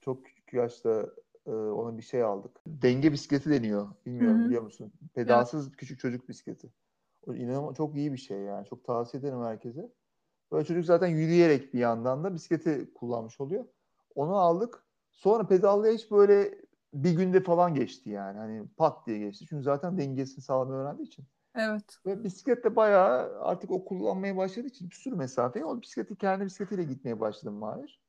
çok 0.00 0.24
küçük 0.24 0.52
yaşta 0.52 1.06
e, 1.46 1.50
ona 1.50 1.98
bir 1.98 2.02
şey 2.02 2.22
aldık. 2.22 2.60
Denge 2.66 3.12
bisikleti 3.12 3.50
deniyor. 3.50 3.88
Bilmiyorum 4.06 4.38
Hı-hı. 4.38 4.46
biliyor 4.46 4.62
musun? 4.62 4.92
Pedalsız 5.14 5.66
evet. 5.66 5.76
küçük 5.76 6.00
çocuk 6.00 6.28
bisikleti. 6.28 6.68
O 7.26 7.34
inanılmaz 7.34 7.76
çok 7.76 7.96
iyi 7.96 8.12
bir 8.12 8.18
şey 8.18 8.38
yani. 8.38 8.66
Çok 8.66 8.84
tavsiye 8.84 9.20
ederim 9.20 9.42
herkese. 9.42 9.92
Böyle 10.52 10.64
çocuk 10.64 10.84
zaten 10.84 11.08
yürüyerek 11.08 11.74
bir 11.74 11.78
yandan 11.78 12.24
da 12.24 12.34
bisikleti 12.34 12.94
kullanmış 12.94 13.40
oluyor. 13.40 13.64
Onu 14.14 14.36
aldık. 14.36 14.84
Sonra 15.10 15.46
pedallıya 15.46 15.92
hiç 15.92 16.10
böyle 16.10 16.58
bir 16.94 17.10
günde 17.10 17.42
falan 17.42 17.74
geçti 17.74 18.10
yani. 18.10 18.38
Hani 18.38 18.68
pat 18.76 19.06
diye 19.06 19.18
geçti. 19.18 19.46
Çünkü 19.48 19.62
zaten 19.62 19.98
dengesini 19.98 20.44
sağlamayı 20.44 20.80
öğrendiği 20.80 21.06
için. 21.06 21.24
Evet. 21.54 21.98
Ve 22.06 22.24
bisikletle 22.24 22.76
bayağı 22.76 23.40
artık 23.40 23.70
o 23.70 23.84
kullanmaya 23.84 24.36
başladığı 24.36 24.66
için 24.66 24.90
bir 24.90 24.94
sürü 24.94 25.14
mesafeye 25.14 25.64
o 25.64 25.82
bisikleti 25.82 26.16
kendi 26.16 26.44
bisikletiyle 26.44 26.84
gitmeye 26.84 27.20
başladım 27.20 27.54
Mahir. 27.54 28.00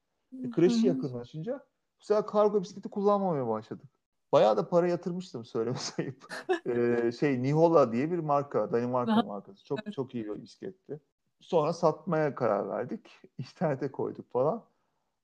E, 0.43 0.49
kreşi 0.49 0.87
yakınlaşınca 0.87 1.65
bu 2.01 2.05
sefer 2.05 2.25
kargo 2.25 2.61
bisikleti 2.61 2.89
kullanmamaya 2.89 3.47
başladık. 3.47 3.85
Bayağı 4.31 4.57
da 4.57 4.69
para 4.69 4.87
yatırmıştım 4.87 5.45
söyleme 5.45 5.77
sayıp. 5.77 6.33
ee, 6.65 7.11
şey 7.19 7.43
Nihola 7.43 7.91
diye 7.91 8.11
bir 8.11 8.19
marka, 8.19 8.71
Danimarka 8.71 9.21
markası. 9.21 9.65
Çok 9.65 9.79
evet. 9.83 9.93
çok 9.93 10.15
iyi 10.15 10.25
bir 10.25 10.41
bisikletti. 10.41 10.99
Sonra 11.39 11.73
satmaya 11.73 12.35
karar 12.35 12.69
verdik. 12.69 13.19
İnternete 13.37 13.91
koyduk 13.91 14.31
falan. 14.31 14.63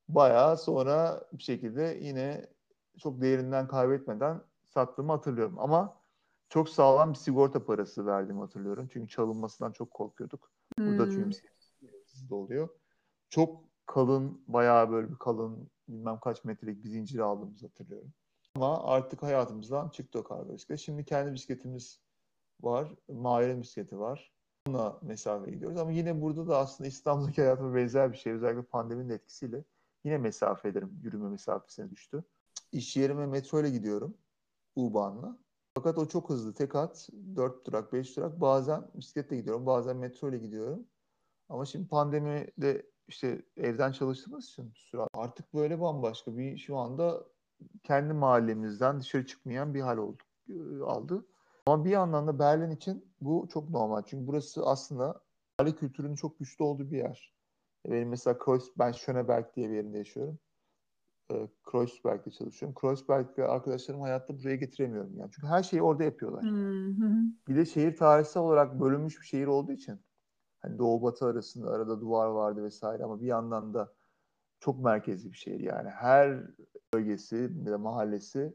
Bayağı 0.10 0.58
sonra 0.58 1.24
bir 1.34 1.44
şekilde 1.44 1.98
yine 2.02 2.48
çok 3.00 3.22
değerinden 3.22 3.68
kaybetmeden 3.68 4.42
sattığımı 4.66 5.12
hatırlıyorum. 5.12 5.60
Ama 5.60 5.98
çok 6.50 6.70
sağlam 6.70 7.12
bir 7.12 7.18
sigorta 7.18 7.66
parası 7.66 8.06
verdiğimi 8.06 8.40
hatırlıyorum. 8.40 8.88
Çünkü 8.94 9.08
çalınmasından 9.08 9.72
çok 9.72 9.92
korkuyorduk. 9.92 10.52
Hmm. 10.78 10.88
Burada 10.88 11.12
çünkü 11.12 11.30
bisiklet 11.30 12.32
oluyor. 12.32 12.70
Çok 13.30 13.64
kalın, 13.86 14.42
bayağı 14.48 14.92
böyle 14.92 15.12
bir 15.12 15.16
kalın 15.16 15.70
bilmem 15.88 16.20
kaç 16.20 16.44
metrelik 16.44 16.84
bir 16.84 16.90
zincir 16.90 17.20
aldığımızı 17.20 17.66
hatırlıyorum. 17.68 18.14
Ama 18.56 18.84
artık 18.84 19.24
hayatımızdan 19.24 19.90
çıktı 19.90 20.20
o 20.20 20.24
kargo 20.24 20.54
bisiklet. 20.54 20.80
Şimdi 20.80 21.06
kendi 21.06 21.34
bisikletimiz 21.34 22.02
var. 22.62 22.96
Mahir'in 23.08 23.62
bisikleti 23.62 24.00
var. 24.00 24.34
Onunla 24.68 25.00
mesafe 25.02 25.52
gidiyoruz. 25.52 25.78
Ama 25.78 25.92
yine 25.92 26.22
burada 26.22 26.48
da 26.48 26.58
aslında 26.58 26.88
İstanbul'daki 26.88 27.42
hayatıma 27.42 27.76
benzer 27.76 28.12
bir 28.12 28.18
şey. 28.18 28.34
Özellikle 28.34 28.64
pandeminin 28.64 29.10
etkisiyle 29.10 29.64
yine 30.04 30.18
mesafe 30.18 30.70
ederim. 30.70 31.00
Yürüme 31.04 31.30
mesafesine 31.30 31.90
düştü. 31.92 32.24
İş 32.72 32.98
yerime 32.98 33.26
metro 33.26 33.60
ile 33.60 33.70
gidiyorum. 33.70 34.18
U-Bahn'la. 34.76 35.38
Fakat 35.76 35.98
o 35.98 36.08
çok 36.08 36.30
hızlı. 36.30 36.54
Tek 36.54 36.76
at, 36.76 37.10
4 37.36 37.66
durak, 37.66 37.94
5 37.94 38.18
durak. 38.18 38.42
Bazen 38.42 38.88
bisikletle 38.94 39.38
gidiyorum, 39.38 39.66
bazen 39.66 39.98
metro 39.98 40.30
ile 40.30 40.38
gidiyorum. 40.38 40.88
Ama 41.50 41.66
şimdi 41.66 41.88
pandemide 41.88 42.93
işte 43.08 43.41
evden 43.58 43.91
çalıştığımız 43.91 44.45
için 44.45 44.72
süre 44.76 45.01
artık 45.14 45.54
böyle 45.54 45.82
bambaşka 45.82 46.38
bir 46.38 46.58
şu 46.58 46.78
anda 46.78 47.24
kendi 47.84 48.14
mahallemizden 48.14 48.99
dışarı 48.99 49.26
çıkmayan 49.26 49.74
bir 49.74 49.82
hal 49.82 49.97
oldu, 49.97 50.24
aldı. 50.86 51.26
Ama 51.66 51.86
bir 51.86 51.89
yandan 51.89 52.28
da 52.28 52.39
Berlin 52.39 52.72
için 52.72 53.06
bu 53.22 53.47
çok 53.54 53.70
normal. 53.70 54.01
Çünkü 54.06 54.28
burası 54.28 54.66
aslında 54.66 55.22
mahalle 55.60 55.76
kültürünün 55.76 56.16
çok 56.16 56.39
güçlü 56.39 56.64
olduğu 56.64 56.91
bir 56.91 56.97
yer. 56.97 57.34
Benim 57.86 58.10
mesela 58.10 58.38
Kreuz, 58.38 58.72
ben 58.78 58.91
Schöneberg 58.91 59.56
diye 59.56 59.70
bir 59.70 59.76
yerinde 59.76 59.97
yaşıyorum. 59.97 60.39
Kreuzberg'de 61.64 62.32
çalışıyorum. 62.32 62.76
Kreuzberg'de 62.82 63.43
arkadaşlarım 63.45 64.01
hayatta 64.01 64.38
buraya 64.38 64.56
getiremiyorum 64.56 65.18
yani. 65.18 65.32
Çünkü 65.36 65.47
her 65.47 65.64
şeyi 65.64 65.82
orada 65.82 66.04
yapıyorlar. 66.04 66.43
Hı 66.43 67.24
Bir 67.47 67.56
de 67.56 67.66
şehir 67.66 67.95
tarihsel 67.95 68.43
olarak 68.43 68.80
bölünmüş 68.80 69.22
bir 69.22 69.26
şehir 69.26 69.47
olduğu 69.47 69.72
için 69.72 69.99
hani 70.64 70.78
doğu 70.78 71.01
batı 71.01 71.26
arasında 71.26 71.72
arada 71.72 72.01
duvar 72.01 72.28
vardı 72.28 72.64
vesaire 72.64 73.03
ama 73.03 73.22
bir 73.22 73.28
yandan 73.28 73.74
da 73.74 73.93
çok 74.59 74.84
merkezli 74.84 75.32
bir 75.32 75.38
şehir 75.38 75.59
yani. 75.59 75.89
Her 75.89 76.43
bölgesi 76.93 77.66
ve 77.66 77.76
mahallesi 77.76 78.53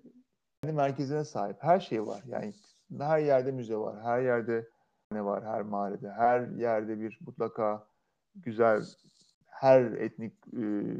kendi 0.62 0.76
merkezine 0.76 1.24
sahip. 1.24 1.56
Her 1.61 1.80
şey 1.80 2.06
var. 2.06 2.22
Yani 2.26 2.52
her 2.98 3.18
yerde 3.18 3.52
müze 3.52 3.76
var. 3.76 4.02
Her 4.02 4.22
yerde 4.22 4.68
ne 5.12 5.24
var 5.24 5.44
her 5.44 5.62
mahallede. 5.62 6.11
Her 6.11 6.48
yerde 6.48 7.00
bir 7.00 7.18
mutlaka 7.26 7.86
güzel 8.34 8.84
her 9.46 9.82
etnik 9.82 10.34
e, 10.52 10.94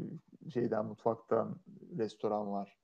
şeyden 0.53 0.85
mutfaktan 0.85 1.59
restoran 1.97 2.51
var. 2.51 2.77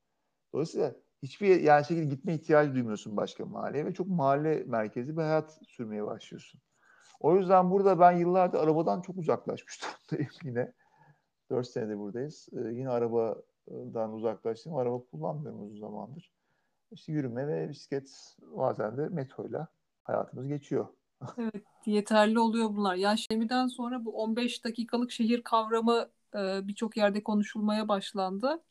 Dolayısıyla 0.53 0.95
hiçbir 1.23 1.61
yani 1.61 1.85
şekilde 1.85 2.05
gitme 2.05 2.33
ihtiyacı 2.33 2.73
duymuyorsun 2.73 3.17
başka 3.17 3.45
mahalleye 3.45 3.85
ve 3.85 3.93
çok 3.93 4.07
mahalle 4.07 4.63
merkezi 4.63 5.17
bir 5.17 5.21
hayat 5.21 5.59
sürmeye 5.67 6.05
başlıyorsun. 6.05 6.61
O 7.25 7.35
yüzden 7.35 7.71
burada 7.71 7.99
ben 7.99 8.11
yıllardır 8.11 8.59
arabadan 8.59 9.01
çok 9.01 9.17
uzaklaşmış 9.17 9.81
durumdayım 9.81 10.31
yine. 10.43 10.73
4 11.49 11.67
senedir 11.67 11.97
buradayız. 11.97 12.49
Ee, 12.53 12.73
yine 12.73 12.89
arabadan 12.89 14.13
uzaklaştım. 14.13 14.75
Araba 14.75 15.03
kullanmıyorum 15.11 15.63
uzun 15.63 15.79
zamandır. 15.79 16.31
İşte 16.91 17.11
yürüme 17.11 17.47
ve 17.47 17.69
bisiklet 17.69 18.35
bazen 18.39 18.97
de 18.97 19.09
metroyla 19.09 19.67
hayatımız 20.03 20.47
geçiyor. 20.47 20.87
evet 21.37 21.63
yeterli 21.85 22.39
oluyor 22.39 22.69
bunlar. 22.69 22.95
Yani 22.95 23.17
Şemi'den 23.17 23.67
sonra 23.67 24.05
bu 24.05 24.23
15 24.23 24.65
dakikalık 24.65 25.11
şehir 25.11 25.41
kavramı 25.41 26.09
e, 26.35 26.67
birçok 26.67 26.97
yerde 26.97 27.23
konuşulmaya 27.23 27.87
başlandı. 27.87 28.63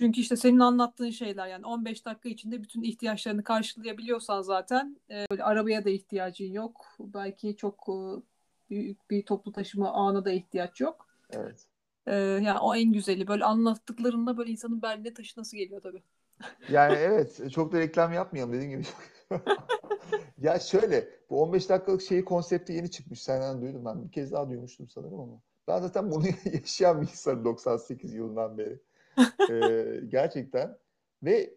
Çünkü 0.00 0.20
işte 0.20 0.36
senin 0.36 0.58
anlattığın 0.58 1.10
şeyler 1.10 1.46
yani 1.46 1.66
15 1.66 2.06
dakika 2.06 2.28
içinde 2.28 2.62
bütün 2.62 2.82
ihtiyaçlarını 2.82 3.44
karşılayabiliyorsan 3.44 4.42
zaten 4.42 4.96
e, 5.10 5.26
böyle 5.30 5.44
arabaya 5.44 5.84
da 5.84 5.90
ihtiyacın 5.90 6.52
yok. 6.52 6.86
Belki 7.00 7.56
çok 7.56 7.88
e, 7.88 7.96
büyük 8.70 9.10
bir 9.10 9.22
toplu 9.22 9.52
taşıma 9.52 9.92
ağına 9.92 10.24
da 10.24 10.30
ihtiyaç 10.30 10.80
yok. 10.80 11.06
Evet. 11.30 11.66
E, 12.06 12.14
yani 12.14 12.58
o 12.58 12.74
en 12.74 12.92
güzeli. 12.92 13.26
Böyle 13.26 13.44
anlattıklarında 13.44 14.36
böyle 14.36 14.50
insanın 14.50 14.82
beline 14.82 15.14
taşınası 15.14 15.56
geliyor 15.56 15.80
tabii. 15.82 16.02
Yani 16.70 16.94
evet 16.94 17.50
çok 17.52 17.72
da 17.72 17.78
reklam 17.78 18.12
yapmayalım 18.12 18.52
dediğin 18.52 18.70
gibi. 18.70 18.82
ya 20.38 20.58
şöyle 20.58 21.08
bu 21.30 21.42
15 21.42 21.68
dakikalık 21.68 22.02
şeyi 22.02 22.24
konsepti 22.24 22.72
yeni 22.72 22.90
çıkmış. 22.90 23.22
Senden 23.22 23.62
duydum 23.62 23.84
ben. 23.84 24.04
Bir 24.04 24.12
kez 24.12 24.32
daha 24.32 24.48
duymuştum 24.48 24.88
sanırım 24.88 25.20
ama. 25.20 25.40
Ben 25.68 25.80
zaten 25.80 26.10
bunu 26.10 26.24
yaşayan 26.52 27.02
bir 27.02 27.08
insanım 27.08 27.44
98 27.44 28.14
yılından 28.14 28.58
beri. 28.58 28.80
Ee, 29.50 30.00
gerçekten. 30.08 30.78
Ve 31.22 31.54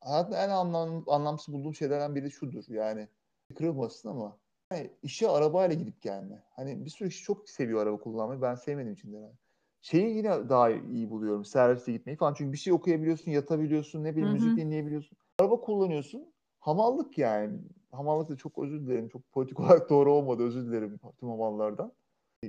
hayatımda 0.00 0.44
en 0.44 0.48
anlam, 0.48 1.04
anlamsız 1.06 1.54
bulduğum 1.54 1.74
şeylerden 1.74 2.14
biri 2.14 2.30
şudur. 2.30 2.64
Yani 2.68 3.08
kırılmasın 3.54 4.08
ama 4.08 4.38
yani 4.72 4.90
işe 5.02 5.28
arabayla 5.28 5.76
gidip 5.76 6.02
gelme. 6.02 6.44
Hani 6.56 6.84
bir 6.84 6.90
sürü 6.90 7.08
kişi 7.08 7.22
çok 7.22 7.50
seviyor 7.50 7.82
araba 7.82 7.98
kullanmayı. 7.98 8.42
Ben 8.42 8.54
sevmediğim 8.54 8.94
için 8.94 9.12
de. 9.12 9.32
Şeyi 9.80 10.16
yine 10.16 10.48
daha 10.48 10.70
iyi 10.70 11.10
buluyorum. 11.10 11.44
Serviste 11.44 11.92
gitmeyi 11.92 12.16
falan. 12.16 12.34
Çünkü 12.34 12.52
bir 12.52 12.58
şey 12.58 12.72
okuyabiliyorsun, 12.72 13.30
yatabiliyorsun, 13.30 14.04
ne 14.04 14.12
bileyim 14.12 14.28
Hı-hı. 14.28 14.34
müzik 14.34 14.56
dinleyebiliyorsun. 14.56 15.18
Araba 15.38 15.60
kullanıyorsun. 15.60 16.32
Hamallık 16.58 17.18
yani. 17.18 17.58
Hamallık 17.92 18.28
da 18.28 18.36
çok 18.36 18.58
özür 18.58 18.80
dilerim. 18.80 19.08
Çok 19.08 19.32
politik 19.32 19.60
olarak 19.60 19.90
doğru 19.90 20.12
olmadı. 20.12 20.42
Özür 20.42 20.66
dilerim 20.66 21.00
tüm 21.20 21.28
hamallardan. 21.28 21.92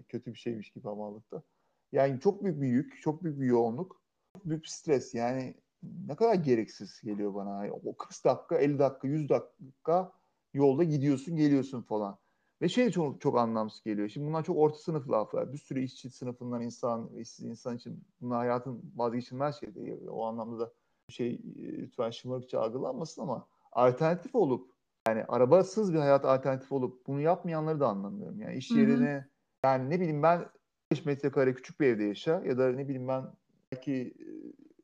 Kötü 0.08 0.34
bir 0.34 0.40
şeymiş 0.40 0.72
gibi 0.72 0.84
hamallıkta. 0.84 1.44
Yani 1.92 2.20
çok 2.20 2.44
büyük 2.44 2.62
bir 2.62 2.68
yük, 2.68 3.02
çok 3.02 3.24
büyük 3.24 3.40
bir 3.40 3.46
yoğunluk 3.46 4.02
büyük 4.46 4.64
bir 4.64 4.68
stres. 4.70 5.14
Yani 5.14 5.56
ne 6.08 6.16
kadar 6.16 6.36
gereksiz 6.36 7.02
geliyor 7.02 7.34
bana. 7.34 7.66
O 7.86 7.98
40 7.98 8.26
dakika, 8.26 8.58
50 8.58 8.80
dakika, 8.80 9.08
100 9.08 9.30
dakika 9.30 10.12
yolda 10.54 10.84
gidiyorsun, 10.84 11.36
geliyorsun 11.36 11.82
falan. 11.82 12.18
Ve 12.62 12.70
şey 12.70 12.92
çok, 12.92 13.22
çok 13.22 13.38
anlamsız 13.38 13.84
geliyor. 13.84 14.10
Şimdi 14.10 14.28
bunlar 14.28 14.44
çok 14.44 14.58
orta 14.58 14.78
sınıf 14.78 15.10
laflar. 15.10 15.54
Bir 15.54 15.58
sürü 15.58 15.84
işçi 15.84 16.10
sınıfından 16.10 16.62
insan, 16.62 17.10
işsiz 17.16 17.46
insan 17.46 17.78
için 17.78 18.04
bunlar 18.22 18.38
hayatın 18.38 18.92
vazgeçilmez 18.96 19.60
şey 19.60 19.76
değil. 19.76 20.08
O 20.10 20.26
anlamda 20.26 20.60
da 20.60 20.72
şey 21.10 21.42
lütfen 21.58 22.12
şımarıkça 22.12 22.62
algılanmasın 22.62 23.22
ama 23.22 23.48
alternatif 23.72 24.36
olup 24.36 24.72
yani 25.08 25.24
arabasız 25.24 25.94
bir 25.94 26.00
hayat 26.00 26.26
alternatif 26.26 26.72
olup 26.72 27.08
bunu 27.08 27.22
yapmayanları 27.22 27.80
da 27.80 27.88
anlamıyorum. 27.88 28.42
Yani 28.42 28.56
iş 28.56 28.72
yerine 28.72 29.28
yani 29.64 29.90
ne 29.90 30.00
bileyim 30.00 30.24
ben 30.24 30.46
5 30.92 31.06
metrekare 31.06 31.54
küçük 31.54 31.80
bir 31.80 31.88
evde 31.88 32.04
yaşa 32.04 32.42
ya 32.46 32.58
da 32.58 32.72
ne 32.72 32.88
bileyim 32.88 33.08
ben 33.08 33.26
belki 33.72 34.14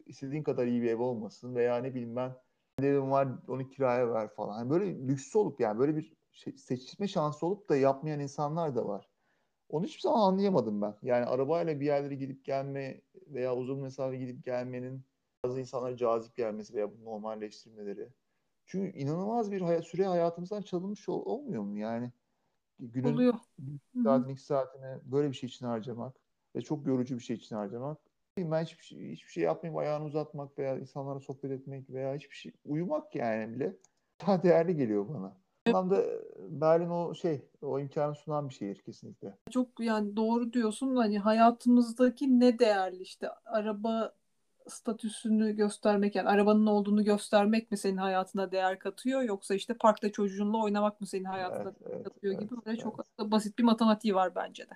istediğin 0.06 0.44
kadar 0.44 0.68
iyi 0.68 0.82
bir 0.82 0.90
ev 0.90 1.00
olmasın 1.00 1.56
veya 1.56 1.78
ne 1.78 1.92
bileyim 1.92 2.16
ben 2.16 2.36
evim 2.80 3.12
var 3.12 3.28
onu 3.48 3.70
kiraya 3.70 4.14
ver 4.14 4.28
falan. 4.34 4.60
Yani 4.60 4.70
böyle 4.70 5.08
lüksü 5.08 5.38
olup 5.38 5.60
yani 5.60 5.80
böyle 5.80 5.96
bir 5.96 6.14
şey, 6.32 6.54
seçme 6.58 7.08
şansı 7.08 7.46
olup 7.46 7.70
da 7.70 7.76
yapmayan 7.76 8.20
insanlar 8.20 8.76
da 8.76 8.88
var. 8.88 9.10
Onu 9.70 9.86
hiçbir 9.86 10.02
zaman 10.02 10.20
anlayamadım 10.20 10.82
ben. 10.82 10.96
Yani 11.02 11.26
arabayla 11.26 11.80
bir 11.80 11.86
yerlere 11.86 12.16
gidip 12.16 12.46
gelme 12.46 13.02
veya 13.28 13.56
uzun 13.56 13.80
mesafe 13.80 14.18
gidip 14.18 14.44
gelmenin 14.44 15.06
bazı 15.44 15.60
insanlara 15.60 15.98
cazip 15.98 16.36
gelmesi 16.36 16.74
veya 16.74 16.92
bunu 16.92 17.06
normalleştirmeleri. 17.06 18.10
Çünkü 18.66 18.98
inanılmaz 18.98 19.52
bir 19.52 19.62
hayat, 19.62 19.86
süre 19.86 20.06
hayatımızdan 20.06 20.62
çalınmış 20.62 21.10
ol, 21.10 21.26
olmuyor 21.26 21.64
mu? 21.64 21.78
Yani 21.78 22.12
günün 22.80 23.14
Oluyor. 23.14 23.34
saatini, 24.04 24.32
iki 24.32 24.44
saatini 24.44 25.12
böyle 25.12 25.30
bir 25.30 25.36
şey 25.36 25.48
için 25.48 25.66
harcamak 25.66 26.16
ve 26.56 26.62
çok 26.62 26.88
yorucu 26.88 27.16
bir 27.18 27.24
şey 27.24 27.36
için 27.36 27.56
harcamak 27.56 27.98
ben 28.38 28.64
hiçbir 28.64 28.84
şey, 28.84 29.12
hiçbir 29.12 29.32
şey 29.32 29.44
yapmayayım 29.44 29.78
ayağını 29.78 30.06
uzatmak 30.06 30.60
veya 30.60 30.78
insanlara 30.78 31.20
sohbet 31.20 31.52
etmek 31.52 31.90
veya 31.90 32.16
hiçbir 32.16 32.36
şey 32.36 32.52
uyumak 32.66 33.16
yani 33.16 33.56
bile 33.56 33.76
daha 34.22 34.44
değerli 34.44 34.76
geliyor 34.76 35.10
bana. 35.10 35.38
anlamda 35.68 36.04
Berlin 36.50 36.90
o 36.90 37.16
şey 37.16 37.42
o 37.62 37.80
imkanı 37.80 38.16
sunan 38.16 38.50
bir 38.50 38.54
şehir 38.54 38.82
kesinlikle. 38.82 39.38
Çok 39.50 39.80
yani 39.80 40.16
doğru 40.16 40.54
diyorsun 40.54 40.96
hani 40.96 41.20
hayatımızdaki 41.20 42.40
ne 42.40 42.60
değerli 42.60 43.02
işte 43.02 43.30
araba 43.46 44.14
statüsünü 44.68 45.56
göstermek 45.56 46.16
yani 46.16 46.30
arabanın 46.30 46.66
olduğunu 46.66 47.04
göstermek 47.04 47.72
mi 47.72 47.78
senin 47.78 47.98
hayatına 47.98 48.52
değer 48.52 48.80
katıyor 48.80 49.22
yoksa 49.22 49.56
işte 49.56 49.74
parkta 49.74 50.12
çocuğunla 50.12 50.64
oynamak 50.64 51.02
mı 51.02 51.08
senin 51.08 51.24
hayatına 51.24 51.74
evet, 51.82 51.92
değer 51.92 52.04
katıyor 52.04 52.34
evet, 52.34 52.50
gibi 52.50 52.60
böyle 52.66 52.70
evet. 52.70 52.80
çok 52.80 53.32
basit 53.32 53.60
bir 53.60 53.64
matematiği 53.64 54.16
var 54.16 54.36
bence 54.36 54.64
de. 54.64 54.74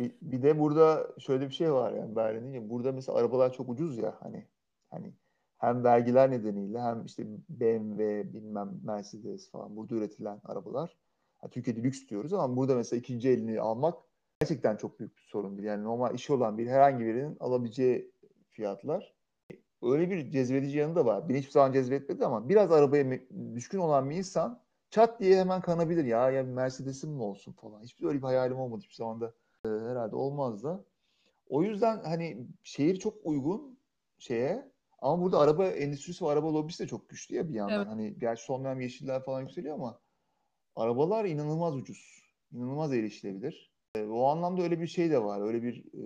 Bir, 0.00 0.12
bir 0.22 0.42
de 0.42 0.58
burada 0.58 1.08
şöyle 1.18 1.48
bir 1.48 1.54
şey 1.54 1.72
var 1.72 1.92
yani 1.92 2.16
Berlin'in. 2.16 2.70
Burada 2.70 2.92
mesela 2.92 3.18
arabalar 3.18 3.52
çok 3.52 3.68
ucuz 3.68 3.98
ya 3.98 4.16
hani 4.20 4.46
hani 4.90 5.14
hem 5.58 5.84
vergiler 5.84 6.30
nedeniyle 6.30 6.80
hem 6.80 7.04
işte 7.04 7.26
BMW 7.48 8.32
bilmem 8.32 8.80
Mercedes 8.84 9.50
falan 9.50 9.76
burada 9.76 9.94
üretilen 9.94 10.40
arabalar. 10.44 10.96
Yani 11.42 11.50
Türkiye'de 11.50 11.82
lüks 11.82 12.08
diyoruz 12.08 12.32
ama 12.32 12.56
burada 12.56 12.74
mesela 12.76 13.00
ikinci 13.00 13.28
elini 13.28 13.60
almak 13.60 13.98
gerçekten 14.40 14.76
çok 14.76 14.98
büyük 15.00 15.16
bir 15.16 15.22
sorun 15.22 15.56
değil. 15.56 15.68
Yani 15.68 15.84
normal 15.84 16.14
işi 16.14 16.32
olan 16.32 16.58
bir 16.58 16.66
herhangi 16.66 17.04
birinin 17.04 17.36
alabileceği 17.40 18.12
fiyatlar. 18.50 19.14
Öyle 19.82 20.10
bir 20.10 20.30
cezbedici 20.30 20.78
yanı 20.78 20.96
da 20.96 21.06
var. 21.06 21.28
Beni 21.28 21.38
hiçbir 21.38 21.52
zaman 21.52 21.72
cezbetmedi 21.72 22.26
ama 22.26 22.48
biraz 22.48 22.72
arabaya 22.72 23.20
düşkün 23.54 23.78
olan 23.78 24.10
bir 24.10 24.16
insan 24.16 24.62
çat 24.90 25.20
diye 25.20 25.40
hemen 25.40 25.60
kanabilir 25.60 26.04
ya. 26.04 26.30
Ya 26.30 26.42
Mercedes'im 26.42 27.10
mi 27.10 27.22
olsun 27.22 27.52
falan. 27.52 27.82
Hiçbir 27.82 28.06
öyle 28.06 28.18
bir 28.18 28.24
hayalim 28.24 28.58
olmadı 28.58 28.80
hiçbir 28.82 28.94
zaman 28.94 29.20
da 29.20 29.32
e, 29.64 29.68
herhalde 29.68 30.16
olmaz 30.16 30.64
da. 30.64 30.84
O 31.48 31.62
yüzden 31.62 32.04
hani 32.04 32.46
şehir 32.62 32.96
çok 32.96 33.14
uygun 33.24 33.78
şeye 34.18 34.70
ama 34.98 35.22
burada 35.22 35.38
araba 35.38 35.66
endüstrisi 35.66 36.24
ve 36.24 36.28
araba 36.28 36.54
lobisi 36.54 36.82
de 36.82 36.88
çok 36.88 37.08
güçlü 37.08 37.36
ya 37.36 37.48
bir 37.48 37.54
yandan. 37.54 37.76
Evet. 37.76 37.86
Hani 37.86 38.18
gerçi 38.18 38.44
son 38.44 38.64
dönem 38.64 38.80
yeşiller 38.80 39.24
falan 39.24 39.40
yükseliyor 39.40 39.74
ama 39.74 39.98
arabalar 40.76 41.24
inanılmaz 41.24 41.76
ucuz. 41.76 42.22
İnanılmaz 42.52 42.92
erişilebilir. 42.94 43.72
E, 43.94 44.04
o 44.06 44.26
anlamda 44.26 44.62
öyle 44.62 44.80
bir 44.80 44.86
şey 44.86 45.10
de 45.10 45.24
var. 45.24 45.40
Öyle 45.40 45.62
bir 45.62 45.84
e, 45.94 46.04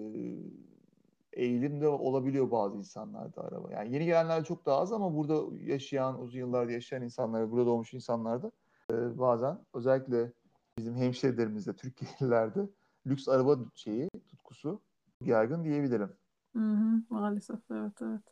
eğilim 1.33 1.81
de 1.81 1.89
olabiliyor 1.89 2.51
bazı 2.51 2.77
insanlarda 2.79 3.43
araba. 3.43 3.73
Yani 3.73 3.95
yeni 3.95 4.05
gelenler 4.05 4.45
çok 4.45 4.67
daha 4.67 4.81
az 4.81 4.93
ama 4.93 5.15
burada 5.15 5.57
yaşayan, 5.65 6.21
uzun 6.21 6.39
yıllar 6.39 6.69
yaşayan 6.69 7.03
insanlar, 7.03 7.51
burada 7.51 7.67
doğmuş 7.67 7.95
insanlar 7.95 8.43
da 8.43 8.51
e, 8.91 9.19
bazen 9.19 9.59
özellikle 9.75 10.33
bizim 10.79 10.97
hemşehrilerimizde, 10.97 11.73
Türkiye'lilerde 11.73 12.69
lüks 13.07 13.29
araba 13.29 13.59
şeyi 13.75 14.09
tutkusu 14.29 14.83
yaygın 15.21 15.65
diyebilirim. 15.65 16.13
Hı 16.53 16.59
hı, 16.59 17.03
maalesef 17.11 17.61
evet 17.71 18.03
evet. 18.03 18.23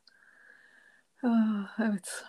Ah, 1.23 1.79
evet. 1.79 2.25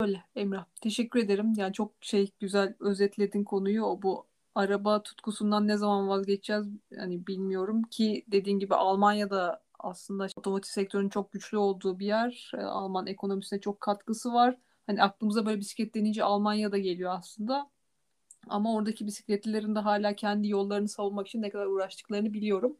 Öyle 0.00 0.24
Emrah. 0.36 0.64
Teşekkür 0.80 1.20
ederim. 1.20 1.52
Yani 1.56 1.72
çok 1.72 1.92
şey 2.00 2.30
güzel 2.40 2.74
özetledin 2.80 3.44
konuyu. 3.44 3.84
O 3.84 4.02
bu 4.02 4.26
araba 4.54 5.02
tutkusundan 5.02 5.68
ne 5.68 5.76
zaman 5.76 6.08
vazgeçeceğiz 6.08 6.66
yani 6.90 7.26
bilmiyorum 7.26 7.82
ki 7.82 8.24
dediğin 8.28 8.58
gibi 8.58 8.74
Almanya'da 8.74 9.62
aslında 9.78 10.26
otomotiv 10.36 10.68
sektörünün 10.70 11.08
çok 11.08 11.32
güçlü 11.32 11.56
olduğu 11.58 11.98
bir 11.98 12.06
yer. 12.06 12.52
E, 12.54 12.62
Alman 12.62 13.06
ekonomisine 13.06 13.60
çok 13.60 13.80
katkısı 13.80 14.32
var. 14.32 14.58
Hani 14.86 15.02
aklımıza 15.02 15.46
böyle 15.46 15.60
bisiklet 15.60 15.94
denince 15.94 16.24
Almanya'da 16.24 16.78
geliyor 16.78 17.14
aslında. 17.18 17.70
Ama 18.48 18.74
oradaki 18.74 19.06
bisikletlilerin 19.06 19.74
de 19.74 19.78
hala 19.78 20.16
kendi 20.16 20.48
yollarını 20.48 20.88
savunmak 20.88 21.26
için 21.26 21.42
ne 21.42 21.50
kadar 21.50 21.66
uğraştıklarını 21.66 22.32
biliyorum. 22.32 22.76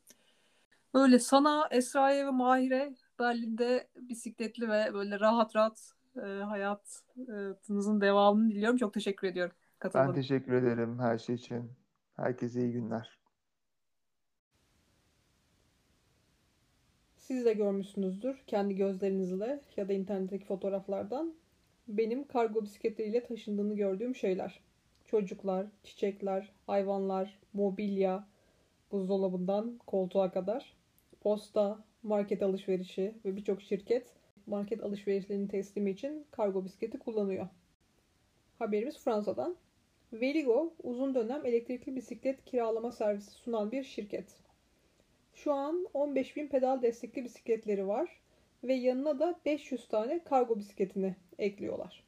Böyle 0.94 1.18
sana, 1.18 1.68
Esra'ya 1.70 2.26
ve 2.26 2.30
Mahir'e 2.30 2.94
Berlin'de 3.18 3.88
bisikletli 3.96 4.68
ve 4.68 4.94
böyle 4.94 5.20
rahat 5.20 5.56
rahat 5.56 5.92
e, 6.16 6.20
hayatınızın 6.20 8.00
devamını 8.00 8.50
diliyorum. 8.50 8.76
Çok 8.76 8.94
teşekkür 8.94 9.28
ediyorum. 9.28 9.52
Ben 9.94 10.12
teşekkür 10.14 10.52
ederim 10.52 10.98
her 10.98 11.18
şey 11.18 11.34
için. 11.34 11.72
Herkese 12.16 12.60
iyi 12.60 12.72
günler. 12.72 13.18
Siz 17.16 17.44
de 17.44 17.52
görmüşsünüzdür 17.52 18.42
kendi 18.46 18.76
gözlerinizle 18.76 19.60
ya 19.76 19.88
da 19.88 19.92
internetteki 19.92 20.44
fotoğraflardan. 20.44 21.34
Benim 21.88 22.26
kargo 22.26 22.62
bisikletleriyle 22.62 23.24
taşındığını 23.24 23.76
gördüğüm 23.76 24.14
şeyler. 24.14 24.60
Çocuklar, 25.10 25.66
çiçekler, 25.84 26.52
hayvanlar, 26.66 27.38
mobilya, 27.52 28.28
buzdolabından 28.92 29.78
koltuğa 29.86 30.30
kadar, 30.30 30.76
posta, 31.20 31.84
market 32.02 32.42
alışverişi 32.42 33.14
ve 33.24 33.36
birçok 33.36 33.62
şirket 33.62 34.06
market 34.46 34.82
alışverişlerinin 34.82 35.46
teslimi 35.46 35.90
için 35.90 36.26
kargo 36.30 36.64
bisikleti 36.64 36.98
kullanıyor. 36.98 37.48
Haberimiz 38.58 38.98
Fransa'dan. 38.98 39.56
Veligo 40.12 40.72
uzun 40.82 41.14
dönem 41.14 41.46
elektrikli 41.46 41.96
bisiklet 41.96 42.44
kiralama 42.44 42.92
servisi 42.92 43.30
sunan 43.30 43.72
bir 43.72 43.84
şirket. 43.84 44.36
Şu 45.34 45.52
an 45.52 45.86
15.000 45.94 46.48
pedal 46.48 46.82
destekli 46.82 47.24
bisikletleri 47.24 47.88
var 47.88 48.20
ve 48.64 48.74
yanına 48.74 49.18
da 49.18 49.40
500 49.46 49.88
tane 49.88 50.24
kargo 50.24 50.58
bisikletini 50.58 51.16
ekliyorlar. 51.38 52.04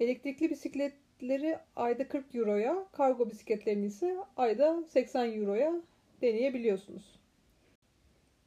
Elektrikli 0.00 0.48
bisikletleri 1.20 1.58
ayda 1.76 2.08
40 2.08 2.34
euroya, 2.34 2.86
kargo 2.92 3.30
bisikletlerini 3.30 3.86
ise 3.86 4.16
ayda 4.36 4.82
80 4.88 5.32
euroya 5.32 5.82
deneyebiliyorsunuz. 6.22 7.20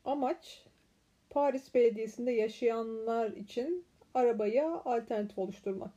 Amaç 0.05 0.65
Paris 1.29 1.73
Belediyesi'nde 1.73 2.31
yaşayanlar 2.31 3.31
için 3.31 3.85
arabaya 4.13 4.81
alternatif 4.85 5.37
oluşturmak. 5.37 5.91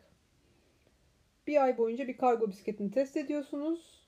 Bir 1.46 1.62
ay 1.62 1.78
boyunca 1.78 2.08
bir 2.08 2.16
kargo 2.16 2.48
bisikletini 2.48 2.90
test 2.90 3.16
ediyorsunuz 3.16 4.06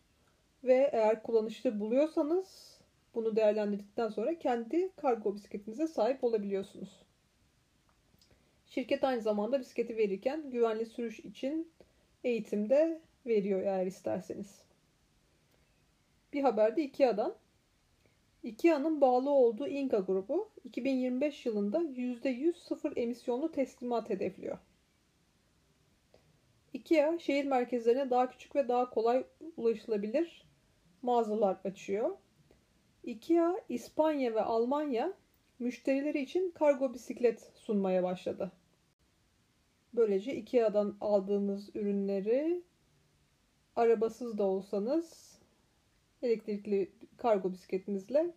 ve 0.64 0.90
eğer 0.92 1.22
kullanışlı 1.22 1.80
buluyorsanız 1.80 2.78
bunu 3.14 3.36
değerlendirdikten 3.36 4.08
sonra 4.08 4.38
kendi 4.38 4.90
kargo 4.96 5.34
bisikletinize 5.34 5.86
sahip 5.86 6.24
olabiliyorsunuz. 6.24 7.02
Şirket 8.66 9.04
aynı 9.04 9.20
zamanda 9.20 9.60
bisikleti 9.60 9.96
verirken 9.96 10.50
güvenli 10.50 10.86
sürüş 10.86 11.20
için 11.20 11.72
eğitim 12.24 12.70
de 12.70 13.00
veriyor 13.26 13.62
eğer 13.62 13.86
isterseniz. 13.86 14.62
Bir 16.32 16.42
haberde 16.42 16.82
Ikea'dan. 16.82 17.34
Ikea'nın 18.42 19.00
bağlı 19.00 19.30
olduğu 19.30 19.68
Inka 19.68 19.98
grubu 19.98 20.50
2025 20.64 21.46
yılında 21.46 21.78
%100 21.78 22.54
sıfır 22.54 22.96
emisyonlu 22.96 23.52
teslimat 23.52 24.10
hedefliyor. 24.10 24.58
Ikea 26.72 27.18
şehir 27.18 27.44
merkezlerine 27.44 28.10
daha 28.10 28.30
küçük 28.30 28.56
ve 28.56 28.68
daha 28.68 28.90
kolay 28.90 29.24
ulaşılabilir 29.56 30.44
mağazalar 31.02 31.56
açıyor. 31.64 32.16
Ikea, 33.04 33.54
İspanya 33.68 34.34
ve 34.34 34.40
Almanya 34.40 35.12
müşterileri 35.58 36.20
için 36.20 36.50
kargo 36.50 36.94
bisiklet 36.94 37.50
sunmaya 37.54 38.02
başladı. 38.02 38.52
Böylece 39.94 40.36
Ikea'dan 40.36 40.96
aldığınız 41.00 41.76
ürünleri 41.76 42.62
arabasız 43.76 44.38
da 44.38 44.44
olsanız 44.44 45.38
elektrikli 46.22 46.92
kargo 47.16 47.52
bisikletinizle 47.52 48.34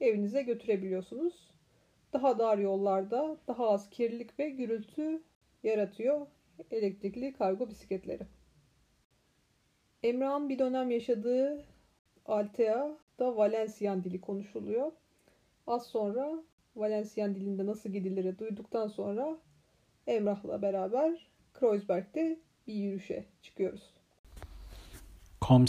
evinize 0.00 0.42
götürebiliyorsunuz. 0.42 1.50
Daha 2.12 2.38
dar 2.38 2.58
yollarda 2.58 3.36
daha 3.48 3.70
az 3.70 3.90
kirlilik 3.90 4.38
ve 4.38 4.50
gürültü 4.50 5.22
yaratıyor 5.62 6.26
elektrikli 6.70 7.32
kargo 7.32 7.68
bisikletleri. 7.68 8.26
Emrah'ın 10.02 10.48
bir 10.48 10.58
dönem 10.58 10.90
yaşadığı 10.90 11.64
Altea'da 12.26 13.36
Valencian 13.36 14.04
dili 14.04 14.20
konuşuluyor. 14.20 14.92
Az 15.66 15.86
sonra 15.86 16.42
Valencian 16.76 17.34
dilinde 17.34 17.66
nasıl 17.66 17.90
gidilir 17.90 18.38
duyduktan 18.38 18.88
sonra 18.88 19.38
Emrah'la 20.06 20.62
beraber 20.62 21.30
Kreuzberg'de 21.54 22.38
bir 22.66 22.74
yürüyüşe 22.74 23.24
çıkıyoruz. 23.42 23.94
Comme 25.40 25.66